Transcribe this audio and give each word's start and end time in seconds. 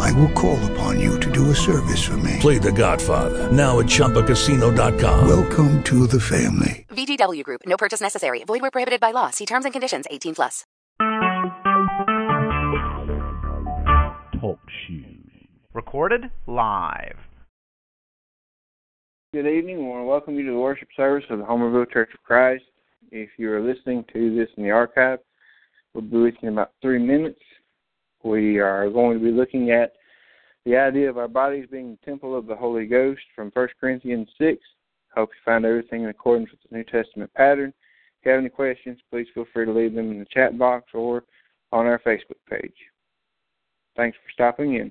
I 0.00 0.12
will 0.12 0.30
call 0.30 0.58
upon 0.72 1.00
you 1.00 1.18
to 1.20 1.30
do 1.30 1.50
a 1.50 1.54
service 1.54 2.02
for 2.04 2.16
me. 2.18 2.38
Play 2.40 2.58
The 2.58 2.72
Godfather 2.72 3.50
now 3.50 3.80
at 3.80 3.86
ChumbaCasino.com. 3.86 5.28
Welcome 5.28 5.82
to 5.84 6.06
the 6.06 6.20
family. 6.20 6.86
VGW 6.90 7.42
Group. 7.42 7.62
No 7.66 7.76
purchase 7.76 8.00
necessary. 8.00 8.44
Void 8.44 8.62
where 8.62 8.70
prohibited 8.70 9.00
by 9.00 9.10
law. 9.10 9.30
See 9.30 9.46
terms 9.46 9.64
and 9.64 9.72
conditions. 9.72 10.06
18 10.10 10.34
plus. 10.34 10.64
Talk 14.40 14.60
shoes. 14.86 15.30
Recorded 15.72 16.30
live. 16.46 17.16
Good 19.32 19.46
evening. 19.46 19.78
I 19.78 19.80
want 19.88 20.02
to 20.02 20.04
welcome 20.04 20.34
you 20.36 20.44
to 20.46 20.52
the 20.52 20.58
worship 20.58 20.88
service 20.96 21.24
of 21.30 21.38
the 21.38 21.44
Homerville 21.44 21.90
Church 21.90 22.10
of 22.14 22.22
Christ. 22.22 22.62
If 23.10 23.30
you 23.36 23.50
are 23.52 23.60
listening 23.60 24.04
to 24.12 24.34
this 24.36 24.48
in 24.56 24.62
the 24.62 24.70
archive, 24.70 25.18
we'll 25.92 26.02
be 26.02 26.18
with 26.18 26.34
you 26.40 26.48
in 26.48 26.54
about 26.54 26.72
three 26.82 26.98
minutes. 27.04 27.40
We 28.24 28.58
are 28.58 28.88
going 28.88 29.18
to 29.18 29.24
be 29.24 29.30
looking 29.30 29.70
at 29.70 29.92
the 30.64 30.76
idea 30.76 31.10
of 31.10 31.18
our 31.18 31.28
bodies 31.28 31.66
being 31.70 31.90
the 31.90 32.06
temple 32.06 32.36
of 32.36 32.46
the 32.46 32.56
Holy 32.56 32.86
Ghost 32.86 33.20
from 33.36 33.50
1 33.52 33.68
Corinthians 33.78 34.28
6. 34.38 34.58
Hope 35.14 35.28
you 35.28 35.40
find 35.44 35.64
everything 35.64 36.04
in 36.04 36.08
accordance 36.08 36.50
with 36.50 36.60
the 36.68 36.76
New 36.76 36.84
Testament 36.84 37.32
pattern. 37.34 37.68
If 37.68 38.26
you 38.26 38.30
have 38.32 38.40
any 38.40 38.48
questions, 38.48 38.98
please 39.10 39.26
feel 39.34 39.44
free 39.52 39.66
to 39.66 39.72
leave 39.72 39.94
them 39.94 40.10
in 40.10 40.18
the 40.18 40.26
chat 40.32 40.58
box 40.58 40.86
or 40.94 41.24
on 41.70 41.86
our 41.86 41.98
Facebook 41.98 42.40
page. 42.48 42.74
Thanks 43.94 44.16
for 44.16 44.32
stopping 44.32 44.76
in. 44.76 44.90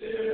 But 0.00 0.31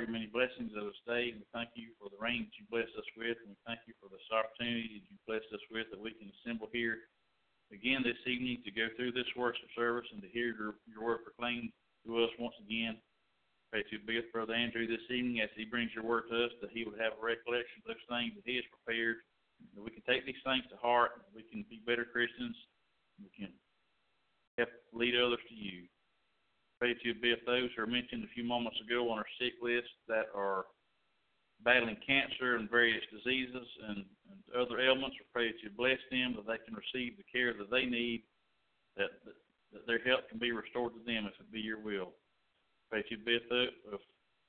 for 0.00 0.08
many 0.08 0.32
blessings 0.32 0.72
of 0.72 0.88
this 0.88 1.02
day. 1.04 1.36
We 1.36 1.44
thank 1.52 1.76
you 1.76 1.92
for 2.00 2.08
the 2.08 2.16
rain 2.16 2.48
that 2.48 2.56
you 2.56 2.64
blessed 2.72 2.96
us 2.96 3.04
with, 3.20 3.36
and 3.44 3.52
we 3.52 3.58
thank 3.68 3.84
you 3.84 3.92
for 4.00 4.08
this 4.08 4.24
opportunity 4.32 4.96
that 4.96 5.08
you 5.12 5.16
blessed 5.28 5.52
us 5.52 5.60
with 5.68 5.92
that 5.92 6.00
we 6.00 6.16
can 6.16 6.32
assemble 6.40 6.72
here 6.72 7.12
again 7.68 8.00
this 8.00 8.16
evening 8.24 8.64
to 8.64 8.72
go 8.72 8.88
through 8.96 9.12
this 9.12 9.28
worship 9.36 9.68
service 9.76 10.08
and 10.08 10.24
to 10.24 10.30
hear 10.32 10.56
your, 10.56 10.80
your 10.88 11.04
word 11.04 11.20
proclaimed 11.20 11.68
to 12.08 12.16
us 12.24 12.32
once 12.40 12.56
again. 12.64 12.96
Pray 13.68 13.84
to 13.92 14.00
be 14.08 14.16
with 14.16 14.32
Brother 14.32 14.56
Andrew 14.56 14.88
this 14.88 15.04
evening 15.12 15.44
as 15.44 15.52
he 15.52 15.68
brings 15.68 15.92
your 15.92 16.08
word 16.08 16.32
to 16.32 16.48
us, 16.48 16.54
that 16.64 16.72
he 16.72 16.88
would 16.88 16.96
have 16.96 17.20
a 17.20 17.22
recollection 17.22 17.84
of 17.84 17.92
those 17.92 18.06
things 18.08 18.32
that 18.34 18.48
he 18.48 18.56
has 18.56 18.66
prepared, 18.72 19.20
that 19.76 19.84
we 19.84 19.92
can 19.92 20.02
take 20.08 20.24
these 20.24 20.40
things 20.48 20.64
to 20.72 20.80
heart, 20.80 21.20
that 21.20 21.36
we 21.36 21.44
can 21.44 21.60
be 21.68 21.84
better 21.84 22.08
Christians, 22.08 22.56
we 23.20 23.28
can 23.36 23.52
help 24.56 24.72
lead 24.96 25.12
others 25.12 25.44
to 25.44 25.54
you 25.54 25.84
pray 26.80 26.96
to 26.96 27.12
be 27.20 27.28
with 27.28 27.44
those 27.44 27.68
who 27.76 27.84
were 27.84 27.86
mentioned 27.86 28.24
a 28.24 28.32
few 28.32 28.42
moments 28.42 28.80
ago 28.80 29.12
on 29.12 29.20
our 29.20 29.28
that 30.10 30.28
are 30.34 30.66
battling 31.62 31.96
cancer 32.02 32.56
and 32.56 32.68
various 32.70 33.04
diseases 33.12 33.66
and, 33.88 34.04
and 34.28 34.38
other 34.58 34.80
ailments. 34.80 35.16
We 35.16 35.26
pray 35.32 35.46
that 35.48 35.62
you 35.62 35.70
bless 35.70 36.00
them, 36.10 36.34
that 36.36 36.46
they 36.50 36.58
can 36.66 36.74
receive 36.74 37.16
the 37.16 37.28
care 37.30 37.54
that 37.54 37.70
they 37.70 37.86
need, 37.86 38.24
that, 38.96 39.22
that, 39.24 39.38
that 39.72 39.86
their 39.86 40.02
health 40.02 40.26
can 40.28 40.38
be 40.38 40.52
restored 40.52 40.92
to 40.94 41.02
them 41.06 41.30
if 41.30 41.38
it 41.38 41.52
be 41.52 41.60
your 41.60 41.80
will. 41.80 42.12
Pray 42.90 43.02
that 43.02 43.10
you 43.10 43.18
be 43.18 43.38
with 43.38 44.00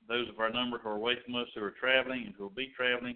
those 0.08 0.28
of 0.28 0.40
our 0.40 0.50
number 0.50 0.78
who 0.78 0.88
are 0.88 0.98
away 0.98 1.14
from 1.24 1.36
us 1.36 1.46
who 1.54 1.62
are 1.62 1.78
traveling 1.78 2.26
and 2.26 2.34
who 2.34 2.44
will 2.44 2.58
be 2.58 2.72
traveling. 2.76 3.14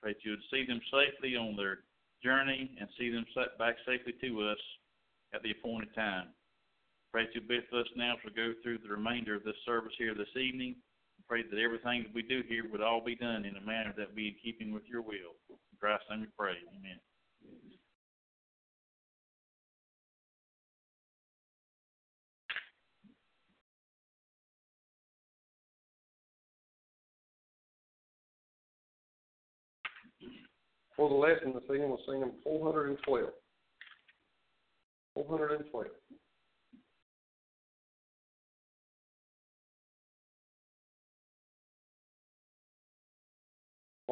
Pray 0.00 0.14
that 0.14 0.24
you 0.24 0.32
would 0.32 0.48
see 0.50 0.64
them 0.66 0.80
safely 0.88 1.36
on 1.36 1.56
their 1.56 1.84
journey 2.24 2.70
and 2.80 2.88
see 2.98 3.10
them 3.10 3.26
back 3.58 3.76
safely 3.86 4.14
to 4.22 4.48
us 4.48 4.62
at 5.34 5.42
the 5.42 5.50
appointed 5.50 5.94
time. 5.94 6.28
Pray 7.12 7.26
to 7.34 7.40
be 7.42 7.60
with 7.60 7.84
us 7.84 7.90
now 7.96 8.14
as 8.14 8.24
we 8.24 8.32
go 8.32 8.54
through 8.62 8.78
the 8.78 8.88
remainder 8.88 9.34
of 9.34 9.44
this 9.44 9.58
service 9.66 9.92
here 9.98 10.14
this 10.14 10.34
evening. 10.40 10.76
Pray 11.28 11.42
that 11.42 11.58
everything 11.58 12.02
that 12.02 12.14
we 12.14 12.22
do 12.22 12.42
here 12.48 12.64
would 12.70 12.82
all 12.82 13.02
be 13.02 13.16
done 13.16 13.44
in 13.44 13.56
a 13.56 13.60
manner 13.60 13.94
that 13.96 14.14
be 14.14 14.28
in 14.28 14.34
keeping 14.42 14.72
with 14.72 14.82
your 14.86 15.00
will. 15.00 15.34
In 15.48 15.56
Christ's 15.80 16.04
name 16.10 16.20
we 16.20 16.26
pray. 16.36 16.54
Amen. 16.78 16.98
For 30.96 31.08
the 31.08 31.14
lesson 31.14 31.52
this 31.54 31.64
evening, 31.64 31.88
we'll 31.88 31.98
sing 32.06 32.20
them 32.20 32.32
412. 32.44 33.30
412. 35.14 35.86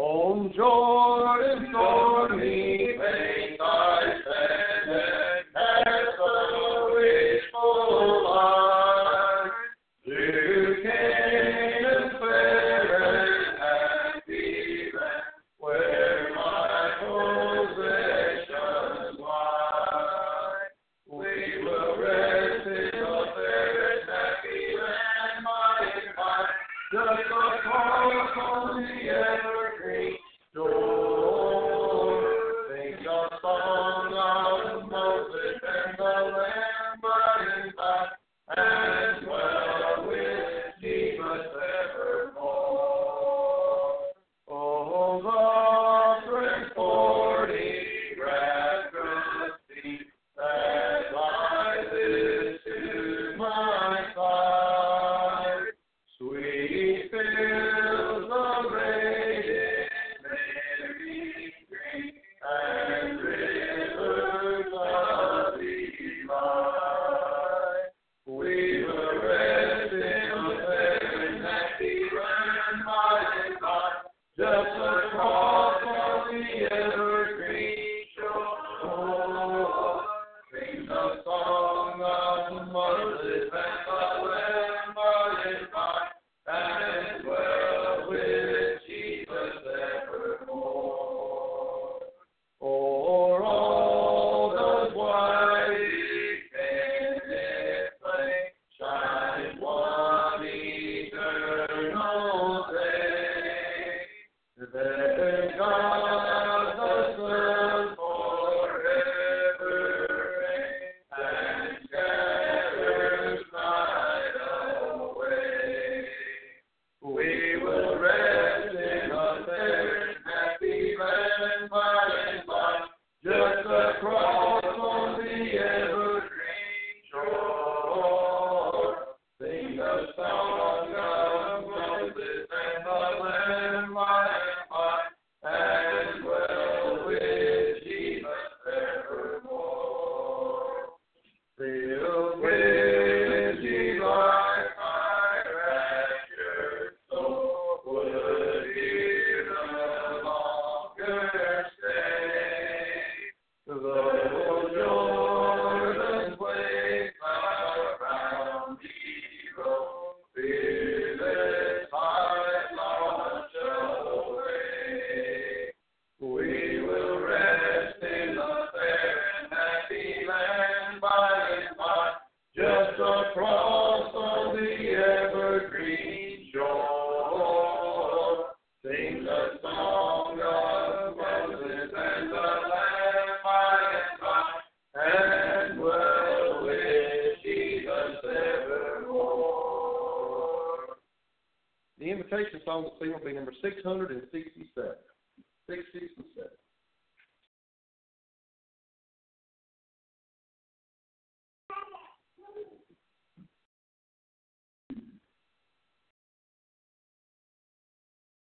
On 0.00 0.50
Jordan's 0.56 1.68
stormy 1.68 2.96
banks 2.96 3.60
I 3.60 4.00
stand 4.22 5.29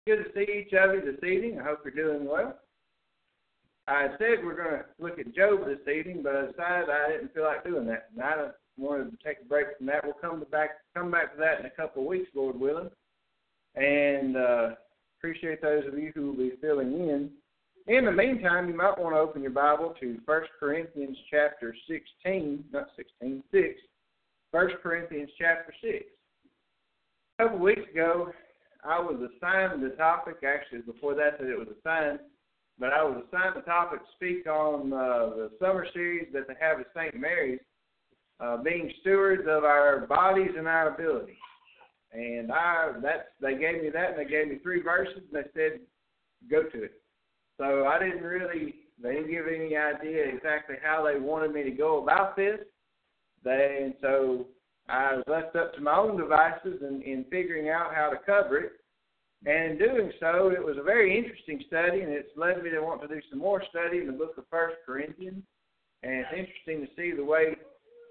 Good 0.06 0.22
to 0.22 0.30
see 0.34 0.52
each 0.52 0.72
of 0.74 0.94
you 0.94 1.00
this 1.00 1.26
evening. 1.26 1.58
I 1.58 1.64
hope 1.64 1.80
you're 1.82 1.94
doing 1.94 2.28
well. 2.28 2.58
I 3.88 4.08
said 4.18 4.44
we're 4.44 4.54
going 4.54 4.82
to 4.82 4.84
look 4.98 5.18
at 5.18 5.34
Job 5.34 5.64
this 5.64 5.78
evening, 5.88 6.22
but 6.22 6.36
I 6.36 6.46
decided 6.46 6.90
I 6.90 7.10
didn't 7.10 7.32
feel 7.32 7.44
like 7.44 7.64
doing 7.64 7.86
that. 7.86 8.10
And 8.12 8.22
I 8.22 8.48
wanted 8.76 9.12
to 9.12 9.16
take 9.24 9.38
a 9.40 9.48
break 9.48 9.68
from 9.78 9.86
that. 9.86 10.04
We'll 10.04 10.12
come 10.14 10.44
back 10.50 10.72
come 10.94 11.10
back 11.10 11.32
to 11.32 11.38
that 11.40 11.60
in 11.60 11.66
a 11.66 11.70
couple 11.70 12.02
of 12.02 12.08
weeks, 12.08 12.28
Lord 12.34 12.60
willing. 12.60 12.90
And 13.76 14.36
uh, 14.36 14.70
appreciate 15.18 15.62
those 15.62 15.84
of 15.86 15.98
you 15.98 16.12
who 16.14 16.26
will 16.26 16.36
be 16.36 16.52
filling 16.60 16.92
in. 16.92 17.30
In 17.86 18.04
the 18.04 18.12
meantime, 18.12 18.68
you 18.68 18.76
might 18.76 18.98
want 18.98 19.14
to 19.14 19.20
open 19.20 19.40
your 19.40 19.52
Bible 19.52 19.94
to 20.00 20.18
1 20.26 20.42
Corinthians 20.60 21.16
chapter 21.30 21.74
16, 21.88 22.64
not 22.74 22.88
16, 22.96 23.42
6. 23.50 23.64
1 24.50 24.68
Corinthians 24.82 25.30
chapter 25.38 25.72
6. 25.82 26.04
A 27.38 27.42
couple 27.42 27.56
of 27.56 27.62
weeks 27.62 27.90
ago, 27.90 28.32
I 28.84 29.00
was 29.00 29.16
assigned 29.16 29.82
the 29.82 29.96
topic, 29.96 30.36
actually 30.46 30.82
before 30.82 31.14
that 31.14 31.38
that 31.38 31.48
it 31.48 31.58
was 31.58 31.68
assigned, 31.80 32.18
but 32.78 32.92
I 32.92 33.02
was 33.02 33.22
assigned 33.26 33.56
the 33.56 33.62
topic 33.62 34.00
to 34.00 34.06
speak 34.14 34.46
on 34.46 34.92
uh, 34.92 35.30
the 35.36 35.50
summer 35.60 35.86
series 35.94 36.28
that 36.32 36.46
they 36.48 36.54
have 36.60 36.80
at 36.80 36.86
St. 36.94 37.18
Mary's, 37.18 37.60
uh, 38.40 38.58
being 38.58 38.92
stewards 39.00 39.42
of 39.48 39.64
our 39.64 40.06
bodies 40.06 40.50
and 40.56 40.66
our 40.66 40.94
abilities. 40.94 41.36
And 42.12 42.52
I 42.52 42.92
that's 43.02 43.26
they 43.40 43.58
gave 43.58 43.82
me 43.82 43.90
that 43.90 44.10
and 44.10 44.18
they 44.18 44.30
gave 44.30 44.48
me 44.48 44.58
three 44.62 44.82
verses 44.82 45.22
and 45.32 45.44
they 45.44 45.48
said, 45.54 45.80
Go 46.50 46.62
to 46.62 46.84
it. 46.84 46.92
So 47.58 47.86
I 47.86 47.98
didn't 47.98 48.22
really 48.22 48.74
they 49.02 49.14
didn't 49.14 49.30
give 49.30 49.46
any 49.48 49.76
idea 49.76 50.26
exactly 50.26 50.76
how 50.82 51.04
they 51.04 51.18
wanted 51.18 51.52
me 51.52 51.64
to 51.64 51.70
go 51.70 52.02
about 52.02 52.36
this. 52.36 52.60
They 53.42 53.80
and 53.82 53.94
so 54.00 54.46
I 54.88 55.16
was 55.16 55.24
left 55.26 55.56
up 55.56 55.74
to 55.74 55.80
my 55.80 55.96
own 55.96 56.16
devices 56.16 56.82
in, 56.82 57.02
in 57.02 57.24
figuring 57.30 57.70
out 57.70 57.94
how 57.94 58.10
to 58.10 58.18
cover 58.24 58.58
it. 58.58 58.72
And 59.46 59.72
in 59.72 59.78
doing 59.78 60.12
so, 60.20 60.50
it 60.50 60.64
was 60.64 60.76
a 60.78 60.82
very 60.82 61.16
interesting 61.16 61.62
study, 61.66 62.00
and 62.00 62.10
it's 62.10 62.30
led 62.36 62.62
me 62.62 62.70
to 62.70 62.80
want 62.80 63.02
to 63.02 63.08
do 63.08 63.20
some 63.30 63.38
more 63.38 63.62
study 63.68 63.98
in 63.98 64.06
the 64.06 64.12
book 64.12 64.36
of 64.38 64.44
First 64.50 64.76
Corinthians. 64.86 65.42
And 66.02 66.12
it's 66.12 66.32
interesting 66.32 66.80
to 66.80 66.88
see 66.96 67.16
the 67.16 67.24
way 67.24 67.56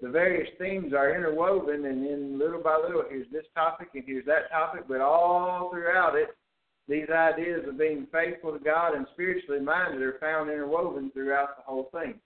the 0.02 0.10
various 0.10 0.48
themes 0.58 0.92
are 0.92 1.14
interwoven, 1.14 1.86
and 1.86 2.04
then 2.04 2.38
little 2.38 2.62
by 2.62 2.76
little, 2.76 3.04
here's 3.08 3.30
this 3.32 3.46
topic 3.54 3.88
and 3.94 4.04
here's 4.06 4.26
that 4.26 4.50
topic, 4.50 4.82
but 4.88 5.00
all 5.00 5.70
throughout 5.70 6.14
it, 6.14 6.28
these 6.88 7.08
ideas 7.08 7.62
of 7.66 7.78
being 7.78 8.06
faithful 8.12 8.52
to 8.52 8.62
God 8.62 8.94
and 8.94 9.06
spiritually 9.14 9.60
minded 9.60 10.02
are 10.02 10.18
found 10.20 10.50
interwoven 10.50 11.10
throughout 11.12 11.56
the 11.56 11.62
whole 11.62 11.88
thing. 11.92 12.20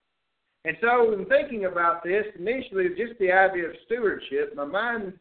And 0.65 0.77
so, 0.81 1.13
in 1.13 1.25
thinking 1.27 1.67
about 1.67 2.03
this, 2.03 2.25
initially, 2.39 2.89
just 2.91 3.19
the 3.21 3.33
idea 3.33 3.69
of 3.69 3.77
stewardship, 3.87 4.55
my 4.57 4.65
mind 4.65 5.13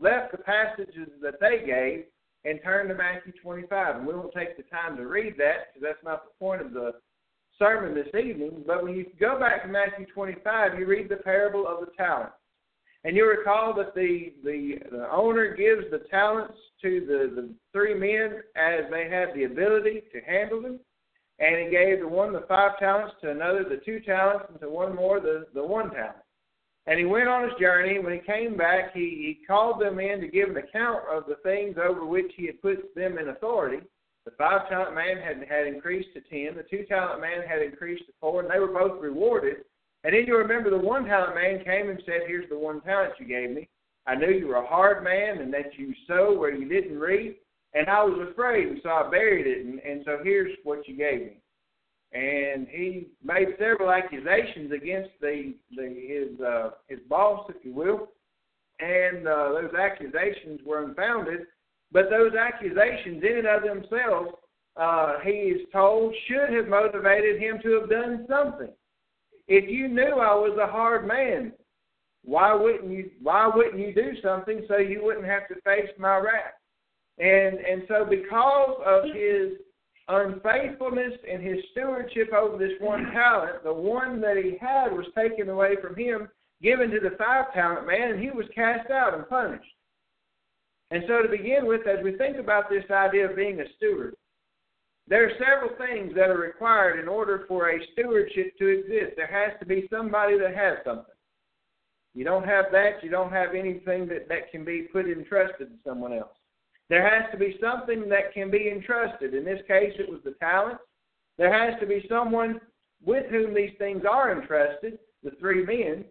left 0.00 0.32
the 0.32 0.38
passages 0.38 1.08
that 1.22 1.40
they 1.40 1.66
gave 1.66 2.04
and 2.44 2.60
turned 2.62 2.88
to 2.88 2.94
Matthew 2.94 3.32
25. 3.42 3.96
And 3.96 4.06
we 4.06 4.14
won't 4.14 4.32
take 4.32 4.56
the 4.56 4.62
time 4.64 4.96
to 4.96 5.06
read 5.06 5.34
that 5.38 5.74
because 5.74 5.82
that's 5.82 6.04
not 6.04 6.24
the 6.24 6.38
point 6.38 6.62
of 6.62 6.72
the 6.72 6.92
sermon 7.58 7.94
this 7.94 8.08
evening, 8.14 8.62
but 8.66 8.82
when 8.82 8.94
you 8.94 9.06
go 9.18 9.38
back 9.38 9.62
to 9.62 9.68
Matthew 9.68 10.06
25, 10.14 10.78
you 10.78 10.86
read 10.86 11.08
the 11.08 11.16
parable 11.16 11.66
of 11.66 11.80
the 11.80 11.92
talents. 11.96 12.34
And 13.04 13.16
you 13.16 13.28
recall 13.28 13.72
that 13.74 13.94
the, 13.94 14.32
the, 14.44 14.74
the 14.90 15.08
owner 15.12 15.54
gives 15.54 15.90
the 15.90 16.06
talents 16.10 16.54
to 16.82 17.00
the, 17.00 17.40
the 17.40 17.54
three 17.72 17.94
men 17.94 18.40
as 18.56 18.90
they 18.90 19.08
had 19.08 19.34
the 19.34 19.44
ability 19.44 20.02
to 20.12 20.20
handle 20.20 20.60
them. 20.60 20.80
And 21.38 21.64
he 21.64 21.70
gave 21.70 22.00
the 22.00 22.08
one 22.08 22.32
the 22.32 22.44
five 22.48 22.78
talents, 22.78 23.14
to 23.20 23.30
another 23.30 23.64
the 23.64 23.80
two 23.84 24.00
talents, 24.00 24.46
and 24.48 24.60
to 24.60 24.70
one 24.70 24.94
more 24.94 25.20
the, 25.20 25.46
the 25.54 25.64
one 25.64 25.90
talent. 25.90 26.16
And 26.86 26.98
he 26.98 27.04
went 27.04 27.28
on 27.28 27.42
his 27.42 27.58
journey. 27.60 27.98
When 27.98 28.12
he 28.12 28.20
came 28.20 28.56
back, 28.56 28.94
he, 28.94 29.00
he 29.00 29.46
called 29.46 29.80
them 29.80 29.98
in 29.98 30.20
to 30.20 30.28
give 30.28 30.50
an 30.50 30.56
account 30.56 31.02
of 31.10 31.24
the 31.26 31.36
things 31.42 31.76
over 31.82 32.06
which 32.06 32.32
he 32.36 32.46
had 32.46 32.62
put 32.62 32.94
them 32.94 33.18
in 33.18 33.28
authority. 33.28 33.84
The 34.24 34.30
five 34.32 34.68
talent 34.68 34.94
man 34.94 35.18
had, 35.18 35.46
had 35.48 35.66
increased 35.66 36.08
to 36.14 36.20
ten. 36.20 36.56
The 36.56 36.64
two 36.68 36.84
talent 36.86 37.20
man 37.20 37.42
had 37.46 37.62
increased 37.62 38.06
to 38.06 38.12
four, 38.20 38.40
and 38.40 38.50
they 38.50 38.58
were 38.58 38.68
both 38.68 39.00
rewarded. 39.00 39.58
And 40.04 40.14
then 40.14 40.24
you 40.26 40.36
remember 40.36 40.70
the 40.70 40.78
one 40.78 41.04
talent 41.04 41.34
man 41.34 41.64
came 41.64 41.90
and 41.90 42.00
said, 42.06 42.22
Here's 42.26 42.48
the 42.48 42.58
one 42.58 42.80
talent 42.82 43.14
you 43.18 43.26
gave 43.26 43.50
me. 43.50 43.68
I 44.06 44.14
knew 44.14 44.30
you 44.30 44.46
were 44.46 44.56
a 44.56 44.66
hard 44.66 45.02
man 45.02 45.38
and 45.38 45.52
that 45.52 45.76
you 45.76 45.92
sow 46.06 46.36
where 46.38 46.54
you 46.54 46.68
didn't 46.68 46.98
reap. 46.98 47.42
And 47.74 47.88
I 47.88 48.02
was 48.02 48.28
afraid, 48.30 48.68
and 48.68 48.80
so 48.82 48.88
I 48.88 49.10
buried 49.10 49.46
it. 49.46 49.66
And, 49.66 49.78
and 49.80 50.02
so 50.04 50.18
here's 50.22 50.56
what 50.64 50.88
you 50.88 50.96
gave 50.96 51.20
me. 51.20 51.38
And 52.12 52.66
he 52.70 53.08
made 53.22 53.48
several 53.58 53.90
accusations 53.90 54.72
against 54.72 55.10
the, 55.20 55.54
the 55.74 55.82
his 55.84 56.40
uh, 56.40 56.70
his 56.88 57.00
boss, 57.08 57.50
if 57.50 57.64
you 57.64 57.74
will. 57.74 58.08
And 58.78 59.26
uh, 59.26 59.48
those 59.52 59.74
accusations 59.74 60.60
were 60.64 60.84
unfounded. 60.84 61.40
But 61.92 62.10
those 62.10 62.32
accusations, 62.34 63.22
in 63.22 63.38
and 63.38 63.46
of 63.46 63.62
themselves, 63.62 64.30
uh, 64.76 65.20
he 65.24 65.30
is 65.30 65.66
told, 65.72 66.14
should 66.26 66.54
have 66.54 66.68
motivated 66.68 67.40
him 67.40 67.58
to 67.62 67.80
have 67.80 67.90
done 67.90 68.26
something. 68.28 68.70
If 69.48 69.68
you 69.70 69.88
knew 69.88 70.02
I 70.02 70.34
was 70.34 70.58
a 70.60 70.66
hard 70.70 71.06
man, 71.06 71.52
why 72.24 72.52
wouldn't 72.54 72.90
you? 72.90 73.10
Why 73.22 73.48
wouldn't 73.52 73.78
you 73.78 73.94
do 73.94 74.12
something 74.22 74.64
so 74.68 74.78
you 74.78 75.04
wouldn't 75.04 75.26
have 75.26 75.48
to 75.48 75.54
face 75.62 75.90
my 75.98 76.16
wrath? 76.16 76.54
And 77.18 77.58
and 77.58 77.82
so 77.88 78.04
because 78.04 78.76
of 78.84 79.04
his 79.04 79.58
unfaithfulness 80.08 81.14
and 81.30 81.42
his 81.42 81.58
stewardship 81.72 82.32
over 82.32 82.58
this 82.58 82.78
one 82.80 83.10
talent, 83.12 83.64
the 83.64 83.72
one 83.72 84.20
that 84.20 84.36
he 84.36 84.56
had 84.60 84.92
was 84.92 85.06
taken 85.16 85.48
away 85.48 85.76
from 85.80 85.96
him, 85.96 86.28
given 86.62 86.90
to 86.90 87.00
the 87.00 87.16
five 87.16 87.52
talent 87.54 87.86
man, 87.86 88.12
and 88.12 88.22
he 88.22 88.30
was 88.30 88.46
cast 88.54 88.90
out 88.90 89.14
and 89.14 89.28
punished. 89.28 89.64
And 90.90 91.02
so, 91.08 91.22
to 91.22 91.28
begin 91.28 91.66
with, 91.66 91.86
as 91.86 92.04
we 92.04 92.16
think 92.16 92.36
about 92.36 92.70
this 92.70 92.84
idea 92.90 93.28
of 93.28 93.36
being 93.36 93.60
a 93.60 93.64
steward, 93.76 94.14
there 95.08 95.24
are 95.24 95.32
several 95.38 95.76
things 95.78 96.14
that 96.14 96.30
are 96.30 96.38
required 96.38 97.00
in 97.00 97.08
order 97.08 97.44
for 97.48 97.70
a 97.70 97.86
stewardship 97.92 98.56
to 98.58 98.66
exist. 98.66 99.14
There 99.16 99.26
has 99.26 99.58
to 99.60 99.66
be 99.66 99.88
somebody 99.90 100.38
that 100.38 100.54
has 100.54 100.78
something. 100.84 101.14
You 102.14 102.24
don't 102.24 102.46
have 102.46 102.66
that, 102.72 103.02
you 103.02 103.10
don't 103.10 103.32
have 103.32 103.54
anything 103.54 104.08
that, 104.08 104.28
that 104.28 104.50
can 104.50 104.64
be 104.64 104.82
put 104.92 105.06
entrusted 105.06 105.68
to 105.68 105.76
someone 105.84 106.12
else. 106.12 106.36
There 106.88 107.08
has 107.08 107.30
to 107.32 107.38
be 107.38 107.58
something 107.60 108.08
that 108.08 108.32
can 108.32 108.50
be 108.50 108.70
entrusted. 108.70 109.34
In 109.34 109.44
this 109.44 109.60
case, 109.66 109.92
it 109.98 110.08
was 110.08 110.20
the 110.24 110.32
talents. 110.32 110.82
There 111.38 111.52
has 111.52 111.78
to 111.80 111.86
be 111.86 112.06
someone 112.08 112.60
with 113.04 113.26
whom 113.30 113.54
these 113.54 113.72
things 113.78 114.02
are 114.08 114.32
entrusted, 114.32 114.98
the 115.22 115.32
three 115.38 115.64
men, 115.64 116.04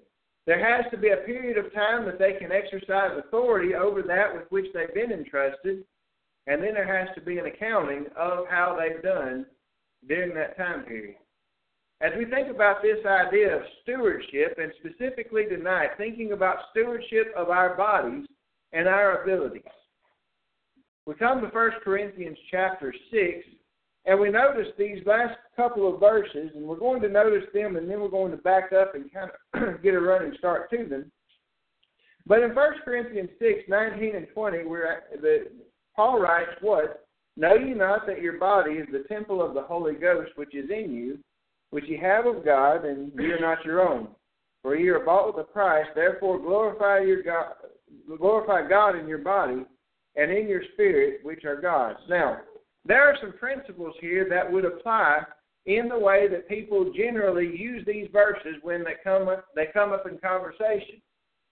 there 0.46 0.60
has 0.60 0.90
to 0.92 0.98
be 0.98 1.10
a 1.10 1.18
period 1.18 1.58
of 1.58 1.74
time 1.74 2.06
that 2.06 2.20
they 2.20 2.34
can 2.34 2.52
exercise 2.52 3.18
authority 3.18 3.74
over 3.74 4.04
that 4.04 4.34
with 4.34 4.44
which 4.52 4.68
they've 4.74 4.94
been 4.94 5.12
entrusted, 5.12 5.84
and 6.46 6.62
then 6.62 6.76
there 6.76 6.86
has 6.86 7.14
to 7.16 7.22
be 7.22 7.40
an 7.40 7.48
accounting 7.48 8.06
of 8.16 8.46
how 8.48 8.78
they've 8.80 9.02
done 9.02 9.48
during 10.08 10.36
that 10.36 10.56
time 10.56 10.84
period. 10.84 11.16
As 12.02 12.12
we 12.16 12.26
think 12.26 12.50
about 12.54 12.84
this 12.84 13.04
idea 13.06 13.56
of 13.56 13.64
stewardship, 13.82 14.60
and 14.62 14.72
specifically 14.80 15.46
tonight, 15.46 15.92
thinking 15.98 16.34
about 16.34 16.58
stewardship 16.72 17.34
of 17.36 17.50
our 17.50 17.76
bodies 17.76 18.28
and 18.72 18.88
our 18.88 19.24
abilities, 19.24 19.64
we 21.06 21.14
come 21.14 21.42
to 21.42 21.48
1 21.48 21.72
Corinthians 21.84 22.38
chapter 22.50 22.94
6, 23.12 23.24
and 24.06 24.20
we 24.20 24.30
notice 24.30 24.68
these 24.78 25.06
last 25.06 25.38
couple 25.56 25.92
of 25.92 26.00
verses, 26.00 26.52
and 26.56 26.66
we're 26.66 26.78
going 26.78 27.02
to 27.02 27.10
notice 27.10 27.48
them, 27.54 27.76
and 27.76 27.90
then 27.90 28.00
we're 28.00 28.08
going 28.08 28.32
to 28.32 28.38
back 28.38 28.72
up 28.74 28.96
and 28.96 29.12
kind 29.14 29.30
of 29.54 29.82
get 29.84 29.94
a 29.94 30.00
running 30.00 30.34
start 30.38 30.70
to 30.72 30.86
them. 30.86 31.12
But 32.26 32.42
in 32.42 32.56
1 32.56 32.74
Corinthians 32.84 33.30
6, 33.38 33.62
19 33.68 34.16
and 34.16 34.28
20, 34.34 34.66
where 34.66 35.04
the, 35.22 35.48
Paul 35.96 36.20
writes, 36.20 36.52
What? 36.62 37.06
Know 37.38 37.56
ye 37.56 37.74
not 37.74 38.08
that 38.08 38.22
your 38.22 38.40
body 38.40 38.72
is 38.72 38.88
the 38.92 39.04
temple 39.08 39.46
of 39.46 39.54
the 39.54 39.62
Holy 39.62 39.94
Ghost 39.94 40.32
which 40.36 40.56
is 40.56 40.70
in 40.70 40.94
you, 40.94 41.20
which 41.70 41.86
ye 41.88 41.98
have 41.98 42.26
of 42.26 42.46
God, 42.46 42.86
and 42.86 43.12
ye 43.20 43.26
are 43.26 43.40
not 43.40 43.64
your 43.64 43.88
own? 43.88 44.08
For 44.64 44.76
ye 44.76 44.88
are 44.88 45.06
bought 45.06 45.28
with 45.28 45.46
a 45.46 45.52
price, 45.52 45.86
therefore 45.94 46.40
glorify 46.40 47.00
your 47.00 47.22
God, 47.22 47.54
glorify 48.18 48.68
God 48.68 48.98
in 48.98 49.08
your 49.08 49.20
body 49.20 49.66
and 50.16 50.32
in 50.32 50.48
your 50.48 50.62
spirit, 50.74 51.20
which 51.24 51.44
are 51.46 51.60
God's. 51.60 52.00
Now, 52.10 52.40
there 52.86 53.04
are 53.04 53.18
some 53.22 53.34
principles 53.34 53.96
here 54.00 54.28
that 54.30 54.50
would 54.52 54.66
apply 54.66 55.22
in 55.66 55.90
the 55.90 55.98
way 55.98 56.28
that 56.30 56.48
people 56.48 56.92
generally 56.96 57.48
use 57.58 57.84
these 57.86 58.08
verses 58.14 58.56
when 58.62 58.84
they 58.84 58.94
come 59.04 59.28
up, 59.28 59.46
they 59.56 59.68
come 59.74 59.92
up 59.92 60.06
in 60.10 60.18
conversation. 60.20 61.02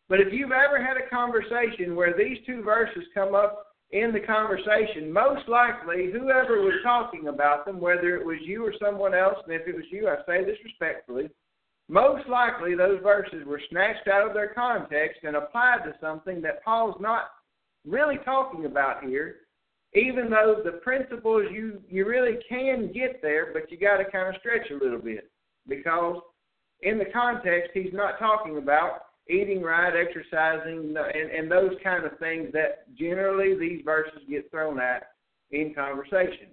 But 0.07 0.19
if 0.19 0.31
you've 0.31 0.51
ever 0.51 0.83
had 0.83 0.97
a 0.97 1.09
conversation 1.09 1.95
where 1.95 2.15
these 2.15 2.37
two 2.45 2.61
verses 2.61 3.03
come 3.13 3.33
up 3.33 3.65
in 3.91 4.11
the 4.11 4.19
conversation, 4.19 5.11
most 5.11 5.47
likely 5.47 6.11
whoever 6.11 6.61
was 6.61 6.79
talking 6.83 7.27
about 7.27 7.65
them, 7.65 7.79
whether 7.79 8.15
it 8.15 8.25
was 8.25 8.37
you 8.43 8.65
or 8.65 8.73
someone 8.79 9.13
else, 9.15 9.37
and 9.45 9.53
if 9.53 9.67
it 9.67 9.75
was 9.75 9.85
you, 9.91 10.07
I 10.07 10.17
say 10.27 10.43
this 10.43 10.57
respectfully, 10.63 11.29
most 11.89 12.27
likely 12.29 12.75
those 12.75 13.01
verses 13.01 13.45
were 13.45 13.61
snatched 13.69 14.07
out 14.07 14.27
of 14.27 14.33
their 14.33 14.53
context 14.53 15.19
and 15.23 15.35
applied 15.35 15.83
to 15.85 15.95
something 15.99 16.41
that 16.41 16.63
Paul's 16.63 16.99
not 16.99 17.25
really 17.85 18.17
talking 18.25 18.65
about 18.65 19.03
here 19.03 19.37
even 19.95 20.29
though 20.29 20.61
the 20.63 20.71
principles 20.71 21.45
you 21.51 21.81
you 21.87 22.05
really 22.05 22.39
can 22.49 22.91
get 22.91 23.21
there, 23.21 23.51
but 23.53 23.71
you 23.71 23.77
got 23.77 23.97
to 23.97 24.05
kind 24.05 24.33
of 24.33 24.39
stretch 24.39 24.69
a 24.71 24.83
little 24.83 24.99
bit 24.99 25.29
because 25.67 26.17
in 26.81 26.97
the 26.97 27.05
context 27.05 27.71
he's 27.73 27.93
not 27.93 28.19
talking 28.19 28.57
about 28.57 29.05
eating 29.29 29.61
right, 29.61 29.93
exercising, 29.95 30.95
and, 30.97 31.31
and 31.31 31.49
those 31.49 31.71
kind 31.81 32.03
of 32.03 32.17
things 32.19 32.49
that 32.51 32.93
generally 32.97 33.57
these 33.57 33.81
verses 33.85 34.19
get 34.29 34.49
thrown 34.51 34.79
at 34.79 35.11
in 35.51 35.73
conversation. 35.73 36.47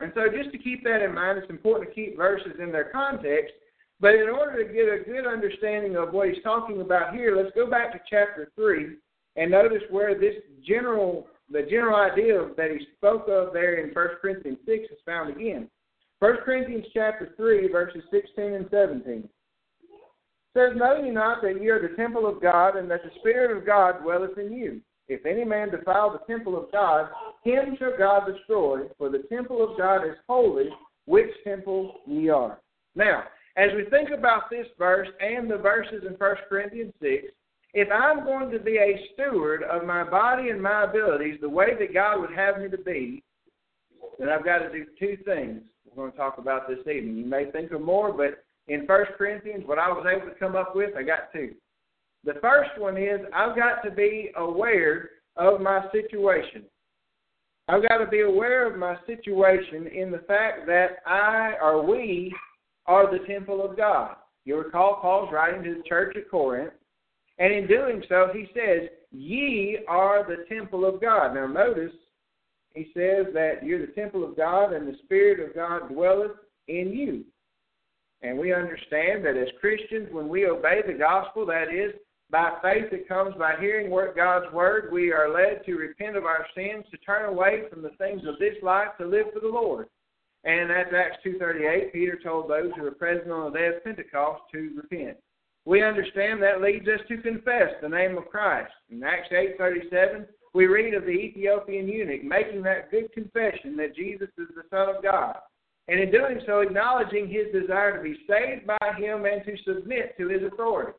And 0.00 0.12
so, 0.14 0.26
just 0.28 0.50
to 0.52 0.58
keep 0.58 0.82
that 0.84 1.02
in 1.02 1.14
mind, 1.14 1.38
it's 1.38 1.50
important 1.50 1.88
to 1.88 1.94
keep 1.94 2.16
verses 2.16 2.52
in 2.60 2.72
their 2.72 2.90
context. 2.90 3.52
But 4.00 4.14
in 4.14 4.30
order 4.30 4.66
to 4.66 4.72
get 4.72 4.88
a 4.88 5.04
good 5.04 5.26
understanding 5.26 5.96
of 5.96 6.12
what 6.12 6.28
he's 6.28 6.42
talking 6.42 6.80
about 6.80 7.14
here, 7.14 7.36
let's 7.36 7.54
go 7.54 7.68
back 7.68 7.92
to 7.92 8.00
chapter 8.08 8.50
3 8.56 8.96
and 9.36 9.50
notice 9.50 9.82
where 9.90 10.18
this 10.18 10.34
general 10.66 11.26
the 11.52 11.62
general 11.62 11.96
idea 11.96 12.48
that 12.56 12.70
he 12.70 12.86
spoke 12.96 13.26
of 13.28 13.52
there 13.52 13.84
in 13.84 13.92
1 13.92 14.08
Corinthians 14.22 14.58
6 14.66 14.84
is 14.84 14.98
found 15.04 15.34
again. 15.34 15.68
1 16.20 16.36
Corinthians 16.44 16.86
chapter 16.94 17.32
3, 17.36 17.66
verses 17.72 18.02
16 18.12 18.54
and 18.54 18.68
17 18.70 19.28
says, 20.54 20.72
Know 20.76 21.02
ye 21.02 21.10
not 21.10 21.42
that 21.42 21.60
ye 21.60 21.68
are 21.68 21.80
the 21.80 21.96
temple 21.96 22.26
of 22.26 22.42
God, 22.42 22.76
and 22.76 22.90
that 22.90 23.02
the 23.02 23.10
Spirit 23.20 23.56
of 23.56 23.66
God 23.66 24.02
dwelleth 24.02 24.38
in 24.38 24.52
you? 24.52 24.80
If 25.08 25.26
any 25.26 25.44
man 25.44 25.70
defile 25.70 26.12
the 26.12 26.32
temple 26.32 26.56
of 26.56 26.70
God, 26.70 27.08
him 27.42 27.76
shall 27.78 27.96
God 27.98 28.32
destroy, 28.32 28.82
for 28.96 29.08
the 29.08 29.24
temple 29.28 29.62
of 29.62 29.76
God 29.76 30.06
is 30.06 30.14
holy, 30.28 30.68
which 31.06 31.30
temple 31.42 31.94
ye 32.06 32.28
are. 32.28 32.60
Now, 32.94 33.24
as 33.56 33.70
we 33.76 33.84
think 33.90 34.10
about 34.10 34.50
this 34.50 34.66
verse 34.78 35.08
and 35.20 35.50
the 35.50 35.56
verses 35.56 36.04
in 36.06 36.14
1 36.14 36.36
Corinthians 36.48 36.92
6, 37.00 37.24
if 37.72 37.88
I'm 37.92 38.24
going 38.24 38.50
to 38.50 38.58
be 38.58 38.78
a 38.78 39.00
steward 39.12 39.62
of 39.62 39.84
my 39.84 40.08
body 40.08 40.48
and 40.48 40.60
my 40.60 40.84
abilities 40.84 41.38
the 41.40 41.48
way 41.48 41.68
that 41.78 41.94
God 41.94 42.20
would 42.20 42.32
have 42.32 42.58
me 42.58 42.68
to 42.68 42.78
be, 42.78 43.22
then 44.18 44.28
I've 44.28 44.44
got 44.44 44.58
to 44.58 44.70
do 44.70 44.84
two 44.98 45.16
things. 45.24 45.62
We're 45.84 46.02
going 46.02 46.12
to 46.12 46.16
talk 46.16 46.38
about 46.38 46.68
this 46.68 46.80
evening. 46.80 47.16
You 47.16 47.24
may 47.24 47.50
think 47.50 47.72
of 47.72 47.80
more, 47.80 48.12
but 48.12 48.44
in 48.72 48.86
First 48.86 49.12
Corinthians, 49.16 49.64
what 49.66 49.78
I 49.78 49.88
was 49.88 50.06
able 50.06 50.32
to 50.32 50.38
come 50.38 50.56
up 50.56 50.74
with, 50.74 50.96
I 50.96 51.02
got 51.02 51.32
two. 51.32 51.54
The 52.24 52.34
first 52.42 52.70
one 52.78 52.96
is 52.96 53.20
I've 53.34 53.56
got 53.56 53.82
to 53.82 53.90
be 53.90 54.30
aware 54.36 55.10
of 55.36 55.60
my 55.60 55.84
situation. 55.92 56.64
I've 57.68 57.88
got 57.88 57.98
to 57.98 58.06
be 58.06 58.20
aware 58.20 58.70
of 58.70 58.78
my 58.78 58.96
situation 59.06 59.86
in 59.86 60.10
the 60.10 60.22
fact 60.26 60.66
that 60.66 60.98
I 61.06 61.54
or 61.62 61.86
we 61.86 62.34
are 62.86 63.10
the 63.10 63.24
temple 63.26 63.64
of 63.64 63.76
God. 63.76 64.16
You 64.44 64.58
recall 64.58 64.98
Paul's 65.00 65.30
writing 65.32 65.62
to 65.62 65.76
the 65.76 65.88
church 65.88 66.16
at 66.16 66.30
Corinth, 66.30 66.72
and 67.40 67.52
in 67.52 67.66
doing 67.66 68.02
so, 68.08 68.28
he 68.32 68.46
says, 68.54 68.88
Ye 69.10 69.78
are 69.88 70.24
the 70.24 70.44
temple 70.54 70.84
of 70.84 71.00
God. 71.00 71.34
Now, 71.34 71.46
notice 71.46 71.92
he 72.74 72.84
says 72.94 73.26
that 73.34 73.64
you're 73.64 73.84
the 73.84 73.92
temple 73.92 74.22
of 74.22 74.36
God 74.36 74.72
and 74.72 74.86
the 74.86 74.98
Spirit 75.04 75.40
of 75.40 75.54
God 75.54 75.88
dwelleth 75.88 76.36
in 76.68 76.92
you. 76.92 77.24
And 78.22 78.38
we 78.38 78.52
understand 78.52 79.24
that 79.24 79.36
as 79.36 79.48
Christians, 79.58 80.08
when 80.12 80.28
we 80.28 80.46
obey 80.46 80.82
the 80.86 80.92
gospel, 80.92 81.46
that 81.46 81.74
is, 81.74 81.92
by 82.30 82.52
faith 82.62 82.90
that 82.92 83.08
comes 83.08 83.34
by 83.36 83.54
hearing 83.58 83.90
God's 84.14 84.52
word, 84.52 84.92
we 84.92 85.10
are 85.10 85.32
led 85.32 85.64
to 85.64 85.74
repent 85.74 86.16
of 86.16 86.26
our 86.26 86.46
sins, 86.54 86.84
to 86.92 86.98
turn 86.98 87.28
away 87.28 87.62
from 87.68 87.82
the 87.82 87.90
things 87.98 88.22
of 88.28 88.38
this 88.38 88.54
life, 88.62 88.88
to 89.00 89.06
live 89.06 89.26
for 89.32 89.40
the 89.40 89.48
Lord. 89.48 89.88
And 90.44 90.70
that's 90.70 90.90
Acts 90.94 91.24
2.38, 91.26 91.92
Peter 91.92 92.18
told 92.22 92.48
those 92.48 92.70
who 92.76 92.82
were 92.82 92.92
present 92.92 93.32
on 93.32 93.50
the 93.50 93.58
day 93.58 93.66
of 93.68 93.82
Pentecost 93.82 94.42
to 94.52 94.70
repent. 94.76 95.16
We 95.64 95.82
understand 95.82 96.42
that 96.42 96.62
leads 96.62 96.88
us 96.88 97.00
to 97.08 97.18
confess 97.18 97.70
the 97.82 97.88
name 97.88 98.16
of 98.16 98.28
Christ. 98.28 98.72
In 98.90 99.02
Acts 99.04 99.28
8.37, 99.32 100.26
we 100.54 100.66
read 100.66 100.94
of 100.94 101.04
the 101.04 101.10
Ethiopian 101.10 101.86
eunuch 101.86 102.24
making 102.24 102.62
that 102.62 102.90
good 102.90 103.12
confession 103.12 103.76
that 103.76 103.94
Jesus 103.94 104.28
is 104.38 104.48
the 104.54 104.62
Son 104.70 104.94
of 104.94 105.02
God. 105.02 105.36
And 105.88 106.00
in 106.00 106.10
doing 106.10 106.40
so, 106.46 106.60
acknowledging 106.60 107.28
his 107.28 107.52
desire 107.52 107.96
to 107.96 108.02
be 108.02 108.16
saved 108.28 108.66
by 108.66 108.94
him 108.96 109.24
and 109.26 109.44
to 109.44 109.56
submit 109.64 110.16
to 110.18 110.28
his 110.28 110.42
authority. 110.42 110.92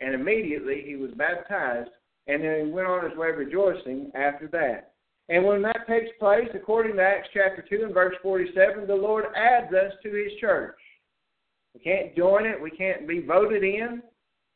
And 0.00 0.14
immediately 0.14 0.84
he 0.86 0.96
was 0.96 1.10
baptized, 1.16 1.90
and 2.28 2.42
then 2.42 2.66
he 2.66 2.72
went 2.72 2.86
on 2.86 3.08
his 3.08 3.18
way 3.18 3.30
rejoicing 3.30 4.12
after 4.14 4.46
that. 4.48 4.92
And 5.28 5.44
when 5.44 5.60
that 5.62 5.86
takes 5.88 6.10
place, 6.18 6.48
according 6.54 6.96
to 6.96 7.02
Acts 7.02 7.28
chapter 7.34 7.64
2 7.68 7.84
and 7.84 7.94
verse 7.94 8.14
47, 8.22 8.86
the 8.86 8.94
Lord 8.94 9.26
adds 9.36 9.72
us 9.74 9.92
to 10.02 10.10
his 10.10 10.32
church. 10.40 10.78
We 11.78 11.84
can't 11.84 12.16
join 12.16 12.44
it, 12.44 12.60
we 12.60 12.70
can't 12.70 13.06
be 13.06 13.20
voted 13.20 13.62
in. 13.62 14.02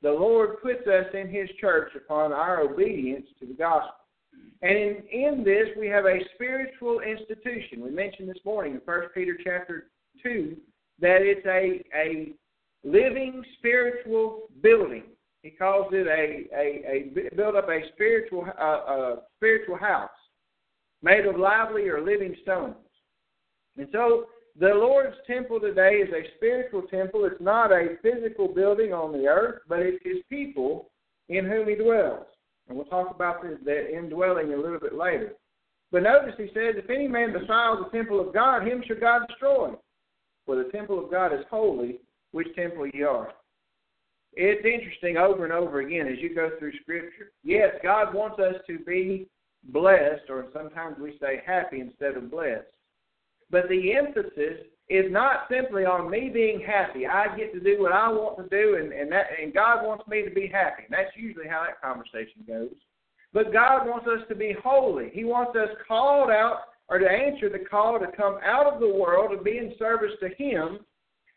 The 0.02 0.10
Lord 0.10 0.60
puts 0.60 0.86
us 0.88 1.06
in 1.14 1.28
his 1.28 1.48
church 1.60 1.92
upon 1.94 2.32
our 2.32 2.60
obedience 2.60 3.26
to 3.38 3.46
the 3.46 3.54
gospel. 3.54 3.94
And 4.62 4.76
in, 4.76 5.02
in 5.12 5.44
this, 5.44 5.68
we 5.78 5.86
have 5.88 6.06
a 6.06 6.18
spiritual 6.34 7.00
institution. 7.00 7.80
We 7.80 7.90
mentioned 7.90 8.28
this 8.28 8.44
morning 8.44 8.74
in 8.74 8.80
1 8.84 9.00
Peter 9.14 9.36
chapter 9.42 9.90
2 10.22 10.56
that 11.00 11.18
it's 11.22 11.46
a, 11.46 11.84
a 11.96 12.32
living 12.84 13.44
spiritual 13.58 14.48
building. 14.60 15.04
He 15.42 15.50
calls 15.50 15.92
it 15.92 16.06
a, 16.06 16.48
a, 16.56 17.20
a 17.20 17.36
build 17.36 17.54
up 17.54 17.68
a 17.68 17.80
spiritual, 17.92 18.46
uh, 18.60 18.64
a 18.64 19.16
spiritual 19.36 19.76
house 19.76 20.10
made 21.02 21.26
of 21.26 21.38
lively 21.38 21.88
or 21.88 22.00
living 22.00 22.34
stones. 22.42 22.74
And 23.76 23.88
so 23.92 24.26
the 24.58 24.68
Lord's 24.68 25.16
temple 25.26 25.60
today 25.60 25.96
is 25.96 26.12
a 26.12 26.36
spiritual 26.36 26.82
temple. 26.82 27.24
It's 27.24 27.40
not 27.40 27.72
a 27.72 27.96
physical 28.02 28.48
building 28.48 28.92
on 28.92 29.12
the 29.12 29.26
earth, 29.26 29.62
but 29.68 29.80
it's 29.80 30.02
His 30.04 30.18
people 30.28 30.90
in 31.28 31.46
whom 31.46 31.68
He 31.68 31.74
dwells. 31.74 32.26
And 32.68 32.76
we'll 32.76 32.86
talk 32.86 33.14
about 33.14 33.42
that 33.42 33.94
indwelling 33.94 34.52
a 34.52 34.56
little 34.56 34.78
bit 34.78 34.94
later. 34.94 35.32
But 35.90 36.04
notice 36.04 36.34
he 36.38 36.46
says, 36.46 36.74
If 36.76 36.88
any 36.88 37.06
man 37.06 37.32
defile 37.32 37.84
the 37.84 37.90
temple 37.96 38.18
of 38.20 38.32
God, 38.32 38.66
him 38.66 38.82
shall 38.86 38.98
God 38.98 39.26
destroy. 39.28 39.72
For 40.46 40.56
the 40.56 40.70
temple 40.70 41.04
of 41.04 41.10
God 41.10 41.32
is 41.34 41.44
holy, 41.50 42.00
which 42.32 42.54
temple 42.56 42.86
ye 42.88 43.02
are. 43.02 43.32
It's 44.32 44.64
interesting 44.64 45.18
over 45.18 45.44
and 45.44 45.52
over 45.52 45.80
again 45.80 46.08
as 46.08 46.18
you 46.18 46.34
go 46.34 46.50
through 46.58 46.72
Scripture. 46.80 47.32
Yes, 47.44 47.74
God 47.82 48.14
wants 48.14 48.38
us 48.40 48.54
to 48.66 48.78
be 48.78 49.28
blessed, 49.64 50.30
or 50.30 50.46
sometimes 50.54 50.96
we 50.98 51.18
say 51.20 51.42
happy 51.44 51.80
instead 51.80 52.16
of 52.16 52.30
blessed. 52.30 52.64
But 53.52 53.68
the 53.68 53.94
emphasis 53.94 54.64
is 54.88 55.12
not 55.12 55.46
simply 55.48 55.84
on 55.84 56.10
me 56.10 56.30
being 56.32 56.58
happy. 56.58 57.06
I 57.06 57.36
get 57.36 57.52
to 57.52 57.60
do 57.60 57.82
what 57.82 57.92
I 57.92 58.08
want 58.08 58.38
to 58.38 58.48
do, 58.48 58.76
and 58.76 58.92
and 58.92 59.12
that 59.12 59.26
and 59.40 59.54
God 59.54 59.86
wants 59.86 60.08
me 60.08 60.22
to 60.22 60.30
be 60.30 60.48
happy. 60.48 60.84
And 60.84 60.92
that's 60.92 61.14
usually 61.14 61.46
how 61.46 61.62
that 61.66 61.80
conversation 61.80 62.42
goes. 62.48 62.74
But 63.34 63.52
God 63.52 63.86
wants 63.86 64.06
us 64.08 64.26
to 64.28 64.34
be 64.34 64.56
holy. 64.64 65.10
He 65.12 65.24
wants 65.24 65.56
us 65.56 65.68
called 65.86 66.30
out 66.30 66.60
or 66.88 66.98
to 66.98 67.08
answer 67.08 67.48
the 67.48 67.64
call 67.70 67.98
to 67.98 68.06
come 68.16 68.38
out 68.44 68.66
of 68.66 68.80
the 68.80 68.92
world 68.92 69.32
and 69.32 69.44
be 69.44 69.58
in 69.58 69.74
service 69.78 70.12
to 70.20 70.28
Him. 70.30 70.80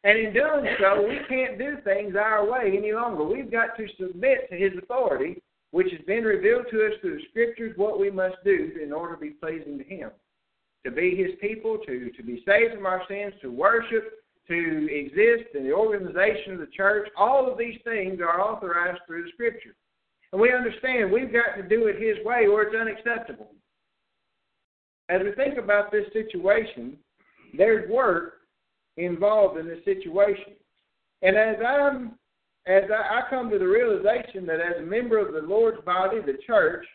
And 0.04 0.18
in 0.18 0.34
doing 0.34 0.66
so, 0.80 1.06
we 1.08 1.20
can't 1.28 1.58
do 1.58 1.78
things 1.84 2.16
our 2.16 2.50
way 2.50 2.78
any 2.78 2.94
longer. 2.94 3.24
We've 3.24 3.52
got 3.52 3.76
to 3.78 3.88
submit 4.00 4.50
to 4.50 4.56
His 4.56 4.72
authority, 4.78 5.42
which 5.72 5.92
has 5.92 6.02
been 6.06 6.24
revealed 6.24 6.66
to 6.72 6.86
us 6.86 6.94
through 7.02 7.18
the 7.18 7.24
Scriptures, 7.30 7.74
what 7.78 8.00
we 8.00 8.10
must 8.12 8.36
do 8.46 8.72
in 8.82 8.94
order 8.94 9.16
to 9.16 9.22
be 9.22 9.32
pleasing 9.32 9.78
to 9.78 9.84
Him 9.84 10.12
to 10.86 10.92
be 10.92 11.16
His 11.16 11.32
people, 11.42 11.78
to, 11.86 12.12
to 12.12 12.24
be 12.24 12.44
saved 12.48 12.76
from 12.76 12.86
our 12.86 13.02
sins, 13.10 13.34
to 13.42 13.52
worship, 13.52 14.24
to 14.48 14.88
exist 14.90 15.56
in 15.56 15.64
the 15.64 15.74
organization 15.74 16.54
of 16.54 16.60
the 16.60 16.68
church. 16.68 17.10
All 17.18 17.52
of 17.52 17.58
these 17.58 17.80
things 17.84 18.22
are 18.22 18.40
authorized 18.40 19.02
through 19.08 19.24
the 19.24 19.32
Scripture. 19.34 19.76
And 20.32 20.40
we 20.40 20.54
understand 20.54 21.12
we've 21.12 21.34
got 21.34 21.58
to 21.58 21.68
do 21.68 21.88
it 21.88 21.96
His 21.96 22.24
way 22.26 22.46
or 22.48 22.64
it's 22.64 22.76
unacceptable. 22.76 23.52
As 25.10 25.22
we 25.24 25.32
think 25.34 25.58
about 25.58 25.92
this 25.92 26.06
situation, 26.14 26.98
there's 27.58 27.90
work 27.90 28.34
involved 28.98 29.60
in 29.60 29.68
this 29.68 29.84
situation. 29.84 30.54
And 31.22 31.36
as 31.36 31.56
I'm 31.66 32.14
as 32.68 32.84
I, 32.92 33.20
I 33.20 33.30
come 33.30 33.50
to 33.52 33.60
the 33.60 33.68
realization 33.68 34.46
that 34.48 34.60
as 34.60 34.78
a 34.80 34.86
member 34.86 35.20
of 35.20 35.34
the 35.34 35.48
Lord's 35.48 35.84
body, 35.86 36.18
the 36.20 36.38
church, 36.46 36.86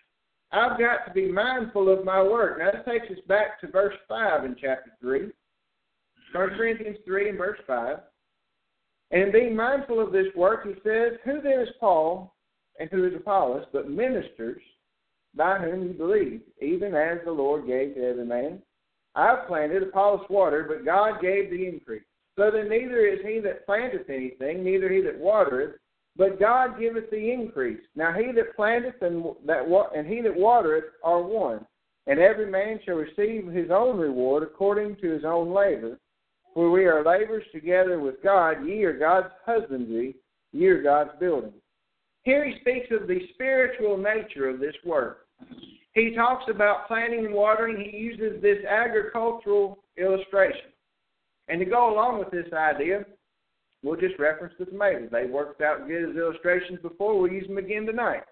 I've 0.53 0.79
got 0.79 1.07
to 1.07 1.13
be 1.15 1.31
mindful 1.31 1.93
of 1.93 2.05
my 2.05 2.23
work. 2.23 2.59
Now, 2.59 2.73
that 2.73 2.85
takes 2.85 3.11
us 3.11 3.23
back 3.29 3.61
to 3.61 3.69
verse 3.69 3.95
5 4.09 4.45
in 4.45 4.57
chapter 4.61 4.91
3. 5.01 5.31
1 6.33 6.49
Corinthians 6.51 6.99
3 7.05 7.31
and 7.31 7.39
verse 7.39 7.59
5. 7.67 7.99
And 9.13 9.23
in 9.23 9.33
being 9.33 9.57
mindful 9.57 10.01
of 10.01 10.13
this 10.13 10.27
work, 10.37 10.67
he 10.67 10.75
says, 10.85 11.19
Who 11.25 11.41
then 11.41 11.61
is 11.61 11.69
Paul 11.79 12.35
and 12.79 12.89
who 12.91 13.07
is 13.07 13.15
Apollos, 13.15 13.67
but 13.73 13.91
ministers 13.91 14.63
by 15.37 15.59
whom 15.59 15.83
you 15.85 15.93
believe, 15.93 16.41
even 16.61 16.95
as 16.95 17.19
the 17.25 17.33
Lord 17.33 17.67
gave 17.67 17.95
to 17.95 18.05
every 18.05 18.27
man? 18.27 18.61
I've 19.15 19.47
planted, 19.47 19.83
Apollos 19.83 20.27
watered, 20.31 20.69
but 20.69 20.85
God 20.85 21.21
gave 21.21 21.51
the 21.51 21.67
increase. 21.67 22.03
So 22.37 22.51
then 22.51 22.69
neither 22.69 23.07
is 23.07 23.19
he 23.25 23.41
that 23.41 23.67
planteth 23.67 24.09
anything, 24.09 24.63
neither 24.65 24.89
he 24.89 25.01
that 25.03 25.19
watereth, 25.19 25.77
but 26.17 26.41
God 26.41 26.79
giveth 26.79 27.11
the 27.11 27.31
increase. 27.31 27.81
Now 27.95 28.13
he 28.13 28.33
that 28.33 28.57
planteth 28.57 29.01
and 29.01 29.25
that 29.47 29.63
and 29.95 30.07
he 30.07 30.21
that 30.21 30.35
watereth 30.35 30.85
are 31.03 31.23
one, 31.23 31.65
and 32.07 32.19
every 32.19 32.51
man 32.51 32.81
shall 32.85 32.97
receive 32.97 33.47
his 33.47 33.71
own 33.71 33.99
reward 33.99 34.43
according 34.43 34.97
to 34.97 35.11
his 35.11 35.25
own 35.25 35.53
labor. 35.53 35.99
For 36.55 36.71
we 36.71 36.85
are 36.87 37.05
laborers 37.05 37.45
together 37.53 38.01
with 38.01 38.23
God. 38.25 38.67
Ye 38.67 38.83
are 38.85 38.99
God's 38.99 39.33
husbandry, 39.47 40.17
ye 40.53 40.67
are 40.67 40.83
God's 40.83 41.13
building. 41.21 41.53
Here 42.23 42.45
he 42.45 42.61
speaks 42.61 42.89
of 42.91 43.07
the 43.07 43.21
spiritual 43.35 43.97
nature 43.97 44.49
of 44.49 44.61
this 44.61 44.75
work. 44.85 45.27
He 45.95 46.15
talks 46.15 46.45
about 46.51 46.87
planting 46.87 47.27
and 47.27 47.35
watering. 47.35 47.89
He 47.91 47.97
uses 47.97 48.43
this 48.43 48.59
agricultural 48.69 49.79
illustration. 49.97 50.71
And 51.49 51.59
to 51.61 51.65
go 51.65 51.93
along 51.93 52.19
with 52.19 52.31
this 52.31 52.53
idea, 52.53 53.05
We'll 53.83 53.97
just 54.01 54.19
reference 54.19 54.55
the 54.59 54.67
tomatoes. 54.67 55.09
They 55.11 55.27
worked 55.27 55.63
out 55.63 55.87
good 55.89 56.11
as 56.11 56.17
illustrations 56.17 56.81
before. 56.83 57.19
We'll 57.19 57.33
use 57.33 57.47
them 57.47 57.59
again 57.59 57.87
tonight. 57.87 58.25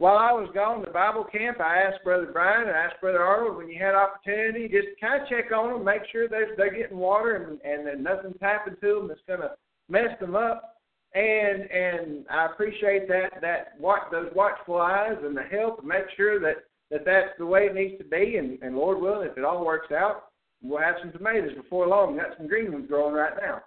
while 0.00 0.16
I 0.16 0.32
was 0.32 0.48
gone 0.54 0.82
to 0.82 0.90
Bible 0.90 1.24
camp, 1.24 1.60
I 1.60 1.76
asked 1.82 2.02
Brother 2.02 2.30
Brian 2.32 2.68
and 2.68 2.70
I 2.70 2.84
asked 2.84 3.02
Brother 3.02 3.22
Arnold 3.22 3.58
when 3.58 3.68
you 3.68 3.78
had 3.78 3.94
opportunity, 3.94 4.66
just 4.66 4.98
kind 4.98 5.22
of 5.22 5.28
check 5.28 5.52
on 5.52 5.74
them, 5.74 5.84
make 5.84 6.00
sure 6.10 6.26
they're 6.26 6.56
they're 6.56 6.74
getting 6.74 6.96
water 6.96 7.36
and 7.36 7.60
and 7.70 7.86
that 7.86 8.00
nothing's 8.00 8.40
happened 8.40 8.78
to 8.80 8.94
them 8.94 9.08
that's 9.08 9.20
going 9.28 9.40
to 9.40 9.50
mess 9.90 10.18
them 10.18 10.34
up. 10.34 10.78
And 11.14 11.70
and 11.70 12.24
I 12.30 12.46
appreciate 12.46 13.08
that 13.08 13.42
that 13.42 13.74
watch 13.78 14.04
those 14.10 14.30
watchful 14.34 14.78
eyes 14.80 15.18
and 15.22 15.36
the 15.36 15.42
help, 15.42 15.80
and 15.80 15.88
make 15.88 16.08
sure 16.16 16.40
that 16.40 16.64
that 16.90 17.04
that's 17.04 17.36
the 17.38 17.44
way 17.44 17.66
it 17.66 17.74
needs 17.74 17.98
to 17.98 18.04
be. 18.04 18.36
And 18.38 18.58
and 18.62 18.76
Lord 18.76 19.02
willing, 19.02 19.28
if 19.28 19.36
it 19.36 19.44
all 19.44 19.66
works 19.66 19.92
out, 19.92 20.30
we'll 20.62 20.80
have 20.80 20.94
some 21.02 21.12
tomatoes 21.12 21.54
before 21.54 21.86
long. 21.86 22.14
We've 22.14 22.22
got 22.22 22.38
some 22.38 22.48
green 22.48 22.72
ones 22.72 22.86
growing 22.88 23.14
right 23.14 23.34
now. 23.38 23.60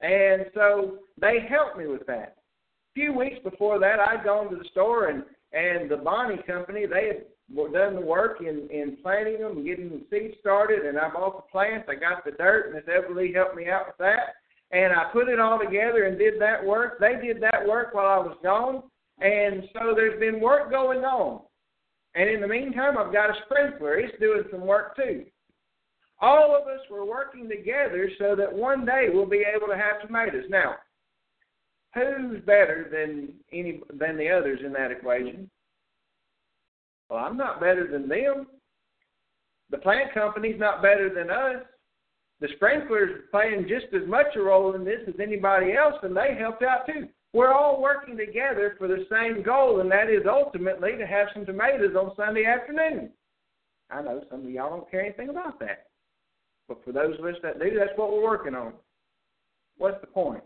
And 0.00 0.46
so 0.54 0.98
they 1.20 1.46
helped 1.48 1.78
me 1.78 1.86
with 1.86 2.06
that. 2.06 2.36
A 2.36 2.94
few 2.94 3.12
weeks 3.12 3.38
before 3.42 3.78
that, 3.78 3.98
I'd 3.98 4.24
gone 4.24 4.50
to 4.50 4.56
the 4.56 4.68
store 4.70 5.08
and 5.08 5.24
and 5.52 5.88
the 5.88 5.96
Bonnie 5.96 6.42
Company, 6.46 6.84
they 6.84 7.06
had 7.06 7.72
done 7.72 7.94
the 7.94 8.00
work 8.00 8.40
in 8.40 8.68
in 8.70 8.96
planting 9.02 9.38
them 9.38 9.58
and 9.58 9.66
getting 9.66 9.88
the 9.88 10.02
seeds 10.10 10.34
started. 10.40 10.84
And 10.84 10.98
I 10.98 11.08
bought 11.10 11.36
the 11.36 11.50
plants, 11.50 11.88
I 11.88 11.94
got 11.94 12.24
the 12.24 12.32
dirt, 12.32 12.66
and 12.66 12.74
Miss 12.74 12.84
Everly 12.84 13.32
helped 13.34 13.56
me 13.56 13.68
out 13.68 13.86
with 13.86 13.98
that. 13.98 14.34
And 14.72 14.92
I 14.92 15.10
put 15.12 15.28
it 15.28 15.38
all 15.38 15.58
together 15.58 16.04
and 16.04 16.18
did 16.18 16.40
that 16.40 16.64
work. 16.64 16.98
They 16.98 17.14
did 17.24 17.40
that 17.42 17.66
work 17.66 17.94
while 17.94 18.08
I 18.08 18.18
was 18.18 18.36
gone, 18.42 18.82
and 19.20 19.62
so 19.72 19.92
there's 19.94 20.18
been 20.18 20.40
work 20.40 20.70
going 20.70 21.04
on. 21.04 21.42
And 22.16 22.28
in 22.28 22.40
the 22.40 22.48
meantime, 22.48 22.98
I've 22.98 23.12
got 23.12 23.30
a 23.30 23.34
sprinkler. 23.44 23.98
It's 23.98 24.18
doing 24.18 24.44
some 24.50 24.66
work 24.66 24.96
too. 24.96 25.26
All 26.24 26.56
of 26.56 26.66
us 26.68 26.80
were 26.90 27.04
working 27.04 27.50
together 27.50 28.08
so 28.18 28.34
that 28.34 28.50
one 28.50 28.86
day 28.86 29.08
we'll 29.12 29.26
be 29.26 29.44
able 29.54 29.66
to 29.66 29.76
have 29.76 30.00
tomatoes. 30.00 30.46
Now, 30.48 30.76
who's 31.92 32.40
better 32.46 32.88
than 32.90 33.34
any 33.52 33.82
than 33.92 34.16
the 34.16 34.30
others 34.30 34.60
in 34.64 34.72
that 34.72 34.90
equation? 34.90 35.50
Well, 37.10 37.22
I'm 37.22 37.36
not 37.36 37.60
better 37.60 37.86
than 37.86 38.08
them. 38.08 38.46
The 39.68 39.76
plant 39.76 40.14
company's 40.14 40.58
not 40.58 40.80
better 40.80 41.12
than 41.14 41.28
us. 41.28 41.62
The 42.40 42.48
sprinklers 42.56 43.24
playing 43.30 43.68
just 43.68 43.92
as 43.94 44.08
much 44.08 44.34
a 44.34 44.40
role 44.40 44.74
in 44.74 44.82
this 44.82 45.00
as 45.06 45.20
anybody 45.20 45.74
else, 45.74 45.96
and 46.02 46.16
they 46.16 46.36
helped 46.38 46.62
out 46.62 46.86
too. 46.86 47.06
We're 47.34 47.52
all 47.52 47.82
working 47.82 48.16
together 48.16 48.76
for 48.78 48.88
the 48.88 49.04
same 49.12 49.42
goal, 49.42 49.80
and 49.80 49.90
that 49.90 50.08
is 50.08 50.22
ultimately 50.26 50.96
to 50.96 51.06
have 51.06 51.28
some 51.34 51.44
tomatoes 51.44 51.94
on 51.94 52.16
Sunday 52.16 52.46
afternoon. 52.46 53.10
I 53.90 54.00
know 54.00 54.22
some 54.30 54.46
of 54.46 54.50
y'all 54.50 54.70
don't 54.70 54.90
care 54.90 55.02
anything 55.02 55.28
about 55.28 55.60
that. 55.60 55.88
But 56.68 56.84
for 56.84 56.92
those 56.92 57.18
of 57.18 57.24
us 57.24 57.36
that 57.42 57.58
do, 57.58 57.70
that's 57.78 57.96
what 57.96 58.12
we're 58.12 58.22
working 58.22 58.54
on. 58.54 58.72
What's 59.76 60.00
the 60.00 60.06
point? 60.06 60.42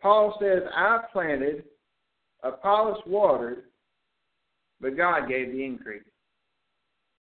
Paul 0.00 0.36
says, 0.40 0.62
I 0.74 1.00
planted, 1.12 1.64
Apollos 2.42 3.00
watered, 3.06 3.64
but 4.80 4.96
God 4.96 5.28
gave 5.28 5.52
the 5.52 5.64
increase. 5.64 6.02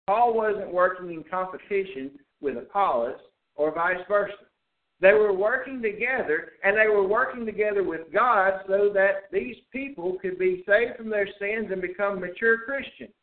Paul 0.07 0.35
wasn't 0.35 0.71
working 0.71 1.11
in 1.11 1.23
competition 1.23 2.11
with 2.41 2.57
Apollos 2.57 3.17
or 3.55 3.73
vice 3.73 3.97
versa. 4.07 4.33
They 5.01 5.13
were 5.13 5.33
working 5.33 5.81
together, 5.81 6.53
and 6.63 6.77
they 6.77 6.88
were 6.88 7.07
working 7.07 7.45
together 7.45 7.83
with 7.83 8.11
God 8.13 8.61
so 8.67 8.89
that 8.93 9.23
these 9.31 9.55
people 9.71 10.17
could 10.21 10.39
be 10.39 10.63
saved 10.67 10.97
from 10.97 11.09
their 11.09 11.27
sins 11.39 11.69
and 11.71 11.81
become 11.81 12.19
mature 12.19 12.59
Christians. 12.59 13.13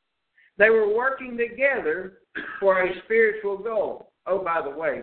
They 0.58 0.70
were 0.70 0.94
working 0.94 1.36
together 1.36 2.18
for 2.60 2.82
a 2.82 3.02
spiritual 3.04 3.56
goal. 3.56 4.11
Oh, 4.26 4.38
by 4.38 4.60
the 4.62 4.70
way, 4.70 5.02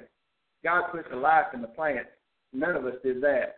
God 0.64 0.84
put 0.92 1.10
the 1.10 1.16
life 1.16 1.48
in 1.54 1.62
the 1.62 1.68
plant. 1.68 2.08
None 2.54 2.76
of 2.76 2.86
us 2.86 2.96
did 3.04 3.22
that. 3.22 3.58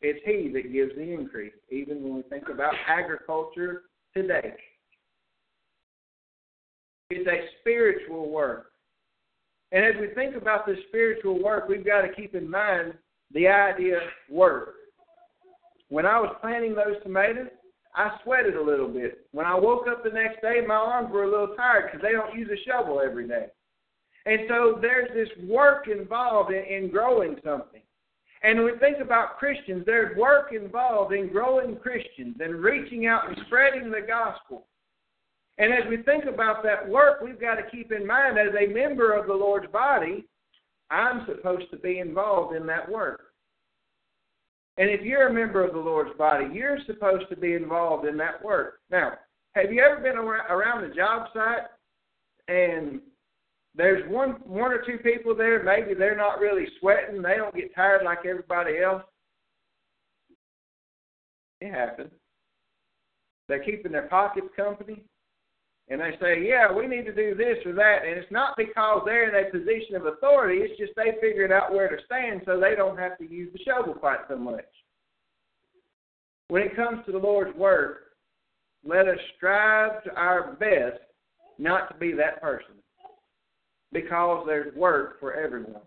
It's 0.00 0.20
He 0.24 0.50
that 0.52 0.72
gives 0.72 0.94
the 0.96 1.12
increase, 1.12 1.52
even 1.70 2.02
when 2.02 2.16
we 2.16 2.22
think 2.22 2.48
about 2.48 2.74
agriculture 2.88 3.82
today. 4.14 4.54
It's 7.10 7.28
a 7.28 7.46
spiritual 7.60 8.30
work. 8.30 8.72
And 9.70 9.84
as 9.84 9.94
we 10.00 10.08
think 10.14 10.34
about 10.36 10.66
this 10.66 10.78
spiritual 10.88 11.42
work, 11.42 11.68
we've 11.68 11.84
got 11.84 12.02
to 12.02 12.12
keep 12.12 12.34
in 12.34 12.50
mind 12.50 12.94
the 13.32 13.48
idea 13.48 13.96
of 13.96 14.02
work. 14.30 14.74
When 15.88 16.04
I 16.04 16.18
was 16.20 16.34
planting 16.40 16.74
those 16.74 17.02
tomatoes, 17.02 17.48
I 17.94 18.10
sweated 18.24 18.56
a 18.56 18.62
little 18.62 18.88
bit. 18.88 19.26
When 19.32 19.46
I 19.46 19.54
woke 19.54 19.86
up 19.86 20.02
the 20.02 20.10
next 20.10 20.40
day, 20.40 20.60
my 20.66 20.74
arms 20.74 21.10
were 21.12 21.24
a 21.24 21.30
little 21.30 21.54
tired 21.54 21.90
because 21.90 22.02
they 22.02 22.12
don't 22.12 22.34
use 22.34 22.48
a 22.50 22.68
shovel 22.68 23.00
every 23.00 23.28
day. 23.28 23.46
And 24.26 24.40
so 24.48 24.78
there's 24.80 25.08
this 25.14 25.28
work 25.46 25.88
involved 25.88 26.52
in, 26.52 26.64
in 26.64 26.90
growing 26.90 27.36
something. 27.44 27.82
And 28.42 28.62
when 28.62 28.72
we 28.72 28.78
think 28.78 28.98
about 29.00 29.38
Christians, 29.38 29.84
there's 29.86 30.16
work 30.16 30.52
involved 30.52 31.12
in 31.12 31.28
growing 31.28 31.76
Christians 31.76 32.36
and 32.40 32.56
reaching 32.56 33.06
out 33.06 33.28
and 33.28 33.38
spreading 33.46 33.90
the 33.90 34.00
gospel. 34.00 34.66
And 35.58 35.72
as 35.72 35.88
we 35.88 35.98
think 35.98 36.24
about 36.24 36.62
that 36.64 36.88
work, 36.88 37.20
we've 37.20 37.40
got 37.40 37.56
to 37.56 37.70
keep 37.70 37.92
in 37.92 38.06
mind 38.06 38.38
as 38.38 38.54
a 38.58 38.72
member 38.72 39.12
of 39.12 39.26
the 39.26 39.34
Lord's 39.34 39.70
body, 39.70 40.24
I'm 40.90 41.24
supposed 41.26 41.70
to 41.70 41.76
be 41.76 41.98
involved 41.98 42.56
in 42.56 42.66
that 42.66 42.90
work. 42.90 43.32
And 44.78 44.88
if 44.88 45.02
you're 45.02 45.28
a 45.28 45.32
member 45.32 45.64
of 45.64 45.74
the 45.74 45.80
Lord's 45.80 46.16
body, 46.16 46.46
you're 46.52 46.78
supposed 46.86 47.28
to 47.28 47.36
be 47.36 47.54
involved 47.54 48.06
in 48.06 48.16
that 48.16 48.42
work. 48.42 48.80
Now, 48.90 49.12
have 49.54 49.70
you 49.70 49.82
ever 49.82 50.00
been 50.00 50.16
around 50.16 50.84
a 50.84 50.94
job 50.94 51.28
site 51.34 51.66
and 52.48 53.00
there's 53.74 54.08
one 54.10 54.32
one 54.44 54.72
or 54.72 54.82
two 54.84 54.98
people 54.98 55.34
there, 55.34 55.62
maybe 55.62 55.94
they're 55.94 56.16
not 56.16 56.40
really 56.40 56.66
sweating, 56.80 57.22
they 57.22 57.36
don't 57.36 57.54
get 57.54 57.74
tired 57.74 58.04
like 58.04 58.26
everybody 58.26 58.78
else? 58.78 59.02
It 61.60 61.72
happens. 61.72 62.10
They're 63.48 63.64
keeping 63.64 63.92
their 63.92 64.08
pockets 64.08 64.48
company 64.56 65.04
and 65.88 66.00
they 66.00 66.12
say, 66.20 66.46
yeah, 66.46 66.72
we 66.72 66.86
need 66.86 67.04
to 67.04 67.14
do 67.14 67.34
this 67.34 67.58
or 67.66 67.72
that, 67.74 67.98
and 68.06 68.18
it's 68.18 68.30
not 68.30 68.56
because 68.56 69.02
they're 69.04 69.28
in 69.28 69.46
a 69.46 69.50
position 69.50 69.96
of 69.96 70.06
authority. 70.06 70.60
It's 70.62 70.78
just 70.78 70.92
they 70.96 71.18
figured 71.20 71.52
out 71.52 71.72
where 71.72 71.88
to 71.88 72.02
stand, 72.06 72.42
so 72.46 72.58
they 72.58 72.74
don't 72.74 72.98
have 72.98 73.18
to 73.18 73.28
use 73.28 73.52
the 73.52 73.58
shovel 73.62 73.94
quite 73.94 74.20
so 74.28 74.36
much. 74.36 74.64
When 76.48 76.62
it 76.62 76.76
comes 76.76 77.04
to 77.06 77.12
the 77.12 77.18
Lord's 77.18 77.54
work, 77.56 78.14
let 78.84 79.08
us 79.08 79.18
strive 79.36 80.02
to 80.04 80.14
our 80.14 80.52
best 80.54 81.02
not 81.58 81.88
to 81.92 81.98
be 81.98 82.12
that 82.12 82.40
person, 82.40 82.76
because 83.92 84.44
there's 84.46 84.74
work 84.74 85.20
for 85.20 85.34
everyone. 85.34 85.82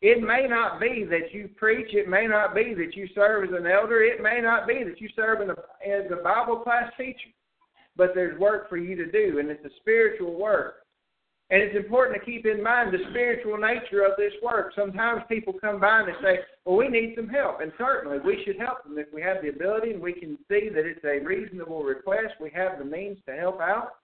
It 0.00 0.20
may 0.20 0.48
not 0.48 0.80
be 0.80 1.04
that 1.10 1.32
you 1.32 1.48
preach. 1.56 1.94
It 1.94 2.08
may 2.08 2.26
not 2.26 2.54
be 2.54 2.74
that 2.74 2.96
you 2.96 3.08
serve 3.14 3.44
as 3.44 3.54
an 3.56 3.66
elder. 3.66 4.02
It 4.02 4.20
may 4.20 4.40
not 4.40 4.66
be 4.66 4.82
that 4.82 5.00
you 5.00 5.08
serve 5.14 5.40
in 5.40 5.50
a, 5.50 5.52
as 5.88 6.10
a 6.10 6.22
Bible 6.22 6.56
class 6.56 6.92
teacher 6.96 7.30
but 7.96 8.12
there's 8.14 8.38
work 8.38 8.68
for 8.68 8.76
you 8.76 8.96
to 8.96 9.10
do, 9.10 9.38
and 9.38 9.50
it's 9.50 9.64
a 9.64 9.76
spiritual 9.80 10.38
work. 10.38 10.76
And 11.50 11.60
it's 11.60 11.76
important 11.76 12.18
to 12.18 12.24
keep 12.24 12.46
in 12.46 12.62
mind 12.62 12.94
the 12.94 13.04
spiritual 13.10 13.58
nature 13.58 14.06
of 14.06 14.12
this 14.16 14.32
work. 14.42 14.72
Sometimes 14.74 15.20
people 15.28 15.52
come 15.60 15.80
by 15.80 16.00
and 16.00 16.08
they 16.08 16.22
say, 16.22 16.38
Well, 16.64 16.76
we 16.76 16.88
need 16.88 17.12
some 17.14 17.28
help. 17.28 17.60
And 17.60 17.72
certainly 17.76 18.18
we 18.20 18.42
should 18.42 18.58
help 18.58 18.84
them 18.84 18.96
if 18.96 19.08
we 19.12 19.20
have 19.20 19.42
the 19.42 19.50
ability 19.50 19.90
and 19.90 20.00
we 20.00 20.14
can 20.14 20.38
see 20.48 20.70
that 20.70 20.86
it's 20.86 21.04
a 21.04 21.22
reasonable 21.22 21.82
request. 21.82 22.34
We 22.40 22.50
have 22.54 22.78
the 22.78 22.86
means 22.86 23.18
to 23.26 23.34
help 23.36 23.60
out. 23.60 23.96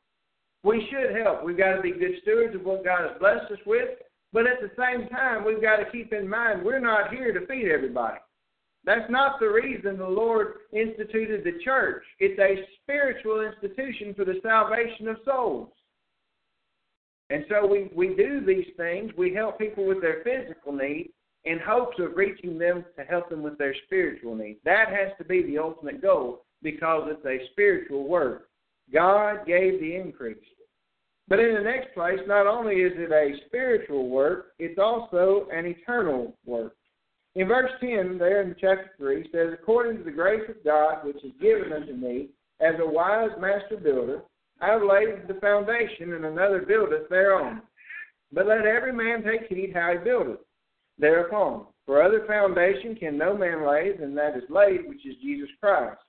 We 0.64 0.88
should 0.90 1.16
help. 1.16 1.44
We've 1.44 1.58
got 1.58 1.76
to 1.76 1.82
be 1.82 1.92
good 1.92 2.16
stewards 2.22 2.54
of 2.54 2.64
what 2.64 2.84
God 2.84 3.08
has 3.08 3.18
blessed 3.18 3.52
us 3.52 3.58
with. 3.66 3.90
But 4.32 4.46
at 4.46 4.60
the 4.60 4.70
same 4.76 5.08
time, 5.08 5.44
we've 5.44 5.62
got 5.62 5.76
to 5.76 5.90
keep 5.90 6.12
in 6.12 6.28
mind 6.28 6.64
we're 6.64 6.80
not 6.80 7.10
here 7.10 7.32
to 7.32 7.46
feed 7.46 7.70
everybody. 7.70 8.18
That's 8.84 9.10
not 9.10 9.40
the 9.40 9.48
reason 9.48 9.98
the 9.98 10.08
Lord 10.08 10.54
instituted 10.72 11.44
the 11.44 11.62
church. 11.64 12.02
It's 12.20 12.38
a 12.38 12.64
spiritual 12.82 13.42
institution 13.42 14.14
for 14.14 14.24
the 14.24 14.40
salvation 14.42 15.08
of 15.08 15.16
souls. 15.24 15.70
And 17.30 17.44
so 17.48 17.66
we, 17.66 17.90
we 17.94 18.14
do 18.14 18.44
these 18.44 18.72
things. 18.76 19.12
We 19.16 19.34
help 19.34 19.58
people 19.58 19.86
with 19.86 20.00
their 20.00 20.22
physical 20.24 20.72
needs 20.72 21.10
in 21.44 21.58
hopes 21.58 21.96
of 21.98 22.16
reaching 22.16 22.58
them 22.58 22.84
to 22.96 23.04
help 23.04 23.28
them 23.28 23.42
with 23.42 23.58
their 23.58 23.74
spiritual 23.86 24.34
needs. 24.34 24.58
That 24.64 24.88
has 24.88 25.12
to 25.18 25.24
be 25.24 25.42
the 25.42 25.58
ultimate 25.58 26.00
goal 26.00 26.44
because 26.62 27.10
it's 27.10 27.26
a 27.26 27.50
spiritual 27.52 28.08
work. 28.08 28.48
God 28.92 29.46
gave 29.46 29.80
the 29.80 29.94
increase. 29.94 30.38
But 31.28 31.40
in 31.40 31.54
the 31.54 31.60
next 31.60 31.92
place, 31.94 32.20
not 32.26 32.46
only 32.46 32.76
is 32.76 32.92
it 32.96 33.12
a 33.12 33.46
spiritual 33.46 34.08
work, 34.08 34.52
it's 34.58 34.78
also 34.78 35.46
an 35.52 35.66
eternal 35.66 36.34
work. 36.46 36.74
In 37.34 37.46
verse 37.48 37.70
10, 37.80 38.18
there 38.18 38.42
in 38.42 38.56
chapter 38.58 38.90
3, 38.96 39.28
says, 39.30 39.52
According 39.52 39.98
to 39.98 40.04
the 40.04 40.10
grace 40.10 40.48
of 40.48 40.64
God 40.64 41.04
which 41.04 41.22
is 41.22 41.32
given 41.40 41.72
unto 41.72 41.92
me, 41.92 42.30
as 42.60 42.74
a 42.80 42.88
wise 42.88 43.30
master 43.38 43.76
builder, 43.76 44.22
I 44.60 44.68
have 44.68 44.82
laid 44.82 45.28
the 45.28 45.38
foundation, 45.40 46.14
and 46.14 46.24
another 46.24 46.62
buildeth 46.66 47.08
thereon. 47.08 47.62
But 48.32 48.46
let 48.46 48.66
every 48.66 48.92
man 48.92 49.22
take 49.22 49.48
heed 49.48 49.72
how 49.74 49.92
he 49.92 49.98
buildeth 49.98 50.40
thereupon. 50.98 51.66
For 51.86 52.02
other 52.02 52.26
foundation 52.26 52.96
can 52.96 53.16
no 53.16 53.36
man 53.36 53.66
lay 53.66 53.96
than 53.96 54.14
that 54.16 54.36
is 54.36 54.42
laid, 54.50 54.88
which 54.88 55.06
is 55.06 55.14
Jesus 55.22 55.48
Christ. 55.60 56.00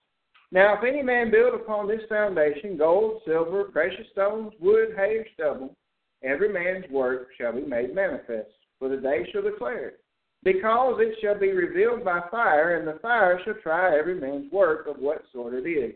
Now, 0.52 0.78
if 0.78 0.84
any 0.84 1.04
man 1.04 1.30
build 1.30 1.54
upon 1.54 1.88
this 1.88 2.02
foundation 2.10 2.78
gold, 2.78 3.22
silver, 3.26 3.66
precious 3.66 4.08
stones, 4.12 4.54
wood, 4.60 4.90
hay, 4.96 5.18
or 5.18 5.26
stubble, 5.34 5.76
every 6.24 6.52
man's 6.52 6.90
work 6.92 7.28
shall 7.38 7.54
be 7.54 7.62
made 7.62 7.94
manifest, 7.94 8.50
for 8.80 8.90
the 8.90 8.98
day 8.98 9.28
shall 9.32 9.44
declare 9.44 9.90
it 9.90 10.00
because 10.44 10.96
it 11.00 11.16
shall 11.22 11.38
be 11.38 11.52
revealed 11.52 12.04
by 12.04 12.22
fire, 12.32 12.78
and 12.78 12.88
the 12.88 13.00
fire 13.02 13.40
shall 13.44 13.56
try 13.62 13.98
every 13.98 14.20
man's 14.20 14.52
work 14.52 14.88
of 14.88 14.98
what 14.98 15.24
sort 15.34 15.54
it 15.54 15.68
is. 15.68 15.94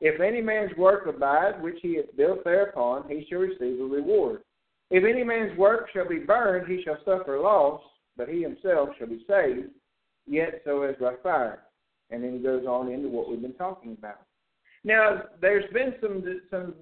If 0.00 0.20
any 0.20 0.42
man's 0.42 0.76
work 0.76 1.06
abide, 1.06 1.62
which 1.62 1.78
he 1.80 1.96
hath 1.96 2.16
built 2.16 2.44
thereupon, 2.44 3.08
he 3.08 3.26
shall 3.28 3.38
receive 3.38 3.80
a 3.80 3.84
reward. 3.84 4.42
If 4.90 5.04
any 5.04 5.24
man's 5.24 5.56
work 5.56 5.88
shall 5.92 6.08
be 6.08 6.18
burned, 6.18 6.68
he 6.68 6.82
shall 6.82 6.98
suffer 7.04 7.38
loss, 7.38 7.80
but 8.16 8.28
he 8.28 8.42
himself 8.42 8.90
shall 8.98 9.08
be 9.08 9.24
saved, 9.28 9.70
yet 10.26 10.62
so 10.64 10.82
as 10.82 10.96
by 11.00 11.14
fire. 11.22 11.62
And 12.10 12.22
then 12.22 12.32
he 12.34 12.38
goes 12.38 12.66
on 12.66 12.90
into 12.90 13.08
what 13.08 13.28
we've 13.28 13.42
been 13.42 13.54
talking 13.54 13.96
about. 13.98 14.20
Now, 14.84 15.22
there's 15.40 15.70
been 15.72 15.94
some 16.00 16.22
some 16.50 16.74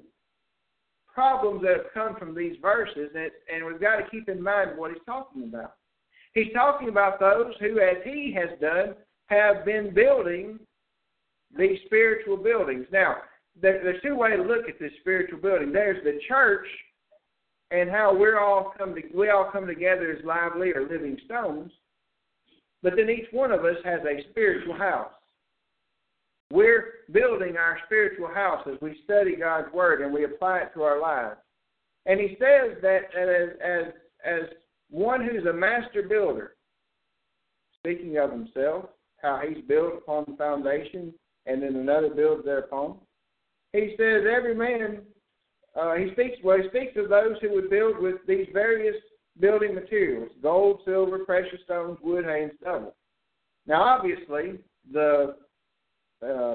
problems 1.12 1.62
that 1.62 1.76
have 1.76 1.94
come 1.94 2.16
from 2.16 2.34
these 2.34 2.56
verses, 2.60 3.10
and, 3.14 3.30
and 3.52 3.64
we've 3.64 3.80
got 3.80 3.96
to 3.96 4.10
keep 4.10 4.28
in 4.28 4.42
mind 4.42 4.76
what 4.76 4.90
he's 4.90 5.00
talking 5.06 5.44
about. 5.44 5.74
He's 6.34 6.52
talking 6.52 6.88
about 6.88 7.20
those 7.20 7.54
who, 7.60 7.78
as 7.78 7.96
he 8.04 8.36
has 8.36 8.58
done, 8.60 8.94
have 9.26 9.64
been 9.64 9.94
building 9.94 10.58
these 11.56 11.78
spiritual 11.86 12.36
buildings. 12.36 12.86
Now, 12.92 13.18
there's 13.60 14.02
two 14.02 14.16
ways 14.16 14.36
to 14.36 14.42
look 14.42 14.68
at 14.68 14.80
this 14.80 14.90
spiritual 15.00 15.38
building. 15.38 15.72
There's 15.72 16.02
the 16.02 16.18
church 16.26 16.66
and 17.70 17.88
how 17.88 18.14
we're 18.14 18.40
all 18.40 18.72
come 18.76 18.94
to, 18.94 19.02
we 19.14 19.30
all 19.30 19.48
come 19.50 19.66
together 19.66 20.16
as 20.18 20.24
lively 20.24 20.72
or 20.72 20.82
living 20.82 21.16
stones. 21.24 21.70
But 22.84 22.96
then 22.96 23.08
each 23.08 23.32
one 23.32 23.50
of 23.50 23.64
us 23.64 23.78
has 23.82 24.00
a 24.02 24.28
spiritual 24.30 24.76
house. 24.76 25.10
We're 26.52 27.06
building 27.10 27.56
our 27.56 27.78
spiritual 27.86 28.28
house 28.28 28.62
as 28.70 28.78
we 28.82 29.00
study 29.04 29.36
God's 29.36 29.72
word 29.72 30.02
and 30.02 30.12
we 30.12 30.24
apply 30.24 30.58
it 30.58 30.74
to 30.74 30.82
our 30.82 31.00
lives. 31.00 31.40
And 32.04 32.20
he 32.20 32.36
says 32.38 32.76
that 32.82 33.04
as 33.18 33.56
as 33.64 33.94
as 34.22 34.50
one 34.90 35.26
who's 35.26 35.46
a 35.46 35.52
master 35.52 36.02
builder, 36.02 36.56
speaking 37.78 38.18
of 38.18 38.30
himself, 38.30 38.90
how 39.22 39.40
he's 39.48 39.64
built 39.66 39.94
upon 39.94 40.26
the 40.28 40.36
foundation 40.36 41.14
and 41.46 41.62
then 41.62 41.76
another 41.76 42.10
builds 42.10 42.44
thereupon. 42.44 42.98
He 43.72 43.94
says 43.98 44.24
every 44.30 44.54
man 44.54 45.00
uh, 45.74 45.94
he 45.94 46.12
speaks 46.12 46.36
well 46.44 46.58
he 46.58 46.68
speaks 46.68 46.98
of 46.98 47.08
those 47.08 47.36
who 47.40 47.50
would 47.54 47.70
build 47.70 47.98
with 47.98 48.16
these 48.28 48.46
various 48.52 48.96
building 49.40 49.74
materials 49.74 50.30
gold, 50.42 50.80
silver, 50.84 51.18
precious 51.20 51.60
stones, 51.64 51.98
wood, 52.02 52.24
hay, 52.24 52.44
and 52.44 52.52
stubble. 52.60 52.94
Now 53.66 53.82
obviously 53.82 54.58
the 54.92 55.36
uh, 56.22 56.54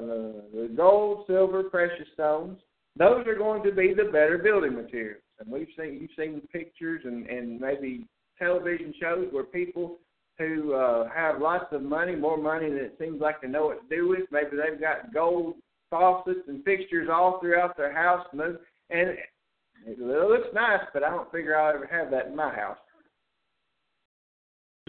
the 0.52 0.72
gold, 0.76 1.24
silver, 1.26 1.64
precious 1.64 2.08
stones, 2.14 2.58
those 2.96 3.26
are 3.26 3.36
going 3.36 3.62
to 3.62 3.72
be 3.72 3.94
the 3.94 4.10
better 4.10 4.38
building 4.42 4.74
materials. 4.74 5.22
And 5.38 5.50
we've 5.50 5.68
seen 5.78 5.98
you've 6.00 6.10
seen 6.18 6.40
pictures 6.52 7.02
and, 7.04 7.26
and 7.26 7.60
maybe 7.60 8.06
television 8.38 8.92
shows 9.00 9.28
where 9.30 9.44
people 9.44 9.98
who 10.38 10.74
uh, 10.74 11.08
have 11.14 11.40
lots 11.40 11.66
of 11.70 11.82
money, 11.82 12.16
more 12.16 12.38
money 12.38 12.68
than 12.68 12.78
it 12.78 12.96
seems 12.98 13.20
like 13.20 13.42
they 13.42 13.48
know 13.48 13.66
what 13.66 13.88
to 13.88 13.94
do 13.94 14.08
with. 14.08 14.20
Maybe 14.32 14.56
they've 14.56 14.80
got 14.80 15.12
gold 15.12 15.56
faucets 15.90 16.40
and 16.48 16.64
fixtures 16.64 17.08
all 17.12 17.38
throughout 17.40 17.76
their 17.76 17.92
house, 17.92 18.26
and 18.32 19.18
it 19.86 19.98
looks 19.98 20.48
nice, 20.54 20.80
but 20.92 21.02
I 21.02 21.10
don't 21.10 21.30
figure 21.32 21.56
I'll 21.56 21.74
ever 21.74 21.86
have 21.86 22.10
that 22.10 22.26
in 22.26 22.36
my 22.36 22.54
house. 22.54 22.78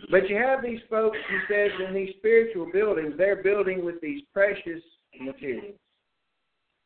But 0.10 0.30
you 0.30 0.36
have 0.36 0.64
these 0.64 0.80
folks, 0.89 1.18
he 1.30 1.54
says, 1.54 1.72
in 1.88 1.94
these 1.94 2.14
spiritual 2.18 2.70
buildings, 2.72 3.14
they're 3.18 3.44
building 3.44 3.86
with 3.86 4.02
these 4.02 4.22
precious 4.34 4.82
materials. 5.20 5.76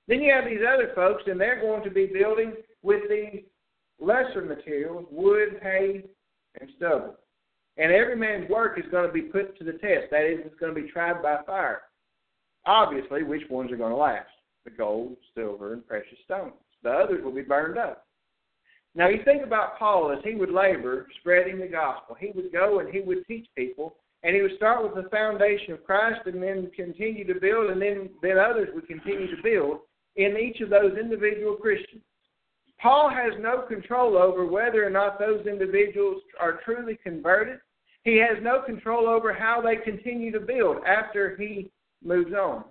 Then 0.08 0.22
you 0.22 0.32
have 0.34 0.45
these 0.45 0.60
other 0.68 0.91
folks, 0.93 1.24
and 1.28 1.39
they're 1.39 1.62
going 1.62 1.84
to 1.84 1.89
be 1.89 2.08
building 2.08 2.53
with 2.84 3.01
these 3.10 3.43
lesser 3.99 4.41
materials 4.41 5.06
wood, 5.10 5.60
hay, 5.62 6.03
and 6.60 6.70
stubble. 6.78 7.16
And 7.78 7.91
every 7.91 8.16
man's 8.16 8.49
work 8.49 8.78
is 8.78 8.86
going 8.91 9.08
to 9.08 9.14
be 9.14 9.24
put 9.24 9.58
to 9.58 9.64
the 9.64 9.74
test. 9.74 10.12
That 10.12 10.26
is, 10.26 10.39
it's 10.45 10.60
going 10.60 10.74
to 10.74 10.82
be 10.82 10.89
tried 10.89 11.22
by 11.22 11.38
fire. 11.45 11.82
Obviously, 12.66 13.24
which 13.24 13.49
ones 13.49 13.72
are 13.72 13.78
going 13.78 13.91
to 13.91 13.97
last? 13.97 14.30
The 14.64 14.72
gold, 14.72 15.18
silver, 15.36 15.74
and 15.74 15.86
precious 15.86 16.18
stones. 16.24 16.53
The 16.86 16.91
others 16.91 17.23
will 17.23 17.33
be 17.33 17.41
burned 17.41 17.79
up. 17.79 18.05
Now, 18.93 19.09
you 19.09 19.23
think 19.25 19.43
about 19.43 19.79
Paul 19.79 20.11
as 20.11 20.23
he 20.23 20.36
would 20.36 20.51
labor 20.51 21.07
spreading 21.19 21.59
the 21.59 21.67
gospel. 21.67 22.15
He 22.17 22.31
would 22.36 22.53
go 22.53 22.79
and 22.79 22.93
he 22.93 23.01
would 23.01 23.25
teach 23.25 23.47
people, 23.57 23.95
and 24.21 24.36
he 24.36 24.43
would 24.43 24.55
start 24.55 24.83
with 24.83 24.93
the 24.93 25.09
foundation 25.09 25.73
of 25.73 25.83
Christ 25.83 26.21
and 26.27 26.41
then 26.41 26.69
continue 26.75 27.25
to 27.25 27.39
build, 27.39 27.71
and 27.71 27.81
then, 27.81 28.11
then 28.21 28.38
others 28.38 28.69
would 28.75 28.88
continue 28.88 29.36
to 29.36 29.41
build 29.41 29.79
in 30.15 30.38
each 30.38 30.61
of 30.61 30.69
those 30.69 30.95
individual 30.95 31.55
Christians. 31.55 32.03
Paul 32.79 33.09
has 33.09 33.33
no 33.39 33.63
control 33.63 34.15
over 34.15 34.45
whether 34.45 34.86
or 34.86 34.91
not 34.91 35.17
those 35.17 35.47
individuals 35.47 36.21
are 36.39 36.59
truly 36.63 36.99
converted. 37.03 37.57
He 38.03 38.17
has 38.17 38.38
no 38.43 38.61
control 38.61 39.09
over 39.09 39.33
how 39.33 39.59
they 39.59 39.77
continue 39.77 40.31
to 40.33 40.39
build 40.39 40.77
after 40.86 41.36
he 41.36 41.71
moves 42.03 42.33
on. 42.33 42.63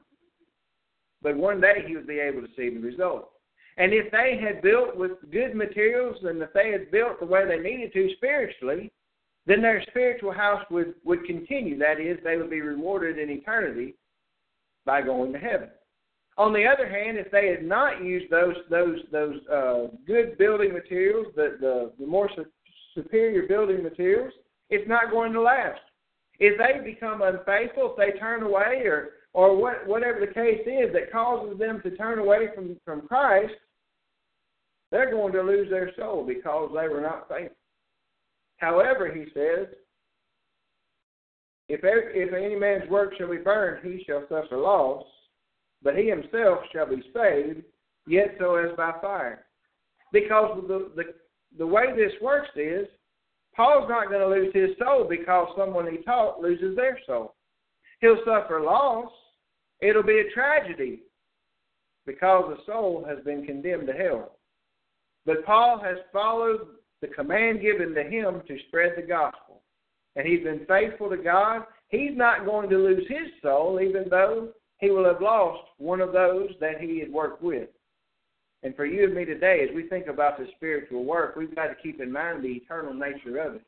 But 1.20 1.36
one 1.36 1.60
day 1.60 1.82
he 1.84 1.96
would 1.96 2.06
be 2.06 2.20
able 2.20 2.42
to 2.42 2.54
see 2.56 2.70
the 2.70 2.80
result. 2.80 3.34
And 3.77 3.93
if 3.93 4.11
they 4.12 4.39
had 4.41 4.62
built 4.62 4.97
with 4.97 5.12
good 5.33 5.55
materials 5.55 6.16
and 6.22 6.41
if 6.41 6.53
they 6.53 6.70
had 6.70 6.91
built 6.91 7.18
the 7.20 7.27
way 7.27 7.47
they 7.47 7.59
needed 7.59 7.93
to 7.93 8.14
spiritually, 8.16 8.93
then 9.47 9.61
their 9.61 9.83
spiritual 9.89 10.33
house 10.33 10.64
would, 10.70 10.95
would 11.05 11.25
continue. 11.25 11.79
That 11.79 12.01
is, 12.01 12.18
they 12.22 12.37
would 12.37 12.51
be 12.51 12.61
rewarded 12.61 13.18
in 13.18 13.31
eternity 13.31 13.95
by 14.87 15.03
going 15.03 15.33
to 15.33 15.39
heaven. 15.39 15.68
On 16.37 16.53
the 16.53 16.66
other 16.66 16.89
hand, 16.89 17.16
if 17.16 17.31
they 17.31 17.49
had 17.49 17.64
not 17.64 18.03
used 18.03 18.31
those 18.31 18.57
those 18.68 18.99
those 19.12 19.37
uh, 19.47 19.87
good 20.05 20.37
building 20.37 20.72
materials, 20.72 21.27
the, 21.37 21.57
the 21.61 21.93
the 21.99 22.07
more 22.07 22.29
su- 22.35 22.45
superior 22.93 23.47
building 23.47 23.85
materials, 23.85 24.33
it's 24.68 24.89
not 24.89 25.12
going 25.12 25.33
to 25.33 25.41
last. 25.41 25.81
If 26.41 26.59
they 26.59 26.85
become 26.85 27.22
unfaithful, 27.22 27.95
if 27.95 27.97
they 27.97 28.18
turn 28.18 28.43
away, 28.43 28.83
or 28.85 29.11
or 29.33 29.57
what, 29.57 29.87
whatever 29.87 30.18
the 30.20 30.33
case 30.33 30.62
is 30.66 30.93
that 30.93 31.12
causes 31.12 31.57
them 31.57 31.81
to 31.83 31.97
turn 31.97 32.18
away 32.18 32.49
from 32.53 32.77
from 32.85 33.03
Christ, 33.03 33.55
they're 34.91 35.11
going 35.11 35.32
to 35.32 35.43
lose 35.43 35.68
their 35.70 35.91
soul 35.97 36.24
because 36.26 36.70
they 36.74 36.89
were 36.89 37.01
not 37.01 37.28
faithful. 37.28 37.57
However, 38.59 39.12
he 39.12 39.24
says, 39.35 39.66
if, 41.68 41.80
if 41.82 42.32
any 42.32 42.57
man's 42.57 42.89
work 42.91 43.14
shall 43.16 43.30
be 43.30 43.39
burned, 43.39 43.85
he 43.85 44.05
shall 44.05 44.22
suffer 44.28 44.57
loss, 44.57 45.05
but 45.82 45.97
he 45.97 46.09
himself 46.09 46.59
shall 46.72 46.87
be 46.87 47.03
saved, 47.14 47.62
yet 48.07 48.37
so 48.39 48.57
as 48.57 48.76
by 48.76 48.93
fire. 49.01 49.47
Because 50.12 50.62
the, 50.68 50.91
the, 50.95 51.03
the 51.59 51.66
way 51.66 51.87
this 51.97 52.12
works 52.22 52.51
is, 52.57 52.87
Paul's 53.57 53.89
not 53.89 54.09
going 54.09 54.20
to 54.20 54.28
lose 54.28 54.53
his 54.55 54.76
soul 54.78 55.07
because 55.09 55.49
someone 55.57 55.91
he 55.91 55.99
taught 55.99 56.41
loses 56.41 56.76
their 56.76 56.99
soul. 57.07 57.35
He'll 58.01 58.18
suffer 58.24 58.61
loss. 58.61 59.11
It'll 59.80 60.03
be 60.03 60.20
a 60.20 60.32
tragedy 60.35 61.03
because 62.07 62.45
the 62.49 62.72
soul 62.72 63.05
has 63.09 63.18
been 63.24 63.47
condemned 63.47 63.87
to 63.87 63.93
hell. 63.93 64.34
But 65.27 65.45
Paul 65.45 65.81
has 65.83 65.99
followed 66.12 66.61
the 67.01 67.09
command 67.09 67.61
given 67.61 67.95
to 67.95 68.03
him 68.03 68.43
to 68.47 68.59
spread 68.68 68.93
the 68.97 69.03
gospel. 69.03 69.62
And 70.16 70.27
he's 70.27 70.45
been 70.45 70.64
faithful 70.66 71.11
to 71.11 71.16
God. 71.16 71.62
He's 71.89 72.12
not 72.14 72.45
going 72.45 72.70
to 72.70 72.77
lose 72.77 73.05
his 73.09 73.29
soul, 73.43 73.81
even 73.81 74.05
though 74.09 74.51
he 74.79 74.91
will 74.91 75.05
have 75.05 75.20
lost 75.20 75.62
one 75.79 76.01
of 76.01 76.12
those 76.12 76.51
that 76.61 76.81
he 76.81 77.01
had 77.01 77.12
worked 77.12 77.43
with. 77.43 77.68
And 78.62 78.75
for 78.75 78.87
you 78.87 79.05
and 79.05 79.14
me 79.14 79.25
today, 79.25 79.66
as 79.68 79.75
we 79.75 79.89
think 79.89 80.07
about 80.07 80.39
the 80.39 80.47
spiritual 80.57 81.05
work, 81.05 81.37
we've 81.37 81.55
got 81.55 81.66
to 81.66 81.75
keep 81.83 82.01
in 82.01 82.11
mind 82.11 82.43
the 82.43 82.49
eternal 82.49 82.95
nature 82.95 83.39
of 83.39 83.57
it. 83.57 83.62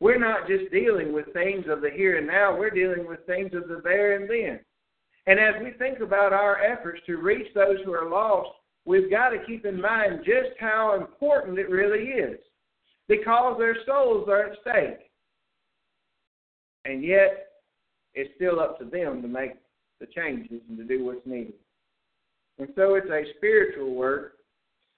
We're 0.00 0.18
not 0.18 0.48
just 0.48 0.70
dealing 0.72 1.12
with 1.12 1.32
things 1.32 1.66
of 1.68 1.80
the 1.80 1.90
here 1.90 2.18
and 2.18 2.26
now, 2.26 2.56
we're 2.56 2.70
dealing 2.70 3.06
with 3.06 3.24
things 3.26 3.54
of 3.54 3.68
the 3.68 3.80
there 3.82 4.16
and 4.16 4.28
then. 4.28 4.60
And 5.26 5.40
as 5.40 5.54
we 5.62 5.70
think 5.78 6.00
about 6.00 6.32
our 6.32 6.62
efforts 6.62 7.00
to 7.06 7.16
reach 7.16 7.46
those 7.54 7.78
who 7.84 7.92
are 7.94 8.10
lost, 8.10 8.50
we've 8.86 9.10
got 9.10 9.30
to 9.30 9.44
keep 9.44 9.66
in 9.66 9.80
mind 9.80 10.20
just 10.24 10.58
how 10.58 10.96
important 10.98 11.58
it 11.58 11.68
really 11.68 12.04
is 12.04 12.38
because 13.08 13.58
their 13.58 13.76
souls 13.84 14.28
are 14.28 14.46
at 14.46 14.58
stake. 14.62 15.10
And 16.84 17.04
yet, 17.04 17.48
it's 18.14 18.30
still 18.36 18.60
up 18.60 18.78
to 18.78 18.84
them 18.84 19.20
to 19.20 19.28
make 19.28 19.52
the 20.00 20.06
changes 20.06 20.60
and 20.68 20.78
to 20.78 20.84
do 20.84 21.04
what's 21.04 21.26
needed. 21.26 21.54
And 22.58 22.68
so 22.74 22.94
it's 22.94 23.10
a 23.10 23.24
spiritual 23.36 23.94
work 23.94 24.34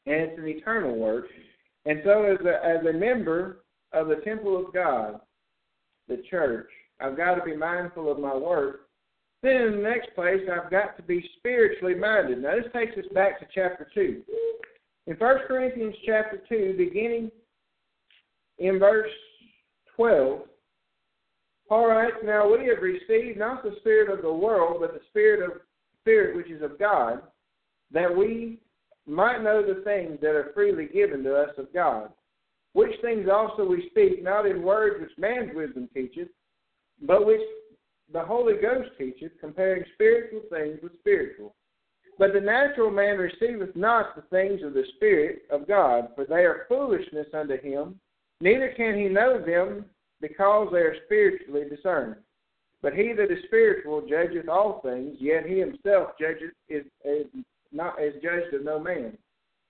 and 0.06 0.14
it's 0.14 0.38
an 0.38 0.46
eternal 0.46 0.96
work. 0.96 1.26
And 1.86 2.00
so 2.04 2.24
as 2.24 2.38
a, 2.44 2.64
as 2.64 2.86
a 2.86 2.96
member 2.96 3.64
of 3.92 4.08
the 4.08 4.16
temple 4.16 4.64
of 4.64 4.72
God, 4.72 5.20
the 6.08 6.22
church, 6.30 6.68
I've 7.00 7.16
got 7.16 7.34
to 7.34 7.44
be 7.44 7.56
mindful 7.56 8.10
of 8.10 8.18
my 8.18 8.34
work 8.34 8.87
then 9.42 9.56
in 9.56 9.72
the 9.72 9.82
next 9.82 10.14
place, 10.14 10.40
I've 10.50 10.70
got 10.70 10.96
to 10.96 11.02
be 11.02 11.28
spiritually 11.38 11.94
minded. 11.94 12.42
Now 12.42 12.56
this 12.56 12.72
takes 12.72 12.96
us 12.98 13.10
back 13.14 13.38
to 13.40 13.46
chapter 13.54 13.88
2. 13.94 14.22
In 15.06 15.14
1 15.14 15.36
Corinthians 15.46 15.94
chapter 16.04 16.42
2, 16.48 16.74
beginning 16.76 17.30
in 18.58 18.78
verse 18.78 19.10
12, 19.96 20.42
all 21.70 21.86
right, 21.86 22.12
Now 22.24 22.50
we 22.50 22.66
have 22.66 22.82
received 22.82 23.38
not 23.38 23.62
the 23.62 23.76
spirit 23.80 24.10
of 24.10 24.22
the 24.22 24.32
world, 24.32 24.78
but 24.80 24.94
the 24.94 25.00
spirit 25.10 25.44
of 25.44 25.60
spirit 26.00 26.34
which 26.34 26.50
is 26.50 26.62
of 26.62 26.78
God, 26.78 27.20
that 27.92 28.14
we 28.14 28.58
might 29.06 29.42
know 29.42 29.62
the 29.62 29.82
things 29.82 30.18
that 30.20 30.34
are 30.34 30.50
freely 30.54 30.86
given 30.86 31.22
to 31.24 31.36
us 31.36 31.50
of 31.58 31.72
God. 31.72 32.10
Which 32.72 32.92
things 33.02 33.28
also 33.32 33.66
we 33.66 33.88
speak, 33.90 34.22
not 34.22 34.46
in 34.46 34.62
words 34.62 35.00
which 35.00 35.16
man's 35.18 35.54
wisdom 35.54 35.88
teacheth, 35.92 36.28
but 37.02 37.26
which 37.26 37.40
the 38.12 38.22
Holy 38.22 38.54
Ghost 38.54 38.90
teacheth, 38.98 39.32
comparing 39.40 39.84
spiritual 39.94 40.42
things 40.50 40.78
with 40.82 40.98
spiritual. 41.00 41.54
But 42.18 42.32
the 42.32 42.40
natural 42.40 42.90
man 42.90 43.18
receiveth 43.18 43.76
not 43.76 44.16
the 44.16 44.22
things 44.22 44.62
of 44.62 44.74
the 44.74 44.84
Spirit 44.96 45.42
of 45.50 45.68
God, 45.68 46.08
for 46.14 46.24
they 46.24 46.44
are 46.44 46.66
foolishness 46.68 47.28
unto 47.32 47.60
him, 47.60 48.00
neither 48.40 48.72
can 48.76 48.96
he 48.96 49.08
know 49.08 49.40
them 49.40 49.84
because 50.20 50.68
they 50.72 50.78
are 50.78 50.96
spiritually 51.04 51.68
discerned. 51.68 52.16
But 52.82 52.94
he 52.94 53.12
that 53.12 53.30
is 53.30 53.44
spiritual 53.44 54.02
judgeth 54.08 54.48
all 54.48 54.80
things, 54.80 55.16
yet 55.20 55.46
he 55.46 55.58
himself 55.58 56.10
judgeth 56.20 56.54
is, 56.68 56.84
is 57.04 57.26
not 57.72 58.02
is 58.02 58.14
judged 58.22 58.54
of 58.54 58.64
no 58.64 58.78
man. 58.78 59.16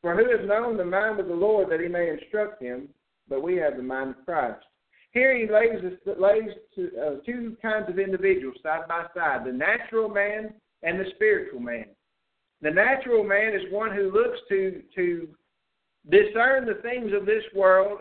For 0.02 0.14
who 0.14 0.30
has 0.30 0.46
known 0.46 0.76
the 0.76 0.84
mind 0.84 1.18
of 1.18 1.26
the 1.26 1.34
Lord 1.34 1.70
that 1.70 1.80
he 1.80 1.88
may 1.88 2.10
instruct 2.10 2.62
him? 2.62 2.88
But 3.28 3.42
we 3.42 3.56
have 3.56 3.76
the 3.76 3.82
mind 3.82 4.10
of 4.10 4.24
Christ. 4.24 4.64
Here 5.12 5.36
he 5.36 5.50
lays, 5.50 5.82
lays 6.18 6.50
uh, 6.78 7.16
two 7.24 7.56
kinds 7.62 7.88
of 7.88 7.98
individuals 7.98 8.56
side 8.62 8.86
by 8.88 9.06
side 9.14 9.44
the 9.46 9.52
natural 9.52 10.08
man 10.08 10.52
and 10.82 11.00
the 11.00 11.10
spiritual 11.14 11.60
man. 11.60 11.86
The 12.60 12.70
natural 12.70 13.24
man 13.24 13.54
is 13.54 13.72
one 13.72 13.94
who 13.94 14.12
looks 14.12 14.38
to, 14.48 14.82
to 14.96 15.28
discern 16.10 16.66
the 16.66 16.80
things 16.82 17.12
of 17.12 17.24
this 17.24 17.44
world 17.54 18.00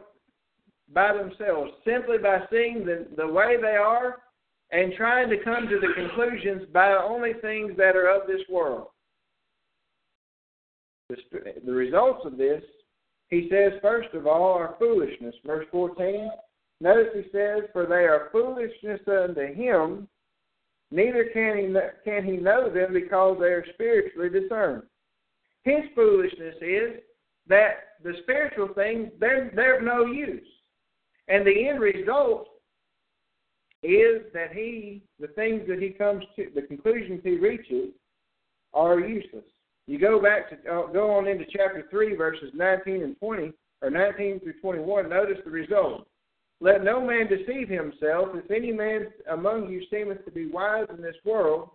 by 0.93 1.13
themselves, 1.13 1.71
simply 1.85 2.17
by 2.17 2.39
seeing 2.49 2.85
the, 2.85 3.07
the 3.15 3.27
way 3.27 3.55
they 3.61 3.75
are 3.75 4.17
and 4.71 4.93
trying 4.95 5.29
to 5.29 5.43
come 5.43 5.67
to 5.67 5.79
the 5.79 5.93
conclusions 5.95 6.63
by 6.73 6.91
only 6.91 7.33
things 7.41 7.71
that 7.77 7.95
are 7.95 8.09
of 8.09 8.27
this 8.27 8.41
world. 8.49 8.87
The, 11.09 11.15
the 11.65 11.71
results 11.71 12.25
of 12.25 12.37
this, 12.37 12.63
he 13.29 13.47
says, 13.49 13.73
first 13.81 14.13
of 14.13 14.27
all, 14.27 14.53
are 14.53 14.75
foolishness. 14.79 15.35
Verse 15.45 15.65
14, 15.71 16.29
notice 16.79 17.13
he 17.13 17.23
says, 17.31 17.63
For 17.73 17.85
they 17.85 18.05
are 18.05 18.29
foolishness 18.31 19.01
unto 19.07 19.53
him, 19.53 20.07
neither 20.91 21.25
can 21.33 21.57
he, 21.57 21.75
can 22.09 22.23
he 22.23 22.37
know 22.37 22.69
them 22.73 22.93
because 22.93 23.37
they 23.39 23.47
are 23.47 23.65
spiritually 23.73 24.29
discerned. 24.29 24.83
His 25.63 25.83
foolishness 25.95 26.55
is 26.61 27.01
that 27.47 27.97
the 28.03 28.13
spiritual 28.23 28.69
things, 28.73 29.09
they're, 29.19 29.51
they're 29.55 29.79
of 29.79 29.83
no 29.83 30.05
use. 30.05 30.47
And 31.27 31.45
the 31.45 31.67
end 31.67 31.79
result 31.79 32.47
is 33.83 34.21
that 34.33 34.53
he, 34.53 35.03
the 35.19 35.27
things 35.27 35.63
that 35.67 35.79
he 35.79 35.89
comes 35.89 36.23
to, 36.35 36.47
the 36.55 36.61
conclusions 36.61 37.21
he 37.23 37.37
reaches, 37.37 37.89
are 38.73 38.99
useless. 38.99 39.43
You 39.87 39.99
go 39.99 40.21
back 40.21 40.49
to 40.49 40.55
uh, 40.71 40.87
go 40.87 41.11
on 41.11 41.27
into 41.27 41.45
chapter 41.45 41.85
three, 41.89 42.15
verses 42.15 42.51
nineteen 42.53 43.03
and 43.03 43.17
twenty, 43.19 43.53
or 43.81 43.89
nineteen 43.89 44.39
through 44.41 44.59
twenty-one. 44.61 45.09
Notice 45.09 45.37
the 45.45 45.51
result. 45.51 46.07
Let 46.59 46.83
no 46.83 46.99
man 46.99 47.27
deceive 47.27 47.69
himself. 47.69 48.29
If 48.33 48.49
any 48.49 48.71
man 48.71 49.07
among 49.29 49.69
you 49.69 49.83
seemeth 49.91 50.25
to 50.25 50.31
be 50.31 50.47
wise 50.47 50.87
in 50.89 51.01
this 51.01 51.15
world, 51.23 51.69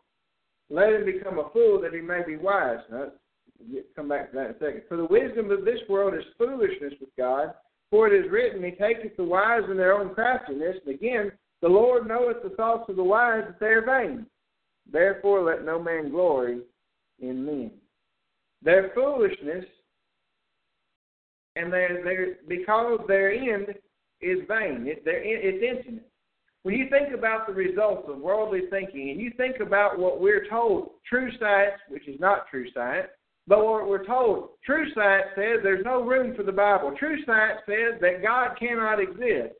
let 0.70 0.92
him 0.92 1.04
become 1.04 1.38
a 1.38 1.50
fool 1.50 1.80
that 1.82 1.94
he 1.94 2.00
may 2.00 2.22
be 2.26 2.36
wise. 2.36 2.78
Now, 2.90 3.08
come 3.94 4.08
back 4.08 4.30
to 4.30 4.36
that 4.36 4.46
in 4.46 4.50
a 4.56 4.58
second. 4.58 4.82
For 4.88 4.96
the 4.96 5.04
wisdom 5.04 5.50
of 5.50 5.64
this 5.64 5.80
world 5.88 6.14
is 6.14 6.24
foolishness 6.36 6.94
with 7.00 7.10
God. 7.16 7.54
For 7.90 8.08
it 8.08 8.24
is 8.24 8.30
written, 8.30 8.64
He 8.64 8.70
taketh 8.70 9.16
the 9.16 9.24
wise 9.24 9.62
in 9.70 9.76
their 9.76 9.92
own 9.92 10.14
craftiness. 10.14 10.76
And 10.84 10.94
again, 10.94 11.30
the 11.60 11.68
Lord 11.68 12.08
knoweth 12.08 12.42
the 12.42 12.56
thoughts 12.56 12.88
of 12.88 12.96
the 12.96 13.04
wise 13.04 13.44
that 13.46 13.60
they 13.60 13.66
are 13.66 13.84
vain. 13.84 14.26
Therefore, 14.90 15.42
let 15.42 15.64
no 15.64 15.80
man 15.80 16.10
glory 16.10 16.60
in 17.20 17.44
men. 17.44 17.70
Their 18.62 18.90
foolishness, 18.94 19.64
and 21.54 21.72
their, 21.72 22.02
their, 22.02 22.36
because 22.48 23.00
their 23.06 23.30
end 23.32 23.74
is 24.22 24.40
vain, 24.48 24.86
it, 24.86 25.02
it's 25.04 25.78
infinite. 25.78 26.08
When 26.62 26.76
you 26.76 26.88
think 26.90 27.12
about 27.12 27.46
the 27.46 27.52
results 27.52 28.08
of 28.08 28.18
worldly 28.18 28.62
thinking, 28.70 29.10
and 29.10 29.20
you 29.20 29.32
think 29.36 29.56
about 29.60 29.98
what 29.98 30.20
we're 30.20 30.48
told, 30.48 30.90
true 31.08 31.30
science, 31.40 31.80
which 31.88 32.06
is 32.06 32.20
not 32.20 32.46
true 32.48 32.66
science, 32.72 33.08
but 33.48 33.64
what 33.64 33.88
we're 33.88 34.06
told, 34.06 34.50
true 34.64 34.86
science 34.94 35.26
says 35.34 35.58
there's 35.62 35.84
no 35.84 36.02
room 36.04 36.36
for 36.36 36.44
the 36.44 36.52
Bible. 36.52 36.94
True 36.96 37.18
science 37.26 37.58
says 37.66 38.00
that 38.00 38.22
God 38.22 38.56
cannot 38.58 39.00
exist. 39.00 39.56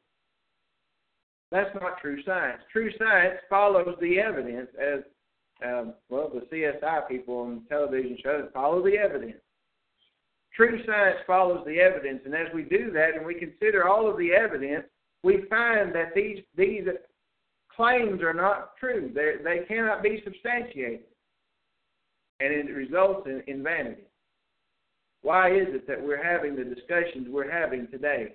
That's 1.51 1.75
not 1.75 2.01
true 2.01 2.23
science. 2.25 2.63
True 2.73 2.91
science 2.97 3.39
follows 3.51 3.97
the 4.01 4.21
evidence 4.21 4.69
as 4.81 5.01
um, 5.65 5.95
well 6.09 6.31
the 6.33 6.47
CSI 6.55 7.09
people 7.09 7.39
on 7.39 7.63
television 7.69 8.17
shows 8.23 8.49
follow 8.55 8.83
the 8.83 8.97
evidence. 8.97 9.41
True 10.55 10.81
science 10.85 11.19
follows 11.27 11.65
the 11.67 11.81
evidence, 11.81 12.21
and 12.25 12.35
as 12.35 12.49
we 12.55 12.63
do 12.63 12.91
that 12.93 13.15
and 13.17 13.25
we 13.25 13.35
consider 13.35 13.89
all 13.89 14.11
of 14.11 14.19
the 14.19 14.33
evidence, 14.33 14.85
we 15.23 15.45
find 15.49 15.95
that 15.95 16.15
these 16.15 16.41
these 16.57 16.85
claims 17.75 18.21
are 18.23 18.35
not 18.35 18.77
true. 18.77 19.11
They 19.15 19.37
they 19.43 19.65
cannot 19.67 20.03
be 20.03 20.21
substantiated, 20.25 21.07
and 22.41 22.53
it 22.53 22.71
results 22.73 23.27
in, 23.27 23.43
in 23.47 23.63
vanity. 23.63 24.03
Why 25.23 25.53
is 25.53 25.69
it 25.69 25.87
that 25.87 26.03
we're 26.03 26.23
having 26.23 26.57
the 26.57 26.65
discussions 26.65 27.29
we're 27.31 27.51
having 27.51 27.87
today? 27.89 28.35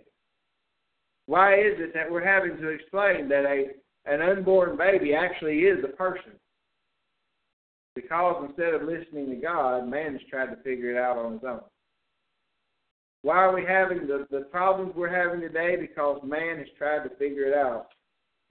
Why 1.27 1.55
is 1.55 1.75
it 1.77 1.93
that 1.93 2.09
we're 2.09 2.25
having 2.25 2.57
to 2.57 2.69
explain 2.69 3.27
that 3.29 3.45
a 3.45 3.65
an 4.11 4.21
unborn 4.21 4.77
baby 4.77 5.13
actually 5.13 5.59
is 5.59 5.83
a 5.83 5.95
person? 5.95 6.31
Because 7.93 8.45
instead 8.47 8.73
of 8.73 8.83
listening 8.83 9.29
to 9.29 9.35
God, 9.35 9.87
man 9.87 10.13
has 10.13 10.21
tried 10.29 10.55
to 10.55 10.63
figure 10.63 10.91
it 10.91 10.97
out 10.97 11.17
on 11.17 11.33
his 11.33 11.43
own. 11.43 11.61
Why 13.21 13.37
are 13.37 13.53
we 13.53 13.65
having 13.65 14.07
the, 14.07 14.27
the 14.29 14.45
problems 14.45 14.93
we're 14.95 15.09
having 15.09 15.41
today? 15.41 15.75
Because 15.75 16.21
man 16.23 16.57
has 16.57 16.67
tried 16.77 17.03
to 17.03 17.15
figure 17.15 17.45
it 17.45 17.57
out. 17.57 17.87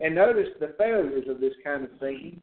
And 0.01 0.15
notice 0.15 0.49
the 0.61 0.75
failures 0.77 1.27
of 1.29 1.41
this 1.41 1.55
kind 1.65 1.85
of 1.85 1.91
thinking. 1.99 2.43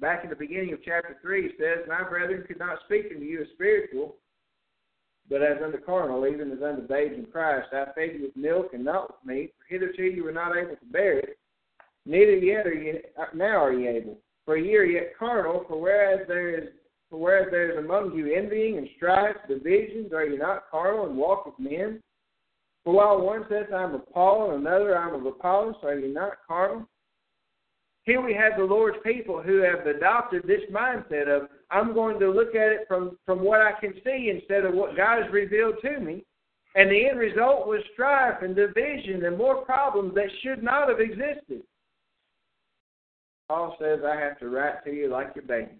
Back 0.00 0.24
in 0.24 0.30
the 0.30 0.36
beginning 0.36 0.72
of 0.72 0.80
chapter 0.84 1.16
3, 1.22 1.46
it 1.46 1.52
says, 1.58 1.86
My 1.88 2.02
brethren 2.08 2.44
could 2.46 2.58
not 2.58 2.78
speak 2.84 3.06
unto 3.12 3.24
you 3.24 3.42
as 3.42 3.48
spiritual, 3.54 4.16
but 5.30 5.40
as 5.40 5.58
unto 5.64 5.78
carnal, 5.78 6.26
even 6.26 6.50
as 6.50 6.62
unto 6.62 6.82
babes 6.82 7.14
in 7.14 7.26
Christ, 7.26 7.68
I 7.72 7.84
fed 7.94 8.10
you 8.14 8.22
with 8.22 8.36
milk 8.36 8.74
and 8.74 8.84
not 8.84 9.08
with 9.08 9.24
meat, 9.24 9.54
for 9.56 9.72
hitherto 9.72 10.02
you 10.02 10.24
were 10.24 10.32
not 10.32 10.56
able 10.56 10.76
to 10.76 10.86
bear 10.86 11.18
it, 11.18 11.38
neither 12.04 12.36
yet 12.36 12.66
are 12.66 12.74
ye 12.74 13.00
now 13.34 13.64
are 13.64 13.72
ye 13.72 13.86
able. 13.86 14.18
For 14.44 14.56
ye 14.58 14.76
are 14.76 14.84
yet 14.84 15.16
carnal, 15.18 15.64
for 15.68 15.80
whereas 15.80 16.26
there 16.26 16.50
is 16.50 16.68
whereas 17.18 17.48
there 17.50 17.70
is 17.70 17.84
among 17.84 18.14
you 18.14 18.34
envying 18.34 18.78
and 18.78 18.88
strife, 18.96 19.36
divisions, 19.48 20.12
are 20.12 20.24
you 20.24 20.38
not 20.38 20.70
carnal 20.70 21.06
and 21.06 21.16
walk 21.16 21.46
with 21.46 21.58
men? 21.58 22.00
For 22.84 22.94
while 22.94 23.20
one 23.20 23.44
says 23.48 23.66
I 23.74 23.82
am 23.82 23.94
of 23.94 24.12
Paul 24.12 24.50
and 24.50 24.66
another 24.66 24.98
I 24.98 25.08
am 25.08 25.14
of 25.14 25.26
Apollos, 25.26 25.76
are 25.82 25.98
you 25.98 26.12
not 26.12 26.32
carnal? 26.46 26.86
Here 28.04 28.20
we 28.20 28.34
have 28.34 28.58
the 28.58 28.64
Lord's 28.64 28.98
people 29.02 29.42
who 29.42 29.62
have 29.62 29.86
adopted 29.86 30.42
this 30.42 30.60
mindset 30.70 31.26
of 31.26 31.48
I'm 31.70 31.94
going 31.94 32.20
to 32.20 32.30
look 32.30 32.54
at 32.54 32.72
it 32.72 32.80
from, 32.86 33.16
from 33.24 33.42
what 33.42 33.62
I 33.62 33.72
can 33.80 33.94
see 34.04 34.30
instead 34.34 34.66
of 34.66 34.74
what 34.74 34.96
God 34.96 35.22
has 35.22 35.32
revealed 35.32 35.76
to 35.82 36.00
me. 36.00 36.24
And 36.74 36.90
the 36.90 37.08
end 37.08 37.18
result 37.18 37.66
was 37.66 37.80
strife 37.92 38.42
and 38.42 38.54
division 38.54 39.24
and 39.24 39.38
more 39.38 39.64
problems 39.64 40.14
that 40.16 40.28
should 40.42 40.62
not 40.62 40.88
have 40.88 41.00
existed. 41.00 41.62
Paul 43.48 43.76
says, 43.80 44.00
I 44.04 44.16
have 44.16 44.38
to 44.40 44.48
write 44.48 44.84
to 44.84 44.90
you 44.90 45.08
like 45.08 45.32
your 45.34 45.44
baby. 45.44 45.72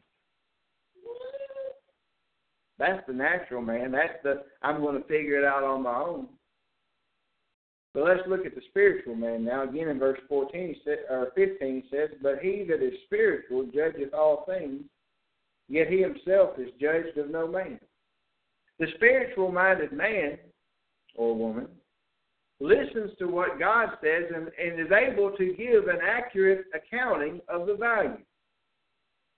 That's 2.78 3.06
the 3.06 3.12
natural 3.12 3.62
man. 3.62 3.92
That's 3.92 4.22
the 4.22 4.42
I'm 4.62 4.80
going 4.80 5.00
to 5.00 5.08
figure 5.08 5.38
it 5.38 5.44
out 5.44 5.62
on 5.62 5.82
my 5.82 5.94
own. 5.94 6.28
But 7.94 8.04
let's 8.04 8.28
look 8.28 8.44
at 8.44 8.56
the 8.56 8.62
spiritual 8.70 9.14
man 9.14 9.44
now. 9.44 9.62
Again, 9.62 9.88
in 9.88 10.00
verse 10.00 10.18
14 10.28 10.76
or 11.08 11.28
15 11.36 11.84
says, 11.90 12.10
But 12.20 12.40
he 12.42 12.66
that 12.68 12.84
is 12.84 12.94
spiritual 13.04 13.66
judgeth 13.72 14.12
all 14.12 14.44
things, 14.46 14.82
yet 15.68 15.86
he 15.86 16.00
himself 16.00 16.58
is 16.58 16.70
judged 16.80 17.16
of 17.16 17.30
no 17.30 17.46
man. 17.46 17.78
The 18.80 18.86
spiritual 18.96 19.52
minded 19.52 19.92
man 19.92 20.38
or 21.14 21.36
woman 21.36 21.68
listens 22.58 23.12
to 23.20 23.26
what 23.26 23.60
God 23.60 23.90
says 24.02 24.24
and, 24.34 24.48
and 24.58 24.80
is 24.80 24.92
able 24.92 25.30
to 25.36 25.54
give 25.54 25.86
an 25.86 26.00
accurate 26.02 26.64
accounting 26.74 27.40
of 27.48 27.68
the 27.68 27.74
value. 27.74 28.18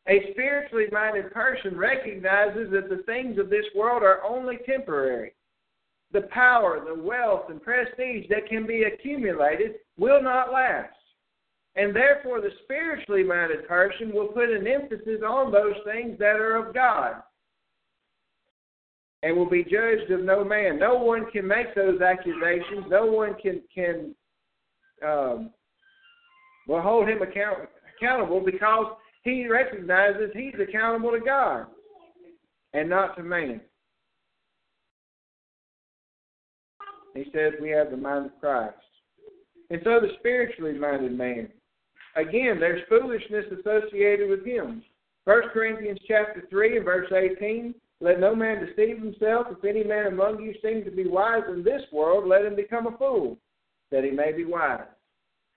A 0.08 0.30
spiritually 0.32 0.86
minded 0.92 1.32
person 1.32 1.76
recognizes 1.76 2.70
that 2.70 2.88
the 2.88 3.02
things 3.06 3.38
of 3.38 3.50
this 3.50 3.64
world 3.74 4.02
are 4.02 4.22
only 4.24 4.58
temporary 4.64 5.32
the 6.12 6.22
power, 6.22 6.80
the 6.86 7.02
wealth, 7.02 7.50
and 7.50 7.60
prestige 7.60 8.26
that 8.30 8.48
can 8.48 8.66
be 8.66 8.84
accumulated 8.84 9.74
will 9.98 10.22
not 10.22 10.52
last. 10.52 10.94
And 11.74 11.94
therefore, 11.94 12.40
the 12.40 12.50
spiritually 12.62 13.24
minded 13.24 13.66
person 13.68 14.12
will 14.14 14.28
put 14.28 14.48
an 14.48 14.66
emphasis 14.66 15.20
on 15.26 15.52
those 15.52 15.74
things 15.84 16.18
that 16.18 16.36
are 16.36 16.56
of 16.56 16.72
God 16.72 17.22
and 19.22 19.36
will 19.36 19.50
be 19.50 19.64
judged 19.64 20.10
of 20.10 20.20
no 20.22 20.44
man. 20.44 20.78
No 20.78 20.94
one 20.94 21.30
can 21.30 21.46
make 21.46 21.74
those 21.74 22.00
accusations. 22.00 22.86
No 22.88 23.06
one 23.06 23.34
can 23.42 23.60
can 23.74 24.14
um, 25.06 25.50
will 26.66 26.80
hold 26.80 27.08
him 27.08 27.20
account, 27.20 27.68
accountable 27.96 28.40
because 28.40 28.96
he 29.26 29.48
recognizes 29.48 30.30
he's 30.34 30.54
accountable 30.60 31.10
to 31.10 31.18
God 31.18 31.66
and 32.72 32.88
not 32.88 33.16
to 33.16 33.24
man. 33.24 33.60
He 37.12 37.24
says 37.34 37.54
we 37.60 37.70
have 37.70 37.90
the 37.90 37.96
mind 37.96 38.26
of 38.26 38.40
Christ. 38.40 38.76
And 39.70 39.80
so 39.82 39.98
the 40.00 40.10
spiritually 40.20 40.78
minded 40.78 41.18
man, 41.18 41.48
again, 42.14 42.60
there's 42.60 42.82
foolishness 42.88 43.46
associated 43.58 44.30
with 44.30 44.46
him. 44.46 44.84
1 45.24 45.42
Corinthians 45.52 45.98
chapter 46.06 46.44
3 46.48 46.76
and 46.76 46.84
verse 46.84 47.10
18, 47.10 47.74
let 48.00 48.20
no 48.20 48.32
man 48.36 48.64
deceive 48.64 48.98
himself. 48.98 49.48
If 49.50 49.64
any 49.64 49.82
man 49.82 50.06
among 50.06 50.40
you 50.40 50.54
seems 50.62 50.84
to 50.84 50.92
be 50.92 51.08
wise 51.08 51.42
in 51.48 51.64
this 51.64 51.82
world, 51.92 52.28
let 52.28 52.44
him 52.44 52.54
become 52.54 52.86
a 52.86 52.96
fool, 52.96 53.38
that 53.90 54.04
he 54.04 54.10
may 54.10 54.30
be 54.30 54.44
wise. 54.44 54.86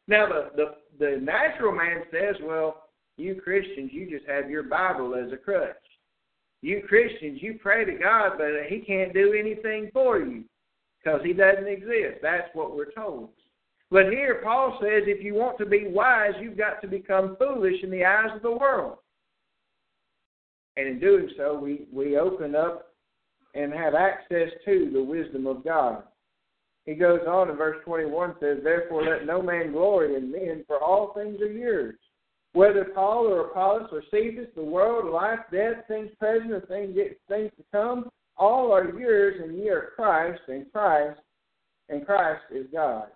Now, 0.07 0.27
the, 0.27 0.49
the, 0.55 0.75
the 0.97 1.21
natural 1.21 1.71
man 1.71 2.01
says, 2.11 2.35
well, 2.43 2.88
you 3.19 3.39
Christians, 3.41 3.91
you 3.91 4.09
just 4.09 4.29
have 4.29 4.49
your 4.49 4.63
Bible 4.63 5.15
as 5.15 5.31
a 5.31 5.37
crutch. 5.37 5.75
You 6.61 6.83
Christians, 6.87 7.39
you 7.41 7.59
pray 7.61 7.85
to 7.85 7.93
God, 7.93 8.33
but 8.37 8.49
He 8.67 8.79
can't 8.79 9.13
do 9.13 9.33
anything 9.33 9.89
for 9.93 10.19
you 10.19 10.43
because 11.03 11.21
He 11.23 11.33
doesn't 11.33 11.67
exist. 11.67 12.19
That's 12.21 12.49
what 12.53 12.75
we're 12.75 12.91
told. 12.91 13.29
But 13.91 14.05
here, 14.05 14.41
Paul 14.43 14.77
says 14.81 15.03
if 15.07 15.23
you 15.23 15.33
want 15.33 15.57
to 15.57 15.65
be 15.65 15.87
wise, 15.87 16.33
you've 16.39 16.57
got 16.57 16.81
to 16.81 16.87
become 16.87 17.35
foolish 17.37 17.81
in 17.81 17.89
the 17.89 18.05
eyes 18.05 18.29
of 18.35 18.41
the 18.41 18.51
world. 18.51 18.97
And 20.77 20.87
in 20.87 20.99
doing 20.99 21.29
so, 21.35 21.57
we, 21.57 21.87
we 21.91 22.17
open 22.17 22.55
up 22.55 22.93
and 23.55 23.73
have 23.73 23.95
access 23.95 24.49
to 24.65 24.89
the 24.93 25.03
wisdom 25.03 25.47
of 25.47 25.63
God. 25.63 26.03
He 26.85 26.93
goes 26.93 27.21
on 27.27 27.49
in 27.49 27.55
verse 27.55 27.77
21 27.83 28.35
says, 28.39 28.59
Therefore 28.63 29.03
let 29.03 29.25
no 29.25 29.41
man 29.41 29.71
glory 29.71 30.15
in 30.15 30.31
men, 30.31 30.63
for 30.67 30.81
all 30.81 31.13
things 31.13 31.41
are 31.41 31.51
yours. 31.51 31.95
Whether 32.53 32.85
Paul 32.95 33.27
or 33.27 33.47
Apollos 33.47 33.89
or 33.91 34.03
Cephas, 34.09 34.47
the 34.55 34.63
world, 34.63 35.13
life, 35.13 35.39
death, 35.51 35.85
things 35.87 36.09
present, 36.19 36.51
or 36.51 36.61
things, 36.61 36.95
things 37.27 37.51
to 37.57 37.63
come, 37.71 38.09
all 38.37 38.71
are 38.71 38.89
yours, 38.97 39.39
and 39.43 39.57
ye 39.57 39.69
are 39.69 39.91
Christ, 39.95 40.41
and 40.47 40.65
Christ, 40.71 41.19
and 41.89 42.05
Christ 42.05 42.41
is 42.51 42.65
God. 42.73 43.07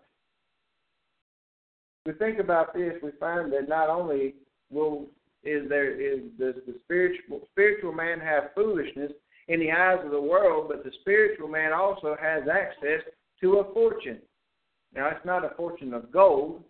If 2.06 2.14
we 2.14 2.26
think 2.26 2.40
about 2.40 2.74
this, 2.74 2.94
we 3.02 3.12
find 3.20 3.52
that 3.54 3.70
not 3.70 3.90
only 3.90 4.36
will 4.70 5.08
is 5.44 5.68
there 5.68 5.92
is 5.92 6.22
does 6.40 6.56
the 6.66 6.76
spiritual 6.84 7.42
spiritual 7.52 7.92
man 7.92 8.20
have 8.20 8.52
foolishness 8.56 9.12
in 9.50 9.60
the 9.60 9.72
eyes 9.72 10.00
of 10.04 10.12
the 10.12 10.22
world, 10.22 10.68
but 10.70 10.84
the 10.84 10.92
spiritual 11.02 11.48
man 11.48 11.74
also 11.74 12.16
has 12.20 12.44
access 12.48 13.02
to 13.42 13.58
a 13.58 13.74
fortune. 13.74 14.20
Now 14.96 15.10
it's 15.10 15.26
not 15.26 15.44
a 15.44 15.56
fortune 15.56 15.94
of 15.94 16.12
gold, 16.12 16.64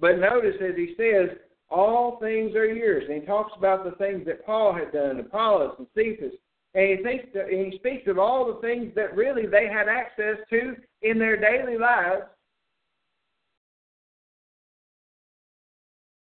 but 0.00 0.18
notice 0.18 0.56
as 0.60 0.76
he 0.76 0.94
says, 0.96 1.36
all 1.70 2.18
things 2.20 2.54
are 2.56 2.66
yours. 2.66 3.04
And 3.08 3.20
he 3.20 3.26
talks 3.26 3.52
about 3.56 3.84
the 3.84 3.92
things 3.92 4.24
that 4.26 4.44
Paul 4.44 4.72
had 4.72 4.92
done, 4.92 5.20
Apollos 5.20 5.76
and 5.78 5.86
Cephas. 5.94 6.34
And 6.74 6.98
he, 6.98 7.02
thinks 7.02 7.26
that, 7.34 7.48
and 7.48 7.72
he 7.72 7.78
speaks 7.78 8.08
of 8.08 8.18
all 8.18 8.46
the 8.46 8.60
things 8.60 8.92
that 8.94 9.16
really 9.16 9.46
they 9.46 9.66
had 9.66 9.88
access 9.88 10.36
to 10.50 10.76
in 11.02 11.18
their 11.18 11.36
daily 11.36 11.76
lives. 11.76 12.22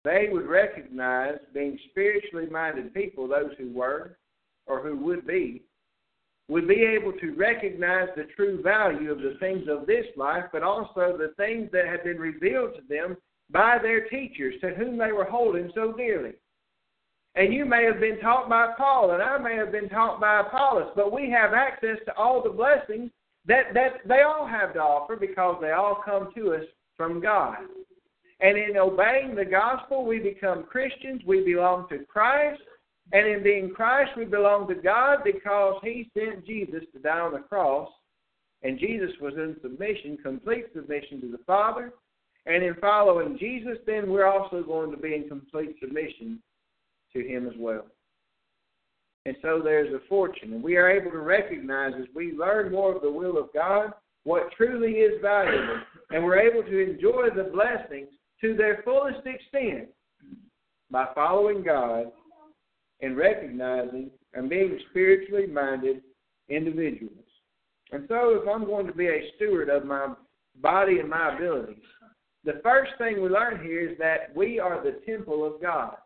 They 0.05 0.29
would 0.31 0.47
recognize, 0.47 1.39
being 1.55 1.79
spiritually 1.91 2.47
minded 2.51 2.93
people, 2.93 3.27
those 3.27 3.53
who 3.57 3.73
were 3.73 4.19
or 4.67 4.81
who 4.81 4.97
would 4.97 5.27
be, 5.27 5.62
would 6.49 6.69
be 6.69 6.83
able 6.83 7.12
to 7.12 7.35
recognize 7.35 8.09
the 8.17 8.25
true 8.37 8.61
value 8.61 9.11
of 9.11 9.19
the 9.19 9.37
things 9.41 9.67
of 9.69 9.87
this 9.87 10.05
life, 10.17 10.45
but 10.53 10.62
also 10.62 11.17
the 11.17 11.33
things 11.39 11.71
that 11.73 11.87
had 11.87 12.05
been 12.05 12.19
revealed 12.19 12.75
to 12.75 12.83
them 12.89 13.17
by 13.55 13.78
their 13.80 14.09
teachers 14.09 14.55
to 14.61 14.74
whom 14.74 14.98
they 14.98 15.12
were 15.12 15.24
holding 15.24 15.70
so 15.74 15.92
dearly. 15.92 16.32
And 17.36 17.55
you 17.55 17.64
may 17.64 17.84
have 17.84 18.00
been 18.00 18.20
taught 18.20 18.48
by 18.48 18.74
Paul, 18.76 19.12
and 19.12 19.22
I 19.22 19.38
may 19.38 19.57
have 19.57 19.72
been 19.72 19.88
taught 19.88 20.20
by 20.20 20.40
Apollos, 20.40 20.92
but 20.94 21.12
we 21.12 21.30
have 21.30 21.55
access 21.55 21.96
to 22.05 22.14
all 22.16 22.42
the 22.42 22.50
blessings 22.50 23.11
that, 23.46 23.72
that 23.72 24.07
they 24.07 24.22
all 24.22 24.46
have 24.46 24.74
to 24.74 24.80
offer 24.80 25.16
because 25.16 25.57
they 25.61 25.70
all 25.70 26.02
come 26.05 26.30
to 26.36 26.55
us 26.55 26.64
from 26.96 27.20
God. 27.20 27.57
And 28.40 28.59
in 28.59 28.76
obeying 28.76 29.34
the 29.34 29.44
gospel, 29.44 30.05
we 30.05 30.18
become 30.18 30.64
Christians. 30.64 31.22
We 31.24 31.44
belong 31.44 31.88
to 31.88 32.05
Christ. 32.05 32.61
And 33.12 33.26
in 33.26 33.42
being 33.42 33.70
Christ, 33.70 34.12
we 34.16 34.24
belong 34.24 34.66
to 34.68 34.74
God 34.74 35.18
because 35.24 35.80
He 35.82 36.11
sent 36.14 36.44
Jesus 36.44 36.82
to 36.92 36.98
die 36.98 37.20
on 37.20 37.32
the 37.32 37.38
cross. 37.38 37.88
And 38.62 38.78
Jesus 38.78 39.11
was 39.20 39.34
in 39.34 39.57
submission, 39.62 40.18
complete 40.22 40.66
submission 40.74 41.20
to 41.20 41.30
the 41.30 41.42
Father. 41.46 41.92
And 42.47 42.62
in 42.62 42.74
following 42.74 43.38
Jesus, 43.38 43.78
then 43.86 44.11
we're 44.11 44.26
also 44.26 44.62
going 44.62 44.90
to 44.90 44.97
be 44.97 45.14
in 45.14 45.28
complete 45.28 45.76
submission 45.80 46.40
to 47.14 47.20
Him 47.20 47.47
as 47.47 47.55
well. 47.59 47.86
And 49.26 49.36
so 49.40 49.61
there's 49.62 49.92
a 49.95 50.07
fortune. 50.09 50.53
And 50.53 50.62
we 50.62 50.76
are 50.76 50.90
able 50.90 51.11
to 51.11 51.18
recognize 51.18 51.92
as 51.99 52.07
we 52.14 52.32
learn 52.32 52.72
more 52.72 52.95
of 52.95 53.03
the 53.03 53.11
will 53.11 53.38
of 53.38 53.49
God 53.55 53.92
what 54.24 54.53
truly 54.57 54.92
is 54.92 55.20
valuable. 55.22 55.80
And 56.11 56.24
we're 56.24 56.38
able 56.38 56.62
to 56.62 56.90
enjoy 56.90 57.28
the 57.34 57.45
blessings 57.45 58.09
to 58.42 58.55
their 58.55 58.82
fullest 58.84 59.26
extent 59.26 59.88
by 60.90 61.07
following 61.14 61.62
God 61.62 62.07
and 63.01 63.16
recognizing 63.16 64.11
and 64.34 64.51
being 64.51 64.78
spiritually 64.90 65.47
minded 65.47 66.03
individuals. 66.49 67.24
And 67.92 68.05
so, 68.09 68.40
if 68.40 68.49
I'm 68.49 68.64
going 68.64 68.86
to 68.86 68.92
be 68.92 69.07
a 69.07 69.30
steward 69.36 69.68
of 69.68 69.84
my 69.84 70.14
body 70.61 70.99
and 70.99 71.09
my 71.09 71.34
abilities, 71.34 71.76
the 72.45 72.61
first 72.62 72.92
thing 72.99 73.22
we 73.22 73.28
learn 73.28 73.62
here 73.62 73.88
is 73.88 73.99
that 73.99 74.34
we 74.36 74.59
are 74.61 74.82
the 74.82 75.01
temple 75.07 75.45
of 75.45 75.61
God. 75.62 75.97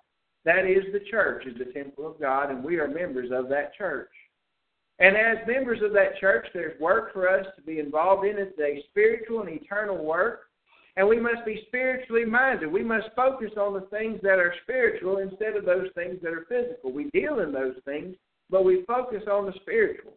That 0.44 0.66
is, 0.66 0.84
the 0.92 1.04
church 1.10 1.44
is 1.46 1.58
the 1.58 1.72
temple 1.72 2.06
of 2.06 2.20
God, 2.20 2.50
and 2.50 2.62
we 2.62 2.78
are 2.78 2.88
members 2.88 3.30
of 3.32 3.48
that 3.48 3.74
church. 3.74 4.10
And 5.00 5.16
as 5.16 5.46
members 5.46 5.80
of 5.82 5.92
that 5.92 6.18
church, 6.18 6.46
there's 6.54 6.78
work 6.80 7.12
for 7.12 7.28
us 7.28 7.46
to 7.56 7.62
be 7.62 7.78
involved 7.78 8.26
in. 8.26 8.38
It's 8.38 8.58
a 8.58 8.84
spiritual 8.90 9.42
and 9.42 9.50
eternal 9.50 10.04
work. 10.04 10.42
And 10.96 11.06
we 11.06 11.20
must 11.20 11.44
be 11.46 11.62
spiritually 11.68 12.24
minded. 12.24 12.72
We 12.72 12.82
must 12.82 13.08
focus 13.14 13.52
on 13.56 13.74
the 13.74 13.86
things 13.96 14.18
that 14.22 14.40
are 14.40 14.54
spiritual 14.64 15.18
instead 15.18 15.54
of 15.54 15.64
those 15.64 15.88
things 15.94 16.18
that 16.22 16.32
are 16.32 16.46
physical. 16.48 16.92
We 16.92 17.10
deal 17.10 17.38
in 17.40 17.52
those 17.52 17.76
things, 17.84 18.16
but 18.50 18.64
we 18.64 18.84
focus 18.86 19.22
on 19.30 19.46
the 19.46 19.52
spiritual. 19.60 20.14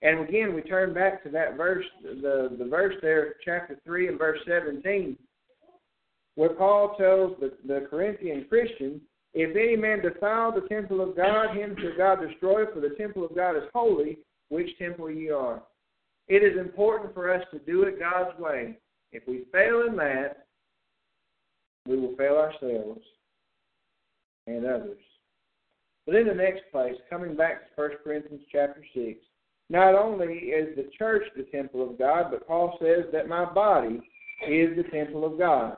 And 0.00 0.26
again, 0.26 0.54
we 0.54 0.62
turn 0.62 0.94
back 0.94 1.22
to 1.24 1.30
that 1.30 1.56
verse, 1.56 1.84
the, 2.02 2.56
the 2.58 2.64
verse 2.64 2.94
there, 3.02 3.34
chapter 3.44 3.78
3 3.84 4.08
and 4.08 4.18
verse 4.18 4.40
17 4.46 5.18
where 6.36 6.50
Paul 6.50 6.96
tells 6.98 7.38
the, 7.40 7.52
the 7.66 7.86
Corinthian 7.88 8.46
Christians, 8.48 9.00
if 9.34 9.56
any 9.56 9.76
man 9.76 10.00
defile 10.00 10.52
the 10.52 10.68
temple 10.68 11.00
of 11.00 11.16
God, 11.16 11.56
him 11.56 11.76
shall 11.80 11.96
God 11.96 12.26
destroy, 12.26 12.66
for 12.72 12.80
the 12.80 12.94
temple 12.96 13.24
of 13.24 13.34
God 13.34 13.56
is 13.56 13.64
holy, 13.72 14.18
which 14.48 14.78
temple 14.78 15.10
ye 15.10 15.30
are. 15.30 15.62
It 16.28 16.42
is 16.42 16.58
important 16.58 17.12
for 17.14 17.32
us 17.32 17.44
to 17.52 17.58
do 17.60 17.82
it 17.82 17.98
God's 17.98 18.38
way. 18.38 18.78
If 19.12 19.26
we 19.26 19.44
fail 19.52 19.86
in 19.88 19.96
that, 19.96 20.46
we 21.86 21.96
will 21.96 22.16
fail 22.16 22.36
ourselves 22.36 23.02
and 24.46 24.64
others. 24.64 24.98
But 26.06 26.16
in 26.16 26.26
the 26.26 26.34
next 26.34 26.62
place, 26.70 26.94
coming 27.08 27.36
back 27.36 27.74
to 27.74 27.82
1 27.82 27.90
Corinthians 28.02 28.42
chapter 28.50 28.84
6, 28.94 29.18
not 29.70 29.94
only 29.94 30.34
is 30.34 30.76
the 30.76 30.90
church 30.96 31.22
the 31.36 31.44
temple 31.44 31.88
of 31.88 31.98
God, 31.98 32.26
but 32.30 32.46
Paul 32.46 32.76
says 32.80 33.04
that 33.12 33.28
my 33.28 33.44
body 33.44 34.00
is 34.46 34.76
the 34.76 34.84
temple 34.92 35.24
of 35.24 35.38
God. 35.38 35.76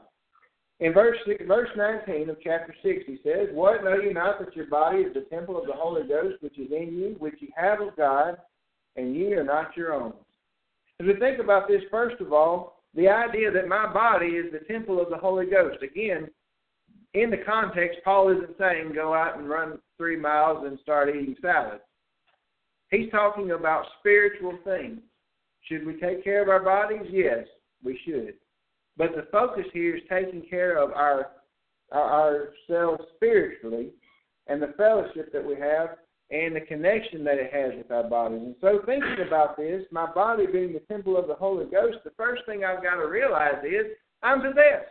In 0.81 0.93
verse 0.93 1.17
verse 1.47 1.71
19 1.75 2.29
of 2.29 2.37
chapter 2.43 2.75
6, 2.83 3.05
he 3.07 3.19
says, 3.25 3.49
What 3.53 3.83
know 3.83 3.97
you 3.97 4.13
not 4.13 4.39
that 4.39 4.55
your 4.55 4.67
body 4.67 4.99
is 4.99 5.15
the 5.15 5.27
temple 5.35 5.59
of 5.59 5.67
the 5.67 5.73
Holy 5.73 6.07
Ghost 6.07 6.43
which 6.43 6.59
is 6.59 6.71
in 6.71 6.95
you, 6.97 7.17
which 7.19 7.37
you 7.41 7.49
have 7.57 7.81
of 7.81 7.97
God, 7.97 8.37
and 8.97 9.17
ye 9.17 9.33
are 9.33 9.45
not 9.45 9.77
your 9.77 9.95
own? 9.95 10.13
As 11.01 11.07
we 11.07 11.15
think 11.19 11.39
about 11.39 11.67
this, 11.67 11.83
first 11.91 12.21
of 12.21 12.33
all, 12.33 12.83
the 12.95 13.09
idea 13.09 13.51
that 13.51 13.69
my 13.69 13.91
body 13.93 14.27
is 14.27 14.53
the 14.53 14.67
temple 14.71 15.01
of 15.01 15.09
the 15.09 15.17
Holy 15.17 15.47
Ghost. 15.47 15.83
Again, 15.83 16.29
in 17.15 17.31
the 17.31 17.39
context, 17.39 17.99
Paul 18.05 18.31
isn't 18.31 18.59
saying 18.59 18.93
go 18.95 19.15
out 19.15 19.39
and 19.39 19.49
run 19.49 19.79
three 19.97 20.17
miles 20.17 20.67
and 20.67 20.79
start 20.81 21.09
eating 21.09 21.37
salads. 21.41 21.83
He's 22.91 23.11
talking 23.11 23.53
about 23.53 23.87
spiritual 23.99 24.59
things. 24.65 25.01
Should 25.63 25.87
we 25.87 25.99
take 25.99 26.23
care 26.23 26.43
of 26.43 26.49
our 26.49 26.63
bodies? 26.63 27.09
Yes, 27.11 27.47
we 27.83 27.99
should. 28.05 28.35
But 28.97 29.15
the 29.15 29.27
focus 29.31 29.67
here 29.73 29.97
is 29.97 30.03
taking 30.09 30.43
care 30.49 30.79
of 30.83 30.91
our, 30.93 31.33
our 31.93 32.51
ourselves 32.69 33.03
spiritually 33.17 33.91
and 34.47 34.63
the 34.63 34.75
fellowship 34.77 35.33
that 35.33 35.45
we 35.45 35.55
have 35.57 35.97
and 36.31 36.57
the 36.57 36.61
connection 36.61 37.23
that 37.25 37.39
it 37.39 37.53
has 37.53 37.73
with 37.77 37.91
our 37.91 38.09
bodies. 38.09 38.41
And 38.43 38.57
so, 38.61 38.81
thinking 38.85 39.27
about 39.27 39.57
this, 39.57 39.85
my 39.93 40.11
body 40.13 40.47
being 40.47 40.73
the 40.73 40.81
temple 40.81 41.17
of 41.17 41.29
the 41.29 41.35
Holy 41.35 41.67
Ghost, 41.67 41.99
the 42.05 42.11
first 42.17 42.43
thing 42.47 42.65
I've 42.65 42.83
got 42.83 42.97
to 42.97 43.07
realize 43.07 43.63
is 43.65 43.87
I'm 44.23 44.41
possessed. 44.41 44.91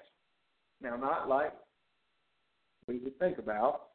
Now, 0.81 0.95
not 0.95 1.27
like 1.27 1.53
we 2.87 2.99
would 2.99 3.17
think 3.19 3.37
about. 3.37 3.87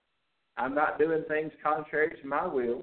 I'm 0.56 0.74
not 0.74 0.98
doing 0.98 1.24
things 1.28 1.52
contrary 1.62 2.14
to 2.20 2.26
my 2.26 2.46
will, 2.46 2.82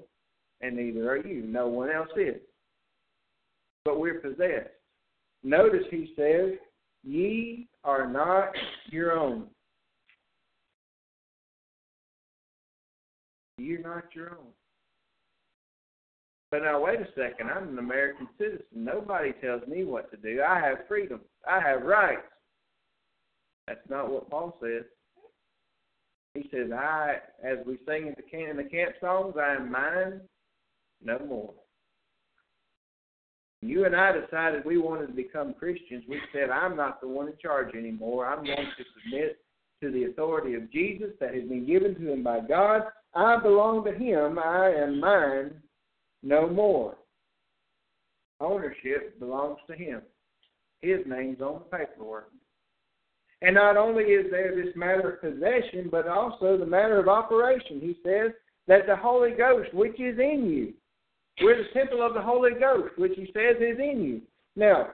and 0.60 0.76
neither 0.76 1.08
are 1.10 1.24
you. 1.24 1.42
No 1.42 1.68
one 1.68 1.90
else 1.90 2.08
is. 2.16 2.40
But 3.84 4.00
we're 4.00 4.20
possessed. 4.20 4.70
Notice 5.44 5.84
he 5.90 6.12
says, 6.16 6.58
Ye 7.04 7.68
are 7.84 8.08
not 8.08 8.52
your 8.90 9.12
own. 9.12 9.46
You're 13.58 13.82
not 13.82 14.04
your 14.14 14.30
own. 14.30 14.46
But 16.50 16.62
now, 16.62 16.82
wait 16.82 17.00
a 17.00 17.06
second. 17.14 17.50
I'm 17.50 17.68
an 17.68 17.78
American 17.78 18.28
citizen. 18.38 18.64
Nobody 18.74 19.32
tells 19.42 19.66
me 19.66 19.84
what 19.84 20.10
to 20.10 20.16
do. 20.16 20.42
I 20.42 20.60
have 20.60 20.86
freedom. 20.88 21.20
I 21.46 21.60
have 21.60 21.82
rights. 21.82 22.22
That's 23.66 23.80
not 23.90 24.10
what 24.10 24.30
Paul 24.30 24.56
says. 24.62 24.84
He 26.34 26.48
says, 26.50 26.70
I, 26.72 27.16
as 27.44 27.58
we 27.66 27.78
sing 27.86 28.06
in 28.06 28.14
the 28.16 28.22
camp, 28.22 28.50
in 28.50 28.56
the 28.56 28.70
camp 28.70 28.94
songs, 29.00 29.34
I 29.38 29.56
am 29.56 29.70
mine 29.70 30.20
no 31.02 31.18
more. 31.18 31.52
You 33.60 33.86
and 33.86 33.96
I 33.96 34.12
decided 34.12 34.64
we 34.64 34.78
wanted 34.78 35.08
to 35.08 35.12
become 35.12 35.54
Christians. 35.54 36.04
We 36.08 36.20
said, 36.32 36.50
I'm 36.50 36.76
not 36.76 37.00
the 37.00 37.08
one 37.08 37.26
in 37.26 37.34
charge 37.42 37.74
anymore. 37.74 38.26
I'm 38.26 38.44
going 38.44 38.56
to 38.56 38.84
submit 39.04 39.38
to 39.82 39.90
the 39.90 40.04
authority 40.04 40.54
of 40.54 40.70
Jesus 40.70 41.10
that 41.20 41.34
has 41.34 41.44
been 41.44 41.66
given 41.66 41.94
to 41.96 42.12
him 42.12 42.22
by 42.22 42.40
God. 42.40 42.82
I 43.14 43.36
belong 43.40 43.84
to 43.84 43.92
him. 43.92 44.38
I 44.38 44.70
am 44.70 45.00
mine 45.00 45.52
no 46.22 46.48
more. 46.48 46.96
Ownership 48.40 49.18
belongs 49.18 49.58
to 49.68 49.76
him. 49.76 50.02
His 50.80 51.00
name's 51.06 51.40
on 51.40 51.62
the 51.70 51.76
paperwork. 51.76 52.30
And 53.42 53.54
not 53.54 53.76
only 53.76 54.04
is 54.04 54.30
there 54.30 54.54
this 54.54 54.74
matter 54.76 55.12
of 55.12 55.20
possession, 55.20 55.88
but 55.90 56.08
also 56.08 56.56
the 56.56 56.66
matter 56.66 56.98
of 56.98 57.08
operation. 57.08 57.80
He 57.80 57.96
says 58.04 58.32
that 58.66 58.86
the 58.86 58.96
Holy 58.96 59.32
Ghost, 59.32 59.72
which 59.74 59.98
is 60.00 60.18
in 60.18 60.46
you, 60.48 60.74
we're 61.40 61.62
the 61.62 61.68
temple 61.72 62.04
of 62.04 62.14
the 62.14 62.22
Holy 62.22 62.52
Ghost, 62.58 62.98
which 62.98 63.12
he 63.16 63.26
says 63.26 63.56
is 63.60 63.78
in 63.78 64.02
you. 64.02 64.22
Now, 64.56 64.88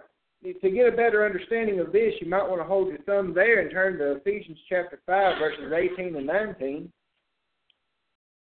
to 0.44 0.70
get 0.70 0.92
a 0.92 0.96
better 0.96 1.24
understanding 1.24 1.80
of 1.80 1.92
this, 1.92 2.12
you 2.20 2.28
might 2.28 2.46
want 2.46 2.60
to 2.60 2.66
hold 2.66 2.88
your 2.88 2.98
thumb 2.98 3.32
there 3.34 3.60
and 3.60 3.70
turn 3.70 3.98
to 3.98 4.16
Ephesians 4.16 4.58
chapter 4.68 5.00
5, 5.06 5.38
verses 5.38 5.72
18 5.72 6.16
and 6.16 6.26
19. 6.26 6.92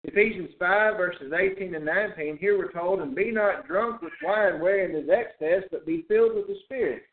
Ephesians 0.05 0.51
5, 0.57 0.95
verses 0.95 1.33
18 1.37 1.75
and 1.75 1.85
19, 1.85 2.37
here 2.37 2.57
we're 2.57 2.71
told, 2.71 3.01
And 3.01 3.13
be 3.13 3.31
not 3.31 3.67
drunk 3.67 4.01
with 4.01 4.13
wine 4.23 4.61
wherein 4.61 4.95
is 4.95 5.09
excess, 5.09 5.67
but 5.71 5.85
be 5.85 6.05
filled 6.07 6.35
with 6.35 6.47
the 6.47 6.55
Spirit, 6.63 7.03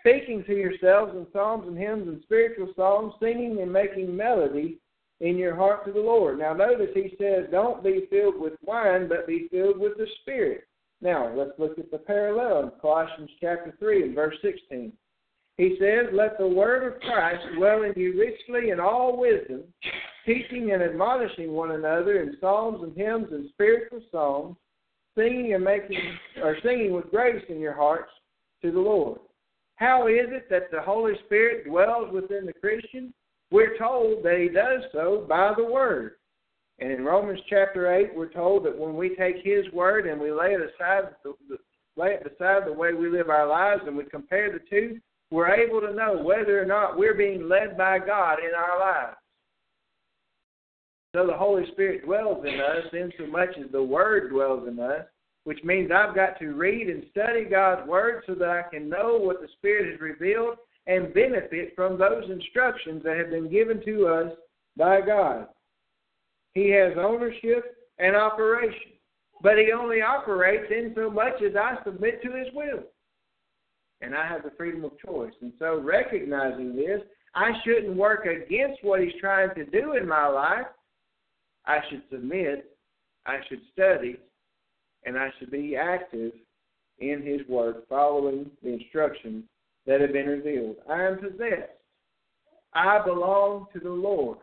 speaking 0.00 0.44
to 0.44 0.54
yourselves 0.54 1.12
in 1.16 1.26
psalms 1.32 1.66
and 1.66 1.76
hymns 1.76 2.06
and 2.06 2.22
spiritual 2.22 2.72
songs, 2.76 3.14
singing 3.20 3.58
and 3.60 3.72
making 3.72 4.16
melody 4.16 4.78
in 5.20 5.36
your 5.36 5.54
heart 5.54 5.84
to 5.86 5.92
the 5.92 6.00
Lord. 6.00 6.38
Now, 6.38 6.52
notice 6.52 6.90
he 6.94 7.14
says, 7.18 7.46
Don't 7.50 7.82
be 7.82 8.06
filled 8.10 8.38
with 8.38 8.54
wine, 8.62 9.08
but 9.08 9.26
be 9.26 9.48
filled 9.50 9.78
with 9.78 9.96
the 9.96 10.06
Spirit. 10.22 10.64
Now, 11.00 11.32
let's 11.34 11.58
look 11.58 11.78
at 11.78 11.90
the 11.90 11.98
parallel 11.98 12.64
in 12.64 12.70
Colossians 12.80 13.30
chapter 13.40 13.74
3 13.78 14.02
and 14.02 14.14
verse 14.14 14.36
16. 14.42 14.92
He 15.56 15.76
says, 15.80 16.06
Let 16.12 16.38
the 16.38 16.46
word 16.46 16.86
of 16.86 17.00
Christ 17.00 17.42
dwell 17.56 17.82
in 17.82 17.92
you 17.96 18.18
richly 18.18 18.70
in 18.70 18.80
all 18.80 19.18
wisdom, 19.18 19.62
teaching 20.24 20.72
and 20.72 20.82
admonishing 20.82 21.52
one 21.52 21.72
another 21.72 22.22
in 22.22 22.36
psalms 22.40 22.82
and 22.82 22.96
hymns 22.96 23.28
and 23.30 23.48
spiritual 23.50 24.00
songs, 24.10 24.56
singing 25.16 25.54
and 25.54 25.64
making 25.64 25.98
or 26.42 26.56
singing 26.62 26.92
with 26.92 27.10
grace 27.10 27.42
in 27.48 27.58
your 27.58 27.74
hearts 27.74 28.10
to 28.62 28.70
the 28.70 28.80
Lord. 28.80 29.18
How 29.76 30.08
is 30.08 30.26
it 30.28 30.48
that 30.50 30.70
the 30.70 30.80
Holy 30.80 31.12
Spirit 31.26 31.66
dwells 31.66 32.12
within 32.12 32.46
the 32.46 32.52
Christian? 32.54 33.12
We're 33.50 33.78
told 33.78 34.24
that 34.24 34.38
he 34.38 34.48
does 34.48 34.82
so 34.92 35.24
by 35.28 35.52
the 35.56 35.64
word. 35.64 36.12
And 36.78 36.90
in 36.90 37.04
Romans 37.04 37.40
chapter 37.48 37.92
8, 37.94 38.14
we're 38.14 38.32
told 38.32 38.64
that 38.64 38.76
when 38.76 38.96
we 38.96 39.16
take 39.16 39.36
his 39.42 39.70
word 39.72 40.06
and 40.06 40.20
we 40.20 40.30
lay 40.30 40.52
it 40.52 40.60
aside, 40.60 41.04
lay 41.96 42.10
it 42.14 42.26
aside 42.26 42.66
the 42.66 42.72
way 42.72 42.92
we 42.92 43.08
live 43.08 43.30
our 43.30 43.46
lives 43.46 43.82
and 43.86 43.96
we 43.96 44.04
compare 44.04 44.52
the 44.52 44.60
two, 44.68 44.98
we're 45.30 45.48
able 45.48 45.80
to 45.80 45.94
know 45.94 46.22
whether 46.22 46.60
or 46.60 46.66
not 46.66 46.98
we're 46.98 47.14
being 47.14 47.48
led 47.48 47.76
by 47.78 47.98
God 47.98 48.38
in 48.40 48.54
our 48.54 48.78
lives. 48.78 49.16
So 51.14 51.26
the 51.26 51.32
Holy 51.32 51.64
Spirit 51.72 52.04
dwells 52.04 52.44
in 52.44 52.60
us 52.60 52.92
in 52.92 53.10
so 53.18 53.26
much 53.26 53.50
as 53.58 53.70
the 53.72 53.82
Word 53.82 54.30
dwells 54.30 54.68
in 54.68 54.78
us, 54.78 55.06
which 55.44 55.64
means 55.64 55.90
I've 55.90 56.14
got 56.14 56.38
to 56.40 56.48
read 56.48 56.88
and 56.88 57.04
study 57.10 57.44
God's 57.44 57.88
Word 57.88 58.22
so 58.26 58.34
that 58.34 58.48
I 58.50 58.62
can 58.70 58.90
know 58.90 59.16
what 59.16 59.40
the 59.40 59.48
Spirit 59.56 59.90
has 59.90 60.00
revealed 60.00 60.56
and 60.86 61.12
benefit 61.12 61.74
from 61.74 61.98
those 61.98 62.24
instructions 62.30 63.02
that 63.04 63.16
have 63.16 63.30
been 63.30 63.50
given 63.50 63.84
to 63.84 64.06
us 64.06 64.32
by 64.76 65.00
God. 65.00 65.48
He 66.54 66.70
has 66.70 66.92
ownership 66.96 67.76
and 67.98 68.14
operation, 68.14 68.92
but 69.42 69.58
He 69.58 69.72
only 69.72 70.00
operates 70.00 70.70
in 70.70 70.92
so 70.94 71.10
much 71.10 71.42
as 71.42 71.56
I 71.56 71.76
submit 71.84 72.22
to 72.22 72.30
His 72.32 72.48
will. 72.54 72.84
And 74.00 74.14
I 74.14 74.26
have 74.26 74.42
the 74.42 74.52
freedom 74.56 74.84
of 74.84 74.92
choice. 75.04 75.32
And 75.40 75.52
so, 75.58 75.80
recognizing 75.80 76.76
this, 76.76 77.00
I 77.34 77.52
shouldn't 77.64 77.96
work 77.96 78.26
against 78.26 78.82
what 78.82 79.00
He's 79.00 79.20
trying 79.20 79.54
to 79.54 79.64
do 79.64 79.94
in 79.94 80.06
my 80.06 80.28
life. 80.28 80.66
I 81.66 81.80
should 81.90 82.02
submit, 82.10 82.76
I 83.26 83.38
should 83.48 83.60
study, 83.72 84.18
and 85.04 85.18
I 85.18 85.30
should 85.38 85.50
be 85.50 85.76
active 85.76 86.32
in 87.00 87.22
His 87.22 87.46
Word, 87.48 87.82
following 87.88 88.50
the 88.62 88.74
instructions 88.74 89.44
that 89.86 90.00
have 90.00 90.12
been 90.12 90.26
revealed. 90.26 90.76
I 90.88 91.02
am 91.02 91.18
possessed. 91.18 91.72
I 92.74 93.02
belong 93.04 93.66
to 93.72 93.80
the 93.80 93.90
Lord. 93.90 94.38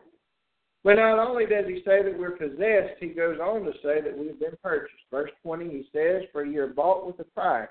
But 0.82 0.94
not 0.94 1.18
only 1.18 1.46
does 1.46 1.64
he 1.66 1.82
say 1.84 2.02
that 2.02 2.18
we're 2.18 2.32
possessed, 2.32 3.00
he 3.00 3.08
goes 3.08 3.38
on 3.40 3.64
to 3.64 3.72
say 3.82 4.02
that 4.02 4.16
we've 4.16 4.38
been 4.38 4.56
purchased. 4.62 4.92
Verse 5.10 5.30
20, 5.42 5.64
he 5.70 5.86
says, 5.92 6.22
For 6.30 6.44
you're 6.44 6.68
bought 6.68 7.06
with 7.06 7.18
a 7.20 7.24
price. 7.24 7.68